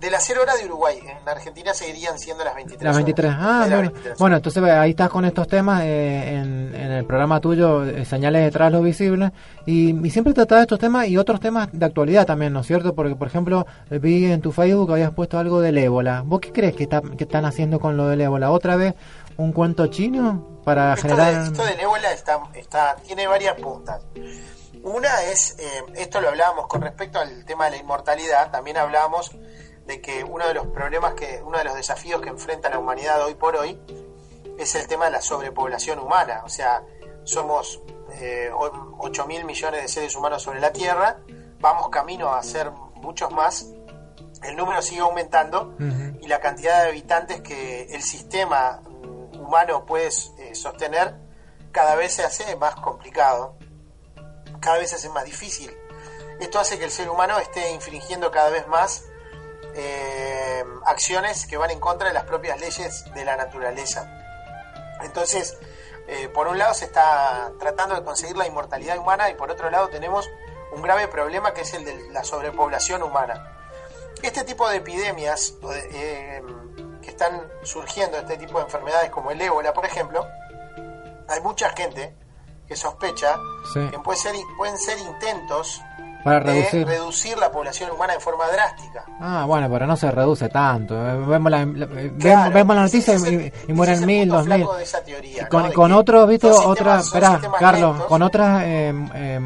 De 0.00 0.10
las 0.10 0.24
0 0.26 0.42
horas 0.42 0.58
de 0.58 0.66
Uruguay, 0.66 0.98
en 1.02 1.26
Argentina 1.26 1.72
seguirían 1.72 2.18
siendo 2.18 2.44
las 2.44 2.54
23 2.54 2.84
Las 2.84 2.96
23. 2.96 3.30
horas. 3.30 3.42
Ah, 3.42 3.58
bueno. 3.60 3.80
23. 3.92 4.18
Bueno, 4.18 4.36
entonces 4.36 4.62
ahí 4.64 4.90
estás 4.90 5.08
con 5.08 5.24
estos 5.24 5.48
temas 5.48 5.82
eh, 5.84 6.34
en, 6.36 6.74
en 6.74 6.92
el 6.92 7.06
programa 7.06 7.40
tuyo, 7.40 7.82
eh, 7.82 8.04
Señales 8.04 8.44
detrás 8.44 8.70
lo 8.70 8.82
visible, 8.82 9.32
y, 9.64 10.06
y 10.06 10.10
siempre 10.10 10.34
trataba 10.34 10.60
estos 10.60 10.78
temas 10.78 11.08
y 11.08 11.16
otros 11.16 11.40
temas 11.40 11.68
de 11.72 11.86
actualidad 11.86 12.26
también, 12.26 12.52
¿no 12.52 12.60
es 12.60 12.66
cierto? 12.66 12.94
Porque, 12.94 13.16
por 13.16 13.28
ejemplo, 13.28 13.66
vi 13.90 14.26
en 14.30 14.42
tu 14.42 14.52
Facebook 14.52 14.88
que 14.88 14.92
habías 14.92 15.12
puesto 15.12 15.38
algo 15.38 15.60
del 15.62 15.78
ébola. 15.78 16.22
¿Vos 16.26 16.40
qué 16.40 16.52
crees 16.52 16.76
que, 16.76 16.82
está, 16.82 17.00
que 17.00 17.24
están 17.24 17.46
haciendo 17.46 17.80
con 17.80 17.96
lo 17.96 18.06
del 18.08 18.20
ébola? 18.20 18.50
¿Otra 18.50 18.76
vez 18.76 18.94
un 19.38 19.52
cuento 19.52 19.86
chino 19.86 20.60
para 20.62 20.92
Esto, 20.92 21.08
generar...? 21.08 21.34
de, 21.40 21.44
esto 21.46 21.64
del 21.64 21.80
ébola 21.80 22.12
está, 22.12 22.40
está, 22.54 22.96
tiene 23.06 23.26
varias 23.26 23.58
puntas. 23.58 24.02
Una 24.82 25.22
es, 25.22 25.56
eh, 25.58 25.82
esto 25.96 26.20
lo 26.20 26.28
hablábamos 26.28 26.66
con 26.68 26.82
respecto 26.82 27.18
al 27.18 27.44
tema 27.44 27.64
de 27.64 27.72
la 27.72 27.76
inmortalidad, 27.78 28.52
también 28.52 28.76
hablábamos 28.76 29.32
de 29.86 30.00
que 30.00 30.24
uno 30.24 30.46
de 30.46 30.54
los 30.54 30.66
problemas, 30.66 31.14
que 31.14 31.40
uno 31.44 31.58
de 31.58 31.64
los 31.64 31.74
desafíos 31.74 32.20
que 32.20 32.28
enfrenta 32.28 32.68
la 32.68 32.78
humanidad 32.78 33.24
hoy 33.24 33.34
por 33.34 33.56
hoy 33.56 33.80
es 34.58 34.74
el 34.74 34.86
tema 34.86 35.06
de 35.06 35.12
la 35.12 35.20
sobrepoblación 35.20 35.98
humana. 35.98 36.42
O 36.44 36.48
sea, 36.48 36.82
somos 37.24 37.80
eh, 38.14 38.50
8 38.52 39.26
mil 39.26 39.44
millones 39.44 39.82
de 39.82 39.88
seres 39.88 40.16
humanos 40.16 40.42
sobre 40.42 40.60
la 40.60 40.72
Tierra, 40.72 41.18
vamos 41.60 41.88
camino 41.88 42.32
a 42.32 42.42
ser 42.42 42.70
muchos 42.70 43.30
más, 43.32 43.68
el 44.42 44.56
número 44.56 44.82
sigue 44.82 45.00
aumentando 45.00 45.74
y 46.20 46.28
la 46.28 46.40
cantidad 46.40 46.82
de 46.82 46.88
habitantes 46.90 47.40
que 47.40 47.84
el 47.84 48.02
sistema 48.02 48.80
humano 49.38 49.84
puede 49.86 50.08
eh, 50.38 50.54
sostener 50.54 51.14
cada 51.72 51.94
vez 51.94 52.14
se 52.14 52.22
hace 52.24 52.56
más 52.56 52.74
complicado, 52.76 53.56
cada 54.60 54.78
vez 54.78 54.90
se 54.90 54.96
hace 54.96 55.10
más 55.10 55.24
difícil. 55.24 55.70
Esto 56.40 56.58
hace 56.58 56.78
que 56.78 56.84
el 56.84 56.90
ser 56.90 57.10
humano 57.10 57.38
esté 57.38 57.70
infringiendo 57.72 58.30
cada 58.30 58.50
vez 58.50 58.66
más 58.66 59.04
eh, 59.76 60.64
acciones 60.86 61.46
que 61.46 61.56
van 61.56 61.70
en 61.70 61.78
contra 61.80 62.08
de 62.08 62.14
las 62.14 62.24
propias 62.24 62.58
leyes 62.60 63.04
de 63.14 63.24
la 63.24 63.36
naturaleza. 63.36 64.10
Entonces, 65.02 65.56
eh, 66.08 66.28
por 66.28 66.48
un 66.48 66.58
lado 66.58 66.72
se 66.74 66.86
está 66.86 67.52
tratando 67.58 67.94
de 67.94 68.02
conseguir 68.04 68.36
la 68.36 68.46
inmortalidad 68.46 68.96
humana 68.98 69.28
y 69.30 69.34
por 69.34 69.50
otro 69.50 69.70
lado 69.70 69.88
tenemos 69.88 70.28
un 70.72 70.82
grave 70.82 71.08
problema 71.08 71.52
que 71.52 71.62
es 71.62 71.74
el 71.74 71.84
de 71.84 72.10
la 72.10 72.24
sobrepoblación 72.24 73.02
humana. 73.02 73.52
Este 74.22 74.44
tipo 74.44 74.68
de 74.68 74.76
epidemias 74.76 75.54
eh, 75.92 76.42
que 77.02 77.10
están 77.10 77.42
surgiendo, 77.62 78.16
este 78.18 78.38
tipo 78.38 78.58
de 78.58 78.64
enfermedades 78.64 79.10
como 79.10 79.30
el 79.30 79.40
ébola, 79.40 79.72
por 79.74 79.84
ejemplo, 79.84 80.26
hay 81.28 81.40
mucha 81.42 81.70
gente 81.70 82.14
que 82.66 82.76
sospecha 82.76 83.36
Sí. 83.74 83.88
que 83.90 83.98
puede 83.98 84.18
ser, 84.18 84.34
pueden 84.56 84.78
ser 84.78 84.98
intentos 84.98 85.80
Para 86.26 86.40
de 86.40 86.52
reducir. 86.52 86.86
reducir 86.86 87.38
la 87.38 87.50
población 87.50 87.90
humana 87.90 88.12
de 88.14 88.20
forma 88.20 88.44
drástica. 88.52 89.04
Ah, 89.20 89.44
bueno, 89.46 89.68
pero 89.70 89.86
no 89.86 89.96
se 89.96 90.10
reduce 90.10 90.48
tanto. 90.48 90.94
Eh, 90.94 91.16
Vemos 91.26 91.50
la, 91.50 91.64
la- 91.64 91.86
eh, 92.00 92.12
Claro, 92.18 92.52
vemos, 92.52 92.76
la 92.76 92.82
noticia 92.82 93.14
es 93.14 93.24
y, 93.24 93.34
el- 93.34 93.52
y 93.68 93.72
mueren 93.72 94.04
mil, 94.04 94.28
dos 94.28 94.44
mil. 94.46 94.56
flaco 94.56 94.76
de 94.76 94.82
esa 94.82 95.02
teoría, 95.02 95.42
Y 95.50 95.56
¿no? 95.56 95.72
con, 95.72 95.92
otros, 95.92 96.28
viste, 96.28 96.48
esperá, 96.48 97.00
sistemas 97.00 97.60
Carlos, 97.60 97.90
lentos. 97.92 98.06
con 98.08 98.22
otras 98.22 98.62
eh, 98.64 98.92
eh, 99.14 99.40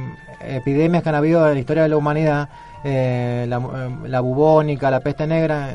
epidemias 0.56 1.02
que 1.02 1.08
han 1.10 1.14
habido 1.14 1.46
en 1.48 1.54
la 1.54 1.60
historia 1.60 1.82
de 1.84 1.88
la 1.90 1.96
humanidad, 1.96 2.48
eh, 2.82 3.44
la, 3.48 3.56
eh, 3.58 3.90
la 4.04 4.20
bubónica, 4.20 4.90
la 4.90 5.00
peste 5.00 5.26
negra, 5.26 5.68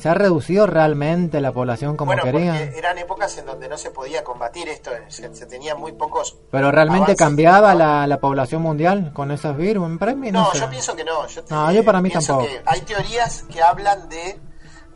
¿se 0.00 0.08
ha 0.08 0.14
reducido 0.14 0.66
realmente 0.66 1.40
la 1.40 1.52
población 1.52 1.96
como 1.96 2.12
bueno, 2.14 2.22
eran 2.48 2.98
épocas 2.98 3.36
en 3.38 3.46
donde 3.46 3.68
no 3.68 3.78
se 3.78 3.90
podía 3.90 4.22
combatir 4.24 4.68
esto, 4.68 4.90
se, 5.08 5.34
se 5.34 5.46
tenían 5.46 5.78
muy 5.78 5.92
pocos... 5.92 6.36
Pero 6.50 6.70
realmente 6.70 7.16
cambiaba 7.16 7.74
la, 7.74 8.06
la 8.06 8.18
población 8.20 8.62
mundial 8.62 9.12
con 9.14 9.30
esos 9.30 9.56
virus. 9.56 9.98
Para 9.98 10.14
mí 10.14 10.30
no, 10.30 10.44
No, 10.44 10.52
sé. 10.52 10.60
yo 10.60 10.70
pienso 10.70 10.94
que 10.96 11.04
no. 11.04 11.26
Yo, 11.26 11.42
No, 11.50 11.72
yo 11.72 11.84
para 11.84 12.00
mí 12.00 12.10
tampoco. 12.10 12.44
que 12.46 12.62
hay 12.66 12.80
teorías 12.82 13.42
que 13.50 13.62
hablan 13.62 14.08
de, 14.08 14.38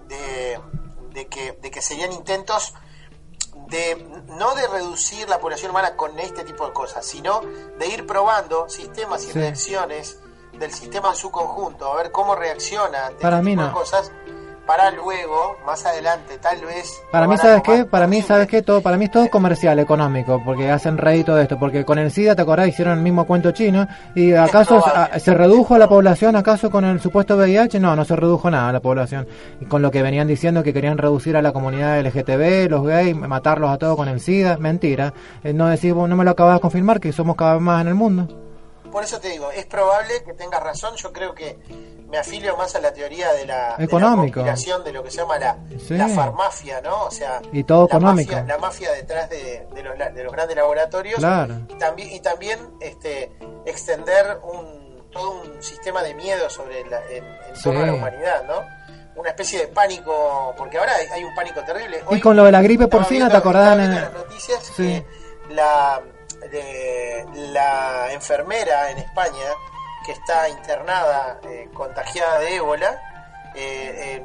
de, 0.08 0.60
de 1.12 1.26
que, 1.28 1.52
de 1.60 1.70
que 1.70 1.80
serían 1.82 2.12
intentos 2.12 2.74
de 3.68 4.06
no 4.38 4.54
de 4.54 4.66
reducir 4.68 5.28
la 5.28 5.38
población 5.38 5.70
humana 5.70 5.96
con 5.96 6.18
este 6.18 6.44
tipo 6.44 6.66
de 6.66 6.72
cosas, 6.72 7.06
sino 7.06 7.40
de 7.78 7.86
ir 7.86 8.06
probando 8.06 8.68
sistemas 8.68 9.22
y 9.24 9.28
Sí. 9.28 9.38
reacciones 9.38 10.18
del 10.58 10.70
sistema 10.72 11.10
en 11.10 11.16
su 11.16 11.30
conjunto, 11.30 11.92
a 11.92 11.96
ver 11.96 12.12
cómo 12.12 12.34
reacciona 12.36 13.06
ante 13.06 13.22
Para 13.22 13.36
este 13.38 13.44
mí 13.44 13.52
tipo 13.52 13.62
no. 13.62 13.68
de 13.68 13.74
cosas, 13.74 14.12
para 14.66 14.90
luego, 14.90 15.56
más 15.66 15.84
adelante, 15.84 16.38
tal 16.38 16.60
vez... 16.64 16.90
Para 17.12 17.26
mí, 17.28 17.36
¿sabes 17.36 17.62
qué? 17.62 17.84
Para 17.84 18.06
mí, 18.06 18.22
¿sabes 18.22 18.46
qué? 18.46 18.62
Todo, 18.62 18.80
para 18.80 18.96
mí 18.96 19.04
es 19.06 19.10
todo 19.10 19.28
comercial, 19.28 19.78
económico, 19.78 20.40
porque 20.44 20.70
hacen 20.70 20.96
rédito 20.96 21.34
de 21.36 21.42
esto. 21.42 21.58
Porque 21.58 21.84
con 21.84 21.98
el 21.98 22.10
SIDA, 22.10 22.34
¿te 22.34 22.42
acordás? 22.42 22.68
Hicieron 22.68 22.96
el 22.98 23.02
mismo 23.04 23.26
cuento 23.26 23.50
chino. 23.52 23.86
¿Y 24.14 24.32
acaso 24.32 24.80
probable. 24.80 25.10
a- 25.12 25.18
se 25.18 25.34
redujo 25.34 25.76
la 25.76 25.88
población? 25.88 26.34
¿Acaso 26.36 26.70
con 26.70 26.84
el 26.84 27.00
supuesto 27.00 27.36
VIH? 27.36 27.78
No, 27.80 27.94
no 27.94 28.04
se 28.04 28.16
redujo 28.16 28.50
nada 28.50 28.72
la 28.72 28.80
población. 28.80 29.26
Y 29.60 29.66
con 29.66 29.82
lo 29.82 29.90
que 29.90 30.02
venían 30.02 30.26
diciendo 30.26 30.62
que 30.62 30.72
querían 30.72 30.96
reducir 30.98 31.36
a 31.36 31.42
la 31.42 31.52
comunidad 31.52 32.00
LGTB, 32.00 32.70
los 32.70 32.86
gays, 32.86 33.14
matarlos 33.16 33.70
a 33.70 33.76
todos 33.78 33.96
con 33.96 34.08
el 34.08 34.20
SIDA. 34.20 34.56
Mentira. 34.56 35.12
Eh, 35.42 35.52
no 35.52 35.68
decís, 35.68 35.92
vos 35.92 36.08
no 36.08 36.16
me 36.16 36.24
lo 36.24 36.30
acabas 36.30 36.54
de 36.54 36.60
confirmar, 36.60 37.00
que 37.00 37.12
somos 37.12 37.36
cada 37.36 37.54
vez 37.54 37.62
más 37.62 37.82
en 37.82 37.88
el 37.88 37.94
mundo. 37.94 38.28
Por 38.90 39.02
eso 39.02 39.18
te 39.18 39.28
digo, 39.28 39.50
es 39.50 39.66
probable 39.66 40.22
que 40.24 40.34
tengas 40.34 40.62
razón. 40.62 40.94
Yo 40.96 41.12
creo 41.12 41.34
que 41.34 41.58
me 42.08 42.18
afilio 42.18 42.56
más 42.56 42.74
a 42.76 42.80
la 42.80 42.92
teoría 42.92 43.32
de 43.32 43.46
la, 43.46 43.74
Económico. 43.78 44.40
de 44.40 44.46
la 44.46 44.52
conspiración 44.52 44.84
de 44.84 44.92
lo 44.92 45.02
que 45.02 45.10
se 45.10 45.16
llama 45.18 45.38
la, 45.38 45.56
Sí. 45.86 45.94
la 45.96 46.08
farmacia, 46.08 46.80
¿no? 46.80 47.04
O 47.04 47.10
sea, 47.10 47.40
Y 47.52 47.64
todo 47.64 47.80
la 47.90 47.96
económico. 47.96 48.32
Mafia, 48.32 48.46
la 48.54 48.58
mafia 48.58 48.92
detrás 48.92 49.30
de, 49.30 49.66
de 49.74 49.82
los, 49.82 49.98
de 49.98 50.22
los 50.24 50.32
grandes 50.32 50.56
laboratorios. 50.56 51.18
Claro. 51.18 51.54
Y 51.68 51.74
también, 51.74 52.10
y 52.12 52.20
también 52.20 52.58
este, 52.80 53.32
extender 53.66 54.38
un, 54.42 55.08
todo 55.10 55.40
un 55.42 55.62
sistema 55.62 56.02
de 56.02 56.14
miedo 56.14 56.48
sobre 56.50 56.84
la, 56.88 57.00
en, 57.10 57.24
en 57.24 57.62
torno 57.62 57.80
a 57.80 57.86
la 57.86 57.94
humanidad, 57.94 58.44
¿no? 58.44 58.62
Una 59.16 59.30
especie 59.30 59.60
de 59.60 59.68
pánico, 59.68 60.52
porque 60.58 60.76
ahora 60.76 60.92
hay, 60.96 61.06
hay 61.06 61.24
un 61.24 61.34
pánico 61.34 61.62
terrible. 61.64 62.02
Y 62.10 62.20
con 62.20 62.36
lo 62.36 62.44
de 62.44 62.52
la 62.52 62.60
gripe 62.62 62.84
estaba 62.84 63.02
porcina, 63.02 63.30
¿te 63.30 63.36
acordás? 63.36 63.78
en 63.78 63.94
las 63.94 64.12
noticias 64.12 64.62
Sí. 64.76 64.82
que 65.48 65.54
la, 65.54 66.00
de- 66.50 67.24
la 67.52 68.12
enfermera 68.12 68.90
en 68.90 68.98
España 68.98 69.54
que 70.04 70.12
está 70.12 70.48
internada 70.48 71.38
eh, 71.44 71.68
contagiada 71.74 72.38
de 72.40 72.56
ébola, 72.56 73.00
eh, 73.54 74.16
en, 74.16 74.22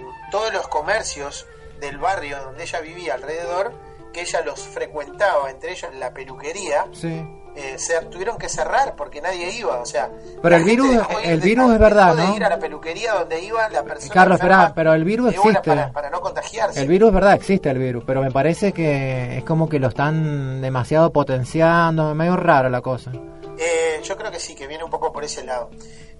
en 0.00 0.06
todos 0.30 0.52
los 0.52 0.66
comercios 0.68 1.46
del 1.80 1.98
barrio 1.98 2.38
donde 2.42 2.62
ella 2.64 2.80
vivía 2.80 3.14
alrededor, 3.14 3.72
que 4.12 4.22
ella 4.22 4.40
los 4.42 4.60
frecuentaba, 4.60 5.50
entre 5.50 5.72
ellos 5.72 5.94
la 5.94 6.10
peluquería, 6.12 6.86
Sí. 6.92 7.08
eh, 7.54 7.74
se 7.78 8.00
tuvieron 8.06 8.38
que 8.38 8.48
cerrar 8.48 8.94
porque 8.96 9.20
nadie 9.20 9.50
iba, 9.50 9.78
o 9.78 9.84
sea... 9.86 10.10
Pero 10.42 10.56
el 10.56 10.64
virus- 10.64 11.06
el 11.22 11.40
virus 11.40 11.72
es 11.74 11.78
verdad, 11.78 12.14
¿no? 12.14 12.34
ir 12.34 12.42
a 12.44 12.48
la 12.48 12.58
peluquería 12.58 13.12
donde 13.14 13.42
iba 13.42 13.68
la 13.68 13.82
persona 13.84 14.12
Carlos, 14.14 14.38
espera, 14.38 14.72
pero 14.74 14.94
el 14.94 15.04
virus 15.04 15.34
existe. 15.34 15.60
para, 15.62 15.92
para 15.92 16.08
no 16.10 16.20
contagiarse. 16.20 16.80
El 16.80 16.88
virus 16.88 17.08
es 17.08 17.14
verdad, 17.14 17.34
existe 17.34 17.68
el 17.70 17.78
virus, 17.78 18.04
pero 18.06 18.22
me 18.22 18.30
parece 18.30 18.72
que 18.72 19.38
es 19.38 19.44
como 19.44 19.68
que 19.68 19.78
lo 19.78 19.88
están 19.88 20.60
demasiado 20.62 21.12
potenciando, 21.12 22.14
medio 22.14 22.36
raro 22.36 22.68
la 22.70 22.80
cosa. 22.80 23.12
Eh, 23.58 24.00
yo 24.02 24.16
creo 24.16 24.30
que 24.30 24.40
sí, 24.40 24.54
que 24.54 24.66
viene 24.66 24.84
un 24.84 24.90
poco 24.90 25.12
por 25.12 25.24
ese 25.24 25.44
lado. 25.44 25.70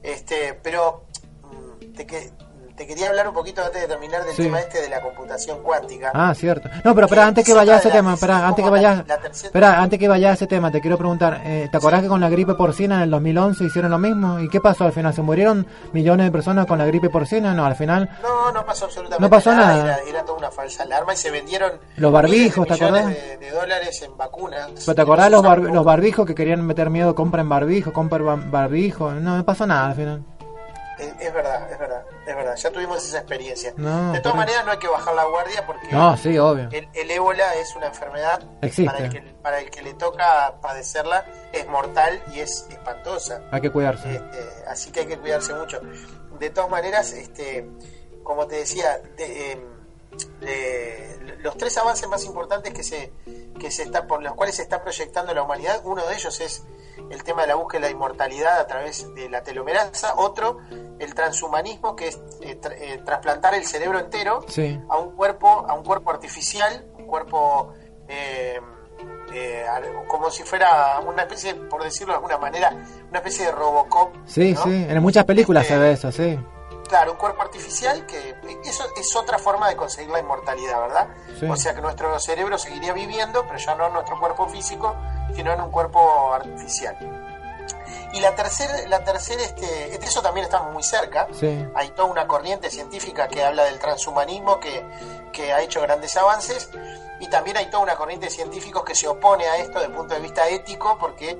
Este, 0.02 0.54
pero 0.54 1.04
mm, 1.42 1.92
te, 1.92 2.06
que, 2.06 2.30
te 2.76 2.86
quería 2.86 3.08
hablar 3.08 3.26
un 3.28 3.34
poquito 3.34 3.64
antes 3.64 3.80
de 3.80 3.88
terminar 3.88 4.22
del 4.24 4.34
Sí. 4.34 4.42
tema 4.44 4.60
este 4.60 4.82
de 4.82 4.88
la 4.90 5.00
computación 5.00 5.62
cuántica. 5.62 6.10
Ah, 6.14 6.34
cierto. 6.34 6.68
No, 6.84 6.94
pero 6.94 7.06
espera, 7.06 7.22
Que 7.22 7.28
antes 7.28 7.44
que 7.44 7.54
vaya 7.54 7.74
a 7.74 7.78
ese 7.78 7.90
tema, 7.90 8.14
espera, 8.14 8.36
es 8.38 8.42
antes 8.44 8.64
que 8.64 8.70
vaya, 8.70 9.04
espera, 9.32 9.80
antes 9.82 9.98
que 9.98 10.08
vaya 10.08 10.30
a 10.30 10.32
ese 10.34 10.46
tema, 10.46 10.70
te 10.70 10.80
quiero 10.80 10.98
preguntar, 10.98 11.40
eh, 11.44 11.68
¿te 11.70 11.76
acordás 11.76 12.02
que 12.02 12.08
con 12.08 12.20
la 12.20 12.28
gripe 12.28 12.54
porcina 12.54 12.96
en 12.96 13.02
el 13.02 13.10
2011 13.10 13.64
hicieron 13.64 13.90
lo 13.90 13.98
mismo? 13.98 14.38
¿Y 14.40 14.48
qué 14.48 14.60
pasó 14.60 14.84
al 14.84 14.92
final? 14.92 15.14
¿Se 15.14 15.22
murieron 15.22 15.66
millones 15.92 16.26
de 16.26 16.32
personas 16.32 16.66
con 16.66 16.78
la 16.78 16.84
gripe 16.86 17.08
porcina? 17.10 17.54
No, 17.54 17.64
al 17.64 17.76
final 17.76 18.08
No, 18.22 18.52
no 18.52 18.64
pasó 18.66 18.84
absolutamente 18.84 19.22
No 19.22 19.30
pasó 19.30 19.54
nada. 19.54 19.82
Era, 19.82 19.98
era 20.08 20.24
toda 20.24 20.38
una 20.38 20.50
falsa 20.50 20.82
alarma 20.82 21.14
y 21.14 21.16
se 21.16 21.30
vendieron 21.30 21.72
Los 21.96 22.12
barbijos, 22.12 22.66
¿te 22.66 22.74
acordás? 22.74 23.06
De, 23.06 23.36
de 23.38 23.50
dólares 23.50 24.02
en 24.02 24.16
vacunas. 24.16 24.70
¿Pero 24.84 24.94
te 24.94 25.02
acordás 25.02 25.30
los, 25.30 25.42
bar- 25.42 25.58
los 25.60 25.84
barbijos 25.84 26.26
que 26.26 26.34
querían 26.34 26.60
meter 26.66 26.90
miedo? 26.90 27.14
Compren 27.14 27.48
barbijo, 27.48 27.92
compren 27.92 28.26
ba- 28.26 28.36
barbijo. 28.36 29.12
No, 29.12 29.36
no 29.38 29.44
pasó 29.44 29.66
nada 29.66 29.88
al 29.88 29.94
final. 29.94 30.22
Es, 30.98 31.12
es 31.20 31.32
verdad, 31.34 31.70
es 31.70 31.78
verdad, 31.78 32.02
es 32.26 32.36
verdad. 32.36 32.56
Ya 32.56 32.70
tuvimos 32.70 33.04
esa 33.06 33.18
experiencia. 33.18 33.72
No, 33.76 34.12
de 34.12 34.20
todas 34.20 34.36
maneras, 34.36 34.64
no 34.64 34.72
hay 34.72 34.78
que 34.78 34.88
bajar 34.88 35.14
la 35.14 35.24
guardia 35.24 35.64
porque 35.66 35.88
No, 35.92 36.16
sí, 36.16 36.36
obvio. 36.38 36.68
el, 36.72 36.88
el 36.92 37.10
ébola 37.10 37.54
es 37.54 37.74
una 37.76 37.86
enfermedad 37.86 38.42
Existe. 38.62 38.84
Para, 38.92 39.04
el 39.04 39.10
que, 39.12 39.20
para 39.42 39.60
el 39.60 39.70
que 39.70 39.82
le 39.82 39.94
toca 39.94 40.54
padecerla 40.60 41.24
es 41.52 41.66
mortal 41.68 42.22
y 42.34 42.40
es 42.40 42.66
espantosa. 42.70 43.42
Hay 43.52 43.60
que 43.60 43.70
cuidarse. 43.70 44.14
Este, 44.14 44.38
así 44.66 44.90
que 44.90 45.00
hay 45.00 45.06
que 45.06 45.18
cuidarse 45.18 45.54
mucho. 45.54 45.80
De 46.38 46.50
todas 46.50 46.68
maneras, 46.70 47.12
este, 47.12 47.68
como 48.22 48.46
te 48.46 48.56
decía, 48.56 48.98
de, 49.16 49.52
em, 49.52 49.60
de- 50.40 51.36
los 51.40 51.56
tres 51.56 51.76
avances 51.78 52.08
más 52.08 52.24
importantes 52.24 52.72
que 52.72 52.82
se, 52.82 53.12
que 53.58 53.70
se 53.70 53.82
está, 53.84 54.06
por 54.06 54.22
los 54.22 54.34
cuales 54.34 54.56
se 54.56 54.62
está 54.62 54.82
proyectando 54.82 55.32
la 55.34 55.42
humanidad, 55.42 55.80
uno 55.84 56.04
de 56.06 56.14
ellos 56.14 56.40
es 56.40 56.64
el 57.10 57.22
tema 57.24 57.42
de 57.42 57.48
la 57.48 57.54
búsqueda 57.56 57.82
de 57.82 57.86
la 57.88 57.92
inmortalidad 57.92 58.58
a 58.58 58.66
través 58.66 59.12
de 59.14 59.28
la 59.28 59.42
telomerasa, 59.42 60.14
otro 60.16 60.58
el 60.98 61.14
transhumanismo, 61.14 61.94
que 61.94 62.08
es 62.08 62.20
eh, 62.40 62.58
tra- 62.60 62.74
eh, 62.78 63.02
trasplantar 63.04 63.54
el 63.54 63.66
cerebro 63.66 63.98
entero 63.98 64.44
Sí. 64.48 64.80
a 64.88 64.96
un 64.96 65.14
cuerpo, 65.14 65.66
a 65.68 65.74
un 65.74 65.84
cuerpo 65.84 66.10
artificial, 66.10 66.86
un 66.98 67.06
cuerpo 67.06 67.74
eh, 68.08 68.58
eh, 69.32 69.66
como 70.08 70.30
si 70.30 70.42
fuera 70.44 71.00
una 71.00 71.22
especie, 71.22 71.54
por 71.54 71.82
decirlo 71.82 72.12
de 72.14 72.16
alguna 72.16 72.38
manera, 72.38 72.70
una 73.10 73.18
especie 73.18 73.46
de 73.46 73.52
Robocop. 73.52 74.14
Sí, 74.26 74.52
¿no? 74.54 74.62
sí, 74.62 74.86
en 74.88 75.02
muchas 75.02 75.24
películas 75.24 75.64
Este, 75.64 75.74
se 75.74 75.80
ve 75.80 75.92
eso, 75.92 76.12
sí. 76.12 76.38
Claro, 76.88 77.12
un 77.12 77.18
cuerpo 77.18 77.42
artificial 77.42 78.06
que 78.06 78.36
eso 78.64 78.84
es 78.96 79.14
otra 79.16 79.38
forma 79.38 79.68
de 79.68 79.76
conseguir 79.76 80.10
la 80.10 80.20
inmortalidad, 80.20 80.80
¿verdad? 80.80 81.08
Sí. 81.38 81.46
O 81.46 81.56
sea 81.56 81.74
que 81.74 81.80
nuestro 81.80 82.18
cerebro 82.20 82.58
seguiría 82.58 82.92
viviendo, 82.92 83.44
pero 83.46 83.58
ya 83.58 83.74
no 83.74 83.86
en 83.86 83.92
nuestro 83.94 84.18
cuerpo 84.18 84.48
físico, 84.48 84.94
sino 85.34 85.52
en 85.52 85.60
un 85.60 85.70
cuerpo 85.70 86.32
artificial. 86.32 86.96
Y 88.12 88.20
la 88.20 88.34
tercera, 88.34 88.86
la 88.88 89.04
tercera 89.04 89.42
este, 89.42 90.02
eso 90.02 90.22
también 90.22 90.44
estamos 90.44 90.72
muy 90.72 90.82
cerca. 90.82 91.28
Sí. 91.32 91.66
Hay 91.74 91.90
toda 91.90 92.08
una 92.08 92.26
corriente 92.26 92.70
científica 92.70 93.28
que 93.28 93.44
habla 93.44 93.64
del 93.64 93.78
transhumanismo 93.78 94.58
que, 94.58 94.86
que 95.32 95.52
ha 95.52 95.60
hecho 95.60 95.82
grandes 95.82 96.16
avances. 96.16 96.70
Y 97.20 97.28
también 97.28 97.56
hay 97.56 97.66
toda 97.66 97.82
una 97.82 97.96
corriente 97.96 98.26
de 98.26 98.30
científicos 98.30 98.84
que 98.84 98.94
se 98.94 99.08
opone 99.08 99.46
a 99.46 99.56
esto 99.58 99.74
desde 99.74 99.86
el 99.86 99.92
punto 99.92 100.14
de 100.14 100.20
vista 100.20 100.48
ético 100.48 100.96
porque 100.98 101.38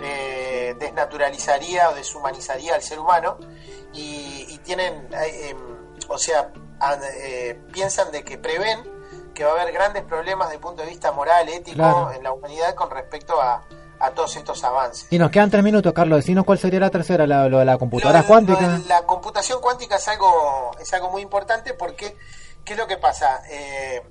eh, 0.00 0.74
desnaturalizaría 0.78 1.90
o 1.90 1.94
deshumanizaría 1.94 2.74
al 2.74 2.82
ser 2.82 2.98
humano. 2.98 3.38
Y 3.92 4.55
tienen, 4.66 5.08
eh, 5.14 5.56
o 6.08 6.18
sea, 6.18 6.52
eh, 7.14 7.58
piensan 7.72 8.10
de 8.12 8.22
que 8.24 8.36
prevén 8.36 8.94
que 9.34 9.44
va 9.44 9.50
a 9.50 9.60
haber 9.60 9.72
grandes 9.72 10.02
problemas 10.02 10.48
desde 10.48 10.56
el 10.56 10.60
punto 10.62 10.82
de 10.82 10.88
vista 10.88 11.12
moral, 11.12 11.48
ético 11.48 11.76
Claro. 11.76 12.12
en 12.12 12.22
la 12.22 12.32
humanidad 12.32 12.74
con 12.74 12.90
respecto 12.90 13.40
a, 13.40 13.62
a 14.00 14.10
todos 14.10 14.34
estos 14.36 14.62
avances. 14.64 15.06
Y 15.10 15.18
nos 15.18 15.30
quedan 15.30 15.50
tres 15.50 15.62
minutos, 15.62 15.92
Carlos. 15.92 16.18
Decinos 16.18 16.44
cuál 16.44 16.58
sería 16.58 16.80
la 16.80 16.90
tercera, 16.90 17.26
la- 17.26 17.48
lo 17.48 17.58
de 17.58 17.64
la 17.66 17.76
computadora 17.78 18.20
Lo 18.22 18.26
cuántica. 18.26 18.60
lo 18.62 18.78
la 18.88 19.02
computación 19.06 19.60
cuántica 19.60 19.96
es 19.96 20.08
algo, 20.08 20.72
es 20.80 20.92
algo 20.94 21.10
muy 21.10 21.22
importante 21.22 21.74
porque, 21.74 22.16
¿qué 22.64 22.72
es 22.72 22.78
lo 22.78 22.86
que 22.86 22.96
pasa? 22.96 23.42
Eh, 23.50 24.02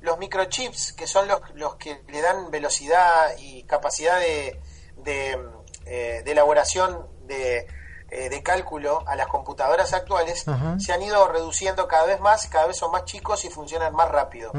los 0.00 0.18
microchips, 0.18 0.92
que 0.94 1.06
son 1.06 1.28
los, 1.28 1.40
los 1.54 1.76
que 1.76 2.02
le 2.08 2.22
dan 2.22 2.50
velocidad 2.50 3.32
y 3.38 3.64
capacidad 3.64 4.18
de, 4.18 4.58
de, 4.96 5.38
eh, 5.84 6.22
de 6.24 6.32
elaboración 6.32 7.06
de, 7.26 7.66
eh, 8.10 8.28
de 8.28 8.42
cálculo 8.42 9.02
a 9.06 9.14
las 9.16 9.28
computadoras 9.28 9.92
actuales, 9.92 10.44
se 10.78 10.92
han 10.92 11.02
ido 11.02 11.28
reduciendo 11.28 11.86
cada 11.86 12.06
vez 12.06 12.20
más, 12.20 12.46
cada 12.48 12.66
vez 12.66 12.76
son 12.76 12.90
más 12.90 13.04
chicos 13.04 13.44
y 13.44 13.50
funcionan 13.50 13.94
más 13.94 14.08
rápido. 14.10 14.52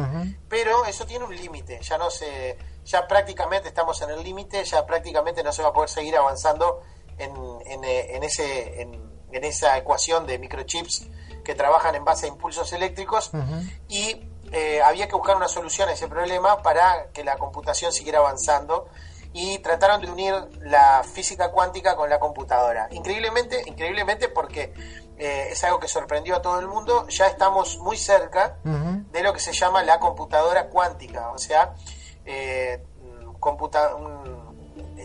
Pero 0.47 0.85
eso 0.85 1.05
tiene 1.05 1.25
un 1.25 1.35
límite, 1.35 1.79
ya 1.81 1.97
no 1.97 2.09
se, 2.09 2.57
ya 2.85 3.07
prácticamente 3.07 3.67
estamos 3.69 4.01
en 4.01 4.11
el 4.11 4.23
límite, 4.23 4.63
ya 4.63 4.85
prácticamente 4.85 5.43
no 5.43 5.51
se 5.51 5.63
va 5.63 5.69
a 5.69 5.73
poder 5.73 5.89
seguir 5.89 6.15
avanzando 6.15 6.81
en, 7.17 7.33
en, 7.65 7.83
eh, 7.83 8.15
en 8.15 8.23
ese, 8.23 8.81
en, 8.81 9.11
en 9.31 9.43
esa 9.43 9.77
ecuación 9.77 10.25
de 10.25 10.39
microchips 10.39 11.07
que 11.43 11.55
trabajan 11.55 11.95
en 11.95 12.05
base 12.05 12.25
a 12.25 12.29
impulsos 12.29 12.71
eléctricos. 12.73 13.31
Y 13.87 14.29
eh, 14.51 14.81
había 14.81 15.07
que 15.07 15.15
buscar 15.15 15.35
una 15.35 15.47
solución 15.47 15.89
a 15.89 15.93
ese 15.93 16.07
problema 16.07 16.61
para 16.61 17.11
que 17.13 17.23
la 17.23 17.37
computación 17.37 17.91
siguiera 17.91 18.19
avanzando 18.19 18.87
y 19.33 19.59
trataron 19.59 20.01
de 20.01 20.11
unir 20.11 20.33
la 20.61 21.03
física 21.03 21.51
cuántica 21.51 21.95
con 21.95 22.09
la 22.09 22.19
computadora. 22.19 22.87
Increíblemente, 22.91 23.63
increíblemente 23.65 24.27
porque 24.27 24.73
eh, 25.17 25.49
es 25.51 25.63
algo 25.63 25.79
que 25.79 25.87
sorprendió 25.87 26.35
a 26.35 26.41
todo 26.41 26.59
el 26.59 26.67
mundo, 26.67 27.07
ya 27.07 27.27
estamos 27.27 27.77
muy 27.77 27.95
cerca 27.97 28.57
de 28.63 29.23
lo 29.23 29.33
que 29.33 29.39
se 29.39 29.53
llama 29.53 29.83
la 29.83 29.99
computadora 29.99 30.67
cuántica, 30.67 31.31
o 31.31 31.37
sea, 31.37 31.73
eh, 32.25 32.83
computa- 33.39 33.95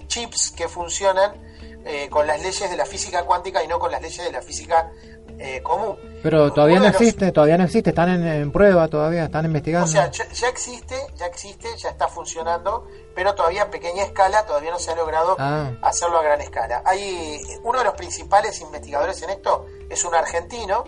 chips 0.08 0.50
que 0.52 0.68
funcionan 0.68 1.42
eh, 1.84 2.08
con 2.10 2.26
las 2.26 2.40
leyes 2.42 2.68
de 2.70 2.76
la 2.76 2.84
física 2.86 3.24
cuántica 3.24 3.62
y 3.62 3.68
no 3.68 3.78
con 3.78 3.90
las 3.92 4.02
leyes 4.02 4.24
de 4.24 4.32
la 4.32 4.42
física 4.42 4.90
eh, 5.38 5.62
común. 5.62 5.96
Pero 6.22 6.52
todavía 6.52 6.76
Uno 6.76 6.86
no 6.86 6.92
los- 6.92 7.00
existe, 7.00 7.30
todavía 7.32 7.58
no 7.58 7.64
existe. 7.64 7.90
Están 7.90 8.08
en, 8.10 8.26
en 8.26 8.50
prueba 8.52 8.88
todavía, 8.88 9.24
están 9.24 9.44
investigando. 9.44 9.84
O 9.86 9.88
sea, 9.92 10.10
ya, 10.10 10.28
ya 10.32 10.48
existe, 10.48 10.96
ya 11.16 11.26
existe, 11.26 11.68
ya 11.76 11.90
está 11.90 12.08
funcionando, 12.08 12.86
pero 13.14 13.34
todavía 13.34 13.62
a 13.64 13.70
pequeña 13.70 14.02
escala, 14.02 14.44
todavía 14.46 14.70
no 14.70 14.78
se 14.78 14.90
ha 14.90 14.96
logrado 14.96 15.36
Ah. 15.38 15.70
hacerlo 15.82 16.18
a 16.18 16.22
gran 16.22 16.40
escala. 16.40 16.82
Hay 16.84 17.40
uno 17.62 17.78
de 17.78 17.84
los 17.84 17.94
principales 17.94 18.60
investigadores 18.60 19.22
en 19.22 19.30
esto 19.30 19.66
es 19.88 20.04
un 20.04 20.14
argentino 20.14 20.84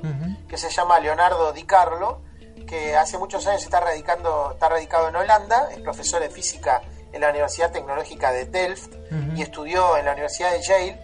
que 0.49 0.57
se 0.57 0.71
llama 0.71 0.99
Leonardo 0.99 1.53
Di 1.53 1.65
Carlo, 1.65 2.21
que 2.67 2.97
hace 2.97 3.17
muchos 3.17 3.47
años 3.47 3.63
está 3.63 3.81
radicando, 3.81 4.51
está 4.53 4.69
radicado 4.69 5.09
en 5.09 5.17
Holanda, 5.17 5.69
es 5.71 5.81
profesor 5.81 6.21
de 6.21 6.31
física 6.31 6.83
en 7.13 7.21
la 7.23 7.31
Universidad 7.31 7.71
Tecnológica 7.71 8.31
de 8.33 8.45
Delft 8.47 8.93
y 9.37 9.41
estudió 9.43 9.97
en 9.97 10.05
la 10.05 10.13
Universidad 10.13 10.51
de 10.53 10.61
Yale 10.63 11.01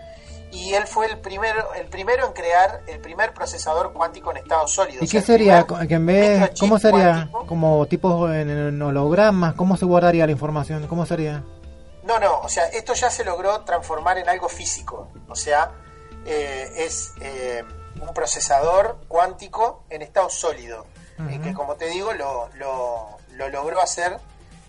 y 0.54 0.74
él 0.74 0.86
fue 0.86 1.06
el 1.06 1.18
primero, 1.18 1.74
el 1.74 1.86
primero 1.86 2.26
en 2.26 2.32
crear 2.32 2.82
el 2.86 3.00
primer 3.00 3.34
procesador 3.34 3.92
cuántico 3.92 4.30
en 4.30 4.36
estado 4.38 4.68
sólido. 4.68 5.02
¿Y 5.02 5.06
O 5.06 5.08
sea, 5.08 5.20
qué 5.20 5.26
sería? 5.26 5.66
Que 5.66 5.94
en 5.94 6.06
vez, 6.06 6.50
¿Cómo 6.58 6.78
sería? 6.78 7.28
cuántico. 7.30 7.46
¿Como 7.46 7.86
tipos 7.86 8.30
en, 8.30 8.48
en 8.48 8.80
hologramas? 8.80 9.54
¿Cómo 9.54 9.76
se 9.76 9.84
guardaría 9.84 10.26
la 10.26 10.32
información? 10.32 10.86
¿Cómo 10.86 11.04
sería? 11.06 11.42
No, 12.04 12.20
no, 12.20 12.38
o 12.40 12.48
sea, 12.48 12.66
esto 12.66 12.94
ya 12.94 13.10
se 13.10 13.24
logró 13.24 13.62
transformar 13.62 14.18
en 14.18 14.28
algo 14.28 14.48
físico. 14.48 15.08
O 15.28 15.34
sea, 15.34 15.72
eh, 16.24 16.70
es 16.76 17.12
eh, 17.20 17.64
un 18.00 18.14
procesador 18.14 18.98
cuántico 19.08 19.82
en 19.90 20.02
estado 20.02 20.30
sólido. 20.30 20.86
Y 21.30 21.38
que, 21.38 21.54
como 21.54 21.76
te 21.76 21.86
digo, 21.86 22.12
lo, 22.12 22.48
lo, 22.56 23.18
lo 23.34 23.48
logró 23.48 23.80
hacer 23.80 24.18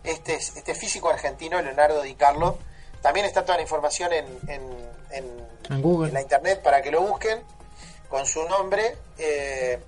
este, 0.04 0.36
este 0.36 0.76
físico 0.76 1.10
argentino, 1.10 1.60
Leonardo 1.62 2.04
Di 2.04 2.14
Carlo. 2.14 2.60
También 3.02 3.26
está 3.26 3.44
toda 3.44 3.58
la 3.58 3.64
información 3.64 4.14
en, 4.14 4.26
en, 4.48 4.62
en- 5.12 5.48
En 5.70 5.82
Google. 5.82 6.10
en 6.10 6.14
la 6.14 6.22
internet 6.22 6.62
para 6.62 6.82
que 6.82 6.92
lo 6.92 7.02
busquen 7.02 7.42
con 8.10 8.26
su 8.26 8.44
nombre. 8.48 8.98
eh, 9.18 9.80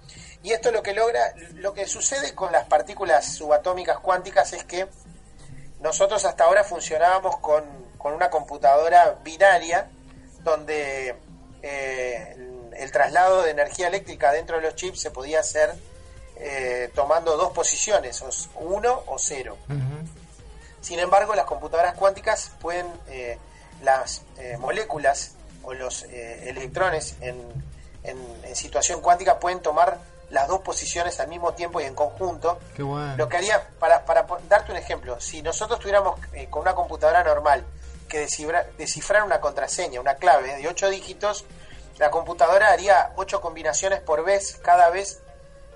y 0.44 0.54
esto 0.54 0.72
lo 0.72 0.82
que 0.82 0.94
logra, 0.94 1.34
lo 1.56 1.74
que 1.74 1.86
sucede 1.88 2.34
con 2.34 2.52
las 2.54 2.66
partículas 2.68 3.26
subatómicas 3.36 4.00
cuánticas 4.00 4.54
es 4.54 4.64
que 4.64 4.88
nosotros 5.82 6.24
hasta 6.26 6.46
ahora 6.46 6.64
funcionábamos 6.64 7.38
con, 7.40 7.64
con 7.98 8.14
una 8.14 8.30
computadora 8.30 9.18
binaria 9.24 9.90
donde 10.44 11.16
eh, 11.62 12.34
el, 12.36 12.74
el 12.78 12.92
traslado 12.92 13.42
de 13.44 13.52
energía 13.52 13.88
eléctrica 13.88 14.32
dentro 14.32 14.56
de 14.58 14.62
los 14.64 14.76
chips 14.76 15.02
se 15.02 15.12
podía 15.12 15.42
hacer 15.42 15.74
eh, 16.38 16.92
tomando 16.96 17.36
dos 17.36 17.52
posiciones, 17.52 18.24
uno 18.56 19.04
o 19.08 19.18
cero. 19.20 19.58
Sin 20.82 21.00
embargo, 21.00 21.36
las 21.36 21.46
computadoras 21.46 21.96
cuánticas 21.96 22.52
pueden, 22.62 22.88
eh, 23.10 23.38
las 23.82 24.22
eh, 24.38 24.58
moléculas 24.60 25.32
o 25.64 25.74
los 25.74 26.04
eh, 26.04 26.50
electrones 26.50 27.16
en, 27.22 27.42
en- 28.04 28.42
en 28.44 28.56
situación 28.56 29.02
cuántica 29.02 29.40
pueden 29.40 29.62
tomar 29.62 29.98
las 30.30 30.48
dos 30.48 30.62
posiciones 30.62 31.20
al 31.20 31.28
mismo 31.30 31.54
tiempo 31.54 31.80
y 31.80 31.84
en 31.86 31.96
conjunto. 31.96 32.60
Qué 32.76 32.84
bueno. 32.84 33.16
Lo 33.18 33.30
que 33.30 33.38
haría, 33.38 33.68
para, 33.80 34.06
para 34.06 34.26
darte 34.50 34.72
un 34.72 34.78
ejemplo, 34.78 35.20
si 35.22 35.42
nosotros 35.42 35.80
tuviéramos 35.80 36.20
eh, 36.34 36.48
con 36.50 36.62
una 36.64 36.76
computadora 36.76 37.24
normal 37.24 37.66
que 38.10 38.26
descifra- 38.26 38.66
descifrar 38.78 39.24
una 39.24 39.40
contraseña, 39.40 40.00
una 40.02 40.16
clave 40.16 40.56
de 40.56 40.68
8 40.68 40.90
dígitos, 40.90 41.46
la 41.98 42.12
computadora 42.12 42.70
haría 42.72 43.12
8 43.16 43.40
combinaciones 43.42 44.02
por 44.02 44.24
vez, 44.24 44.58
cada 44.64 44.90
vez 44.90 45.20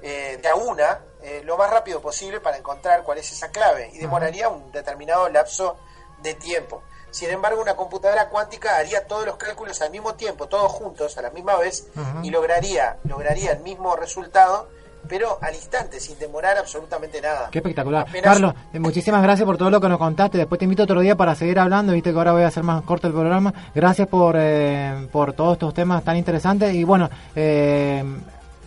eh, 0.02 0.38
de 0.42 0.50
a 0.50 0.56
una, 0.56 1.00
eh, 1.22 1.42
lo 1.46 1.58
más 1.58 1.70
rápido 1.70 2.02
posible 2.02 2.40
para 2.40 2.58
encontrar 2.58 3.04
cuál 3.04 3.20
es 3.20 3.32
esa 3.32 3.50
clave 3.52 3.90
y 3.94 4.00
demoraría 4.00 4.50
un 4.50 4.72
determinado 4.72 5.30
lapso 5.30 5.78
de 6.20 6.34
tiempo. 6.36 6.84
Sin 7.12 7.30
embargo, 7.30 7.62
una 7.62 7.76
computadora 7.76 8.30
cuántica 8.30 8.78
haría 8.78 9.06
todos 9.06 9.26
los 9.26 9.36
cálculos 9.36 9.82
al 9.82 9.92
mismo 9.92 10.16
tiempo, 10.16 10.48
todos 10.48 10.72
juntos, 10.72 11.18
a 11.18 11.22
la 11.22 11.30
misma 11.30 11.58
vez, 11.58 11.88
y 12.24 12.30
lograría, 12.32 12.98
lograría 13.04 13.52
el 13.52 13.60
mismo 13.60 13.96
resultado, 13.98 14.70
pero 15.10 15.38
al 15.42 15.54
instante, 15.54 16.00
sin 16.00 16.18
demorar 16.20 16.58
absolutamente 16.58 17.20
nada. 17.22 17.50
Qué 17.52 17.58
espectacular. 17.60 18.06
Apenas- 18.08 18.24
Carlos, 18.34 18.54
eh, 18.74 18.80
muchísimas 18.80 19.22
gracias 19.24 19.46
por 19.46 19.58
todo 19.58 19.70
lo 19.70 19.82
que 19.82 19.90
nos 19.90 19.98
contaste. 19.98 20.38
Después 20.38 20.58
te 20.60 20.64
invito 20.66 20.84
otro 20.84 21.02
día 21.02 21.16
para 21.18 21.36
seguir 21.36 21.60
hablando. 21.60 21.92
Viste 21.92 22.12
que 22.14 22.18
ahora 22.18 22.32
voy 22.32 22.44
a 22.44 22.48
hacer 22.48 22.64
más 22.64 22.82
corto 22.84 23.08
el 23.08 23.14
programa. 23.14 23.54
Gracias 23.76 24.08
por, 24.08 24.36
eh, 24.38 25.10
por 25.12 25.34
todos 25.34 25.54
estos 25.54 25.74
temas 25.74 26.04
tan 26.06 26.16
interesantes. 26.16 26.74
Y 26.74 26.84
bueno, 26.86 27.10
eh, 27.36 28.06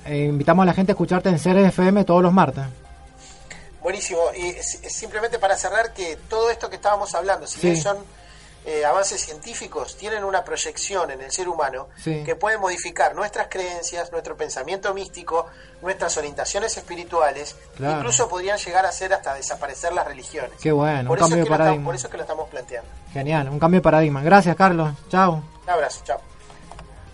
eh, 0.04 0.16
invitamos 0.28 0.64
a 0.64 0.66
la 0.66 0.74
gente 0.74 0.92
a 0.92 0.94
escucharte 0.94 1.30
en 1.30 1.38
Ceres 1.38 1.68
FM 1.68 2.04
todos 2.04 2.22
los 2.22 2.32
martes. 2.32 2.64
Buenísimo. 3.82 4.20
Y 4.36 4.52
simplemente 4.90 5.38
para 5.38 5.56
cerrar 5.56 5.92
que 5.92 6.16
todo 6.28 6.50
esto 6.50 6.68
que 6.68 6.76
estábamos 6.76 7.14
hablando, 7.14 7.46
si 7.46 7.60
Sí. 7.60 7.66
bien 7.68 7.80
son 7.80 7.96
eh, 8.66 8.84
avances 8.84 9.20
científicos, 9.20 9.96
tienen 9.96 10.24
una 10.24 10.42
proyección 10.44 11.10
en 11.10 11.20
el 11.20 11.30
ser 11.30 11.48
humano 11.48 11.88
Sí. 12.02 12.22
que 12.24 12.34
puede 12.34 12.56
modificar 12.58 13.14
nuestras 13.14 13.48
creencias, 13.48 14.10
nuestro 14.10 14.36
pensamiento 14.36 14.94
místico, 14.94 15.46
nuestras 15.82 16.16
orientaciones 16.16 16.76
espirituales, 16.76 17.56
Claro. 17.76 17.98
incluso 17.98 18.28
podrían 18.28 18.56
llegar 18.58 18.86
a 18.86 18.88
hacer 18.88 19.12
hasta 19.12 19.34
desaparecer 19.34 19.92
las 19.92 20.06
religiones. 20.06 20.52
Qué 20.62 20.72
bueno, 20.72 21.08
por, 21.08 21.18
un 21.18 21.24
eso 21.24 21.24
cambio 21.28 21.36
de 21.36 21.40
lo 21.40 21.44
estamos- 21.44 21.58
paradigma. 21.58 21.84
por 21.84 21.94
eso 21.94 22.06
es 22.06 22.10
que 22.10 22.16
lo 22.16 22.22
estamos 22.22 22.48
planteando. 22.48 22.90
Genial, 23.12 23.48
un 23.50 23.58
cambio 23.58 23.80
de 23.80 23.82
paradigma. 23.84 24.22
Gracias, 24.22 24.56
Carlos. 24.56 24.92
Chao. 25.10 25.42
Un 25.64 25.70
abrazo, 25.70 26.00
chao. 26.04 26.33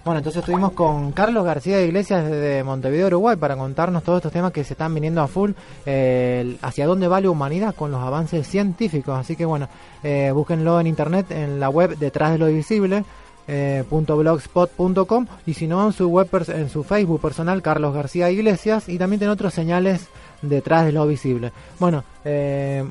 Bueno, 0.02 0.18
entonces 0.18 0.40
estuvimos 0.40 0.72
con 0.72 1.12
Carlos 1.12 1.44
García 1.44 1.76
de 1.76 1.86
Iglesias 1.86 2.24
desde 2.24 2.64
Montevideo, 2.64 3.08
Uruguay, 3.08 3.36
para 3.36 3.54
contarnos 3.56 4.02
todos 4.02 4.18
estos 4.18 4.32
temas 4.32 4.50
que 4.50 4.64
se 4.64 4.72
están 4.72 4.94
viniendo 4.94 5.20
a 5.20 5.28
full, 5.28 5.50
eh, 5.84 6.56
hacia 6.62 6.86
dónde 6.86 7.06
va 7.06 7.20
la 7.20 7.28
humanidad 7.28 7.74
con 7.74 7.90
los 7.90 8.00
avances 8.00 8.46
científicos. 8.46 9.18
Así 9.18 9.36
que 9.36 9.44
bueno, 9.44 9.68
eh, 10.02 10.30
búsquenlo 10.32 10.80
en 10.80 10.86
internet, 10.86 11.30
en 11.30 11.60
la 11.60 11.68
web 11.68 11.98
detrás 11.98 12.32
de 12.32 12.38
lo 12.38 12.46
visible. 12.46 13.04
eh, 13.48 13.84
blogspot.com 13.90 15.26
y 15.44 15.54
si 15.54 15.66
no 15.66 15.84
en 15.86 15.92
su 15.92 16.08
web 16.08 16.28
en 16.48 16.68
su 16.68 16.84
Facebook 16.84 17.20
personal 17.20 17.62
Carlos 17.62 17.92
García 17.92 18.30
Iglesias 18.30 18.88
y 18.88 18.96
también 18.96 19.18
tiene 19.18 19.32
otros 19.32 19.52
señales 19.54 20.06
detrás 20.40 20.84
de 20.84 20.92
lo 20.92 21.04
visible 21.06 21.50
bueno 21.80 22.04
eh, 22.24 22.84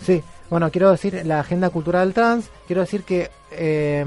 Sí, 0.00 0.22
bueno, 0.54 0.70
quiero 0.70 0.92
decir 0.92 1.20
la 1.26 1.40
agenda 1.40 1.68
cultural 1.68 2.14
trans. 2.14 2.48
Quiero 2.68 2.82
decir 2.82 3.02
que, 3.02 3.28
eh, 3.50 4.06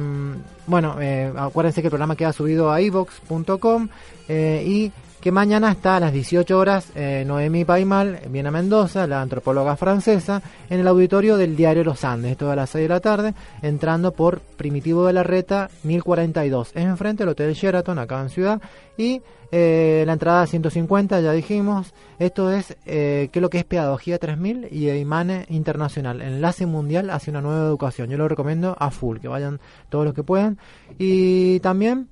bueno, 0.65 0.95
acuérdense 1.35 1.81
que 1.81 1.87
el 1.87 1.91
programa 1.91 2.15
queda 2.15 2.31
subido 2.31 2.71
a 2.71 2.79
ivox.com 2.79 3.89
eh, 4.29 4.63
y 4.65 4.93
que 5.27 5.31
mañana 5.33 5.73
está 5.73 5.97
a 5.97 5.99
las 5.99 6.13
18 6.13 6.57
horas 6.57 6.89
eh, 6.95 7.25
Noemí 7.27 7.65
Paimal 7.65 8.21
viene 8.29 8.47
a 8.47 8.51
Mendoza, 8.53 9.05
la 9.07 9.21
antropóloga 9.21 9.75
francesa, 9.75 10.41
en 10.69 10.79
el 10.79 10.87
auditorio 10.87 11.35
del 11.35 11.57
diario 11.57 11.83
Los 11.83 12.05
Andes, 12.05 12.31
esto 12.31 12.49
a 12.49 12.55
las 12.55 12.69
6 12.69 12.83
de 12.83 12.87
la 12.87 13.01
tarde, 13.01 13.33
entrando 13.61 14.13
por 14.13 14.39
Primitivo 14.39 15.05
de 15.05 15.11
la 15.11 15.23
Reta 15.23 15.69
1042. 15.83 16.69
Es 16.69 16.85
enfrente 16.85 17.23
del 17.23 17.31
Hotel 17.31 17.53
Sheraton, 17.53 17.99
acá 17.99 18.21
en 18.21 18.29
Ciudad, 18.29 18.61
y 18.97 19.21
eh, 19.51 20.05
la 20.07 20.13
entrada 20.13 20.43
a 20.43 20.47
150, 20.47 21.19
ya 21.19 21.33
dijimos. 21.33 21.93
Esto 22.19 22.49
es, 22.49 22.77
eh, 22.85 23.27
¿qué 23.29 23.39
es 23.39 23.41
lo 23.41 23.49
que 23.49 23.57
es 23.57 23.65
Pedagogía 23.65 24.19
3000 24.19 24.69
y 24.71 24.89
Imane 24.89 25.45
Internacional? 25.49 26.21
Enlace 26.21 26.65
mundial 26.65 27.09
hacia 27.09 27.31
una 27.31 27.41
nueva 27.41 27.67
educación. 27.67 28.09
Yo 28.09 28.17
lo 28.17 28.29
recomiendo 28.29 28.77
a 28.79 28.91
full, 28.91 29.17
que 29.17 29.27
vayan 29.27 29.59
todos 29.89 30.05
los 30.05 30.13
que 30.13 30.23
puedan. 30.23 30.57
Y 30.97 31.59
también 31.59 32.07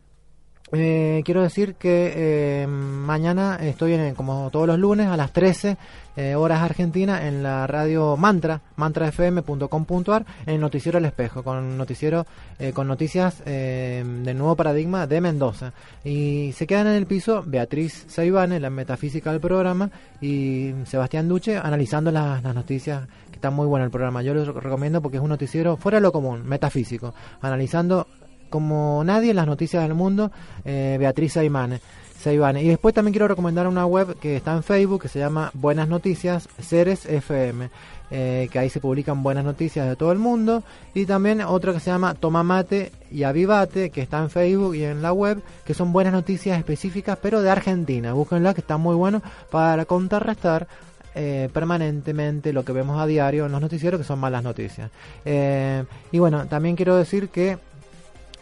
eh, 0.71 1.21
quiero 1.25 1.43
decir 1.43 1.75
que 1.75 2.13
eh, 2.15 2.67
mañana 2.67 3.57
estoy 3.61 3.93
en, 3.93 4.15
como 4.15 4.49
todos 4.51 4.67
los 4.67 4.79
lunes 4.79 5.07
a 5.07 5.17
las 5.17 5.31
13 5.31 5.77
eh, 6.17 6.33
horas 6.33 6.61
argentinas 6.61 7.23
en 7.23 7.43
la 7.43 7.67
radio 7.67 8.15
Mantra, 8.15 8.61
mantrafm.com.ar, 8.77 10.25
en 10.45 10.61
noticiero 10.61 10.97
El 10.97 11.05
Espejo, 11.05 11.43
con 11.43 11.77
noticiero 11.77 12.25
eh, 12.57 12.71
con 12.71 12.87
noticias 12.87 13.43
eh, 13.45 14.01
del 14.23 14.37
nuevo 14.37 14.55
paradigma 14.55 15.07
de 15.07 15.19
Mendoza. 15.19 15.73
Y 16.05 16.53
se 16.53 16.65
quedan 16.65 16.87
en 16.87 16.93
el 16.93 17.05
piso 17.05 17.43
Beatriz 17.45 18.05
Saibane, 18.07 18.61
la 18.61 18.69
metafísica 18.69 19.31
del 19.31 19.41
programa, 19.41 19.89
y 20.21 20.73
Sebastián 20.85 21.27
Duche 21.27 21.57
analizando 21.57 22.11
las, 22.11 22.41
noticias, 22.41 23.05
que 23.29 23.35
está 23.35 23.49
muy 23.49 23.67
bueno 23.67 23.83
el 23.83 23.91
programa. 23.91 24.21
Yo 24.21 24.33
lo 24.33 24.53
recomiendo 24.53 25.01
porque 25.01 25.17
es 25.17 25.23
un 25.23 25.29
noticiero 25.29 25.75
fuera 25.75 25.97
de 25.97 26.01
lo 26.01 26.13
común, 26.13 26.45
metafísico, 26.45 27.13
analizando 27.41 28.07
como 28.49 29.03
nadie 29.03 29.33
las 29.33 29.47
noticias 29.47 29.83
del 29.83 29.93
mundo, 29.93 30.31
eh, 30.63 30.97
Beatriz 30.99 31.33
Saimane. 31.33 31.79
Saibane. 32.25 32.63
Y 32.63 32.67
después 32.69 32.95
también 32.95 33.13
quiero 33.13 33.27
recomendar 33.27 33.67
una 33.67 33.85
web 33.85 34.17
que 34.19 34.35
está 34.35 34.53
en 34.53 34.63
Facebook 34.63 35.03
que 35.03 35.07
se 35.09 35.19
llama 35.19 35.51
Buenas 35.53 35.87
Noticias 35.87 36.49
Ceres 36.59 37.05
FM, 37.05 37.69
eh, 38.09 38.49
que 38.51 38.57
ahí 38.57 38.69
se 38.69 38.79
publican 38.79 39.21
buenas 39.21 39.45
noticias 39.45 39.87
de 39.87 39.95
todo 39.95 40.11
el 40.11 40.17
mundo. 40.17 40.63
Y 40.95 41.05
también 41.05 41.41
otra 41.41 41.73
que 41.73 41.79
se 41.79 41.91
llama 41.91 42.15
Toma 42.15 42.41
Mate 42.41 42.91
y 43.11 43.23
Avivate, 43.23 43.91
que 43.91 44.01
está 44.01 44.19
en 44.19 44.31
Facebook 44.31 44.75
y 44.75 44.85
en 44.85 45.03
la 45.03 45.13
web, 45.13 45.43
que 45.65 45.75
son 45.75 45.93
buenas 45.93 46.13
noticias 46.13 46.57
específicas, 46.57 47.19
pero 47.21 47.43
de 47.43 47.51
Argentina. 47.51 48.13
Búsquenla, 48.13 48.55
que 48.55 48.61
está 48.61 48.77
muy 48.77 48.95
bueno 48.95 49.21
para 49.51 49.85
contrarrestar 49.85 50.67
eh, 51.13 51.49
permanentemente 51.53 52.51
lo 52.51 52.65
que 52.65 52.73
vemos 52.73 52.99
a 52.99 53.05
diario 53.05 53.45
en 53.45 53.51
los 53.51 53.61
noticieros, 53.61 53.99
que 53.99 54.03
son 54.03 54.19
malas 54.19 54.43
noticias. 54.43 54.91
Eh, 55.23 55.83
y 56.11 56.19
bueno, 56.19 56.47
también 56.47 56.75
quiero 56.75 56.97
decir 56.97 57.29
que 57.29 57.57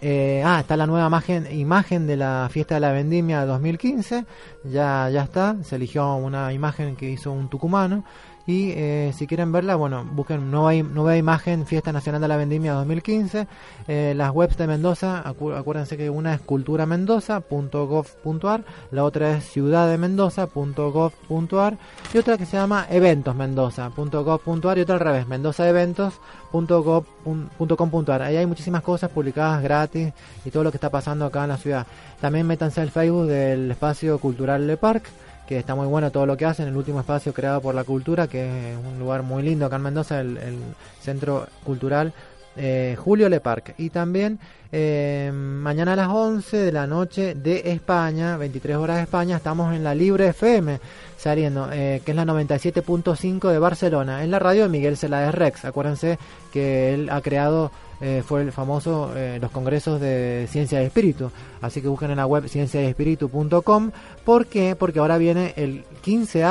eh, 0.06 0.44
ah, 0.46 0.60
está 0.60 0.76
la 0.76 0.86
nueva 0.86 1.08
imagen, 1.08 1.48
imagen 1.50 2.06
de 2.06 2.18
la 2.18 2.50
fiesta 2.52 2.76
de 2.76 2.82
la 2.82 2.92
vendimia 2.92 3.46
2015. 3.46 4.26
Ya, 4.66 5.10
ya 5.10 5.24
está. 5.24 5.56
Se 5.64 5.78
eligió 5.78 6.16
una 6.16 6.52
imagen 6.52 6.98
que 6.98 7.10
hizo 7.10 7.32
un 7.32 7.50
tucumano. 7.50 8.04
Y 8.46 8.72
eh, 8.72 9.14
si 9.16 9.26
quieren 9.26 9.54
verla, 9.54 9.78
bueno, 9.78 10.04
busquen 10.12 10.52
nueva, 10.52 10.74
nueva 10.84 11.16
imagen 11.16 11.66
Fiesta 11.66 11.94
Nacional 11.94 12.20
de 12.22 12.28
la 12.28 12.36
Vendimia 12.36 12.74
2015. 12.74 13.48
Eh, 13.88 14.14
las 14.18 14.32
webs 14.32 14.58
de 14.58 14.68
Mendoza, 14.68 15.24
acu- 15.24 15.58
acuérdense 15.58 15.96
que 15.96 16.10
una 16.10 16.34
es 16.34 16.42
culturamendoza.gov.ar, 16.42 18.66
la 18.92 19.04
otra 19.06 19.38
es 19.38 19.46
ciudaddemendoza.gov.ar 19.52 21.78
y 22.14 22.18
otra 22.18 22.38
que 22.38 22.46
se 22.46 22.58
llama 22.58 22.86
eventosmendoza.gov.ar 22.90 24.78
y 24.78 24.82
otra 24.82 24.96
al 24.96 25.00
revés, 25.02 25.26
mendozaeventos.gov.com.ar. 25.28 28.22
Ahí 28.22 28.38
hay 28.38 28.46
muchísimas 28.46 28.82
cosas 28.82 29.10
publicadas 29.10 29.62
gratis 29.64 30.14
y 30.46 30.52
todo 30.52 30.64
lo 30.64 30.72
que 30.72 30.78
está 30.78 30.90
pasando 30.90 31.26
acá 31.26 31.44
en 31.44 31.50
la 31.50 31.58
ciudad. 31.58 31.86
También 32.20 32.48
métanse 32.48 32.82
al 32.82 32.92
Facebook 32.92 33.28
del 33.28 33.72
espacio 33.72 34.18
cultural 34.20 34.68
Le 34.68 34.78
Parc 34.78 35.06
que 35.54 35.60
está 35.60 35.76
muy 35.76 35.88
bueno 35.88 36.12
todo 36.12 36.26
lo 36.26 36.36
que 36.36 36.46
hacen, 36.46 36.68
el 36.68 36.76
último 36.76 37.00
espacio 37.00 37.32
creado 37.32 37.62
por 37.62 37.76
la 37.76 37.84
cultura, 37.84 38.28
que 38.28 38.72
es 38.72 38.78
un 38.78 38.98
lugar 38.98 39.22
muy 39.22 39.44
lindo 39.44 39.68
acá 39.68 39.76
en 39.76 39.84
Mendoza, 39.84 40.20
el, 40.20 40.58
centro 41.00 41.46
cultural 41.64 42.12
eh, 42.56 42.96
Julio 42.98 43.30
Leparc. 43.30 43.76
Y 43.78 43.90
también 43.90 44.40
eh, 44.72 45.32
mañana 45.34 45.94
a 45.94 45.96
las 45.96 46.08
11 46.08 46.58
de 46.58 46.72
la 46.72 46.88
noche 46.88 47.36
de 47.36 47.72
España, 47.72 48.36
23 48.38 48.78
horas 48.78 48.98
de 48.98 49.04
España, 49.04 49.38
estamos 49.38 49.76
en 49.76 49.84
la 49.84 49.94
Libre 49.94 50.30
FM 50.30 50.80
saliendo, 51.18 51.70
eh, 51.72 52.02
que 52.04 52.12
es 52.12 52.18
la 52.18 52.26
97.5 52.26 53.50
de 53.50 53.60
Barcelona, 53.60 54.24
en 54.24 54.32
la 54.32 54.40
radio 54.40 54.64
de 54.64 54.70
Miguel 54.70 54.98
Celades 54.98 55.36
Rex. 55.36 55.66
Acuérdense 55.66 56.18
que 56.52 56.96
él 56.96 57.10
ha 57.12 57.22
creado, 57.22 57.72
eh, 58.06 58.22
fue 58.22 58.42
el 58.42 58.52
famoso, 58.52 59.14
eh, 59.16 59.40
los 59.42 59.50
congresos 59.50 60.02
de 60.02 60.46
Ciencia 60.50 60.80
de 60.80 60.88
Espíritu. 60.88 61.32
Así 61.62 61.82
que 61.82 61.88
busquen 61.88 62.12
en 62.12 62.18
la 62.18 62.26
web 62.26 62.50
cienciadeespíritu.com. 62.50 63.92
¿Por 64.26 64.48
qué? 64.48 64.76
Porque 64.76 65.00
ahora 65.00 65.18
viene 65.18 65.54
el 65.56 65.86
15 66.02 66.44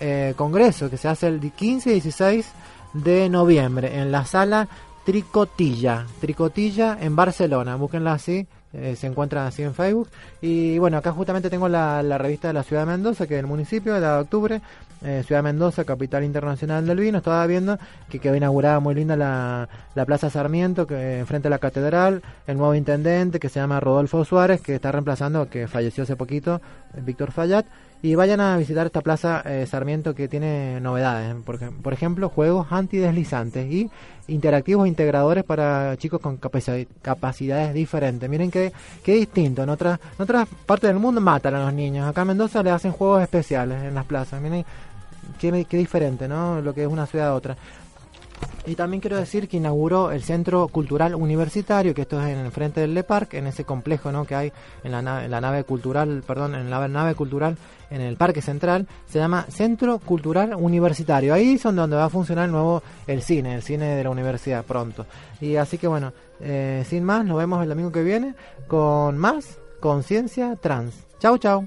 eh, 0.00 0.34
congreso 0.36 0.90
que 0.90 0.98
se 0.98 1.08
hace 1.08 1.28
el 1.28 1.40
15 1.40 1.88
y 1.88 1.92
16 1.94 2.46
de 2.92 3.30
noviembre 3.30 3.98
en 3.98 4.12
la 4.12 4.26
sala 4.26 4.68
Tricotilla, 5.06 6.06
Tricotilla 6.20 6.98
en 7.00 7.16
Barcelona, 7.16 7.76
búsquenla 7.76 8.12
así, 8.12 8.46
eh, 8.74 8.96
se 8.96 9.06
encuentra 9.06 9.46
así 9.46 9.62
en 9.62 9.72
Facebook. 9.72 10.08
Y 10.40 10.78
bueno, 10.78 10.96
acá 10.96 11.12
justamente 11.12 11.48
tengo 11.48 11.68
la, 11.68 12.02
revista 12.18 12.48
de 12.48 12.54
la 12.54 12.62
ciudad 12.62 12.82
de 12.82 12.92
Mendoza, 12.92 13.26
que 13.26 13.34
es 13.34 13.40
el 13.40 13.46
municipio, 13.46 13.98
la 13.98 14.16
de 14.16 14.20
octubre, 14.22 14.60
eh, 15.04 15.22
Ciudad 15.24 15.40
de 15.40 15.52
Mendoza, 15.52 15.84
capital 15.84 16.24
internacional 16.24 16.84
del 16.86 16.98
vino. 16.98 17.18
Estaba 17.18 17.46
viendo 17.46 17.78
que 18.08 18.18
quedó 18.18 18.34
inaugurada 18.34 18.80
muy 18.80 18.94
linda 18.94 19.16
la, 19.16 19.68
la 19.94 20.04
Plaza 20.04 20.28
Sarmiento, 20.28 20.86
que 20.86 21.20
enfrente 21.20 21.48
a 21.48 21.50
la 21.50 21.58
catedral, 21.58 22.22
el 22.46 22.56
nuevo 22.56 22.74
intendente 22.74 23.38
que 23.38 23.48
se 23.48 23.60
llama 23.60 23.78
Rodolfo 23.80 24.24
Suárez, 24.24 24.60
que 24.60 24.74
está 24.74 24.90
reemplazando, 24.90 25.48
que 25.48 25.68
falleció 25.68 26.02
hace 26.02 26.16
poquito, 26.16 26.60
eh, 26.94 27.00
Víctor 27.00 27.30
Fallat. 27.30 27.66
Y 28.04 28.16
vayan 28.16 28.38
a 28.42 28.58
visitar 28.58 28.84
esta 28.84 29.00
plaza 29.00 29.40
eh, 29.46 29.64
Sarmiento 29.66 30.14
que 30.14 30.28
tiene 30.28 30.78
novedades, 30.78 31.34
por, 31.42 31.54
ej- 31.56 31.72
por 31.80 31.94
ejemplo, 31.94 32.28
juegos 32.28 32.66
antideslizantes 32.70 33.66
y 33.72 33.90
interactivos 34.28 34.86
integradores 34.86 35.42
para 35.42 35.96
chicos 35.96 36.20
con 36.20 36.38
capaci- 36.38 36.86
capacidades 37.00 37.72
diferentes. 37.72 38.28
Miren 38.28 38.50
qué, 38.50 38.74
qué 39.02 39.14
distinto. 39.14 39.62
En 39.62 39.70
otras, 39.70 39.98
en 40.18 40.22
otras 40.22 40.46
partes 40.66 40.90
del 40.90 40.98
mundo 40.98 41.22
matan 41.22 41.54
a 41.54 41.64
los 41.64 41.72
niños. 41.72 42.06
Acá 42.06 42.20
en 42.20 42.28
Mendoza 42.28 42.62
le 42.62 42.72
hacen 42.72 42.92
juegos 42.92 43.22
especiales 43.22 43.82
en 43.82 43.94
las 43.94 44.04
plazas. 44.04 44.38
Miren 44.42 44.66
qué, 45.40 45.64
qué 45.64 45.76
diferente, 45.78 46.28
¿no? 46.28 46.60
Lo 46.60 46.74
que 46.74 46.82
es 46.82 46.88
una 46.88 47.06
ciudad 47.06 47.28
a 47.28 47.34
otra. 47.34 47.56
Y 48.66 48.74
también 48.76 49.00
quiero 49.02 49.16
decir 49.18 49.46
que 49.46 49.58
inauguró 49.58 50.10
el 50.10 50.22
Centro 50.22 50.68
Cultural 50.68 51.14
Universitario, 51.14 51.94
que 51.94 52.02
esto 52.02 52.20
es 52.22 52.28
en 52.30 52.38
el 52.38 52.50
frente 52.50 52.80
del 52.80 52.94
Le 52.94 53.02
Parc, 53.04 53.34
en 53.34 53.46
ese 53.46 53.64
complejo 53.64 54.10
¿no? 54.10 54.24
que 54.24 54.34
hay 54.34 54.52
en 54.82 54.92
la, 54.92 55.02
nave, 55.02 55.26
en 55.26 55.30
la 55.30 55.40
nave 55.40 55.64
cultural, 55.64 56.22
perdón, 56.26 56.54
en 56.54 56.70
la 56.70 56.88
nave 56.88 57.14
cultural 57.14 57.58
en 57.94 58.00
el 58.00 58.16
Parque 58.16 58.42
Central, 58.42 58.88
se 59.06 59.20
llama 59.20 59.46
Centro 59.48 60.00
Cultural 60.00 60.54
Universitario. 60.54 61.32
Ahí 61.32 61.54
es 61.54 61.62
donde 61.62 61.96
va 61.96 62.04
a 62.04 62.10
funcionar 62.10 62.46
el 62.46 62.50
nuevo 62.50 62.82
el 63.06 63.22
cine, 63.22 63.54
el 63.54 63.62
cine 63.62 63.94
de 63.94 64.02
la 64.02 64.10
universidad 64.10 64.64
pronto. 64.64 65.06
Y 65.40 65.56
así 65.56 65.78
que 65.78 65.86
bueno, 65.86 66.12
eh, 66.40 66.84
sin 66.88 67.04
más, 67.04 67.24
nos 67.24 67.38
vemos 67.38 67.62
el 67.62 67.68
domingo 67.68 67.92
que 67.92 68.02
viene 68.02 68.34
con 68.66 69.16
más 69.16 69.58
conciencia 69.78 70.56
trans. 70.56 70.94
Chau, 71.20 71.38
chau. 71.38 71.66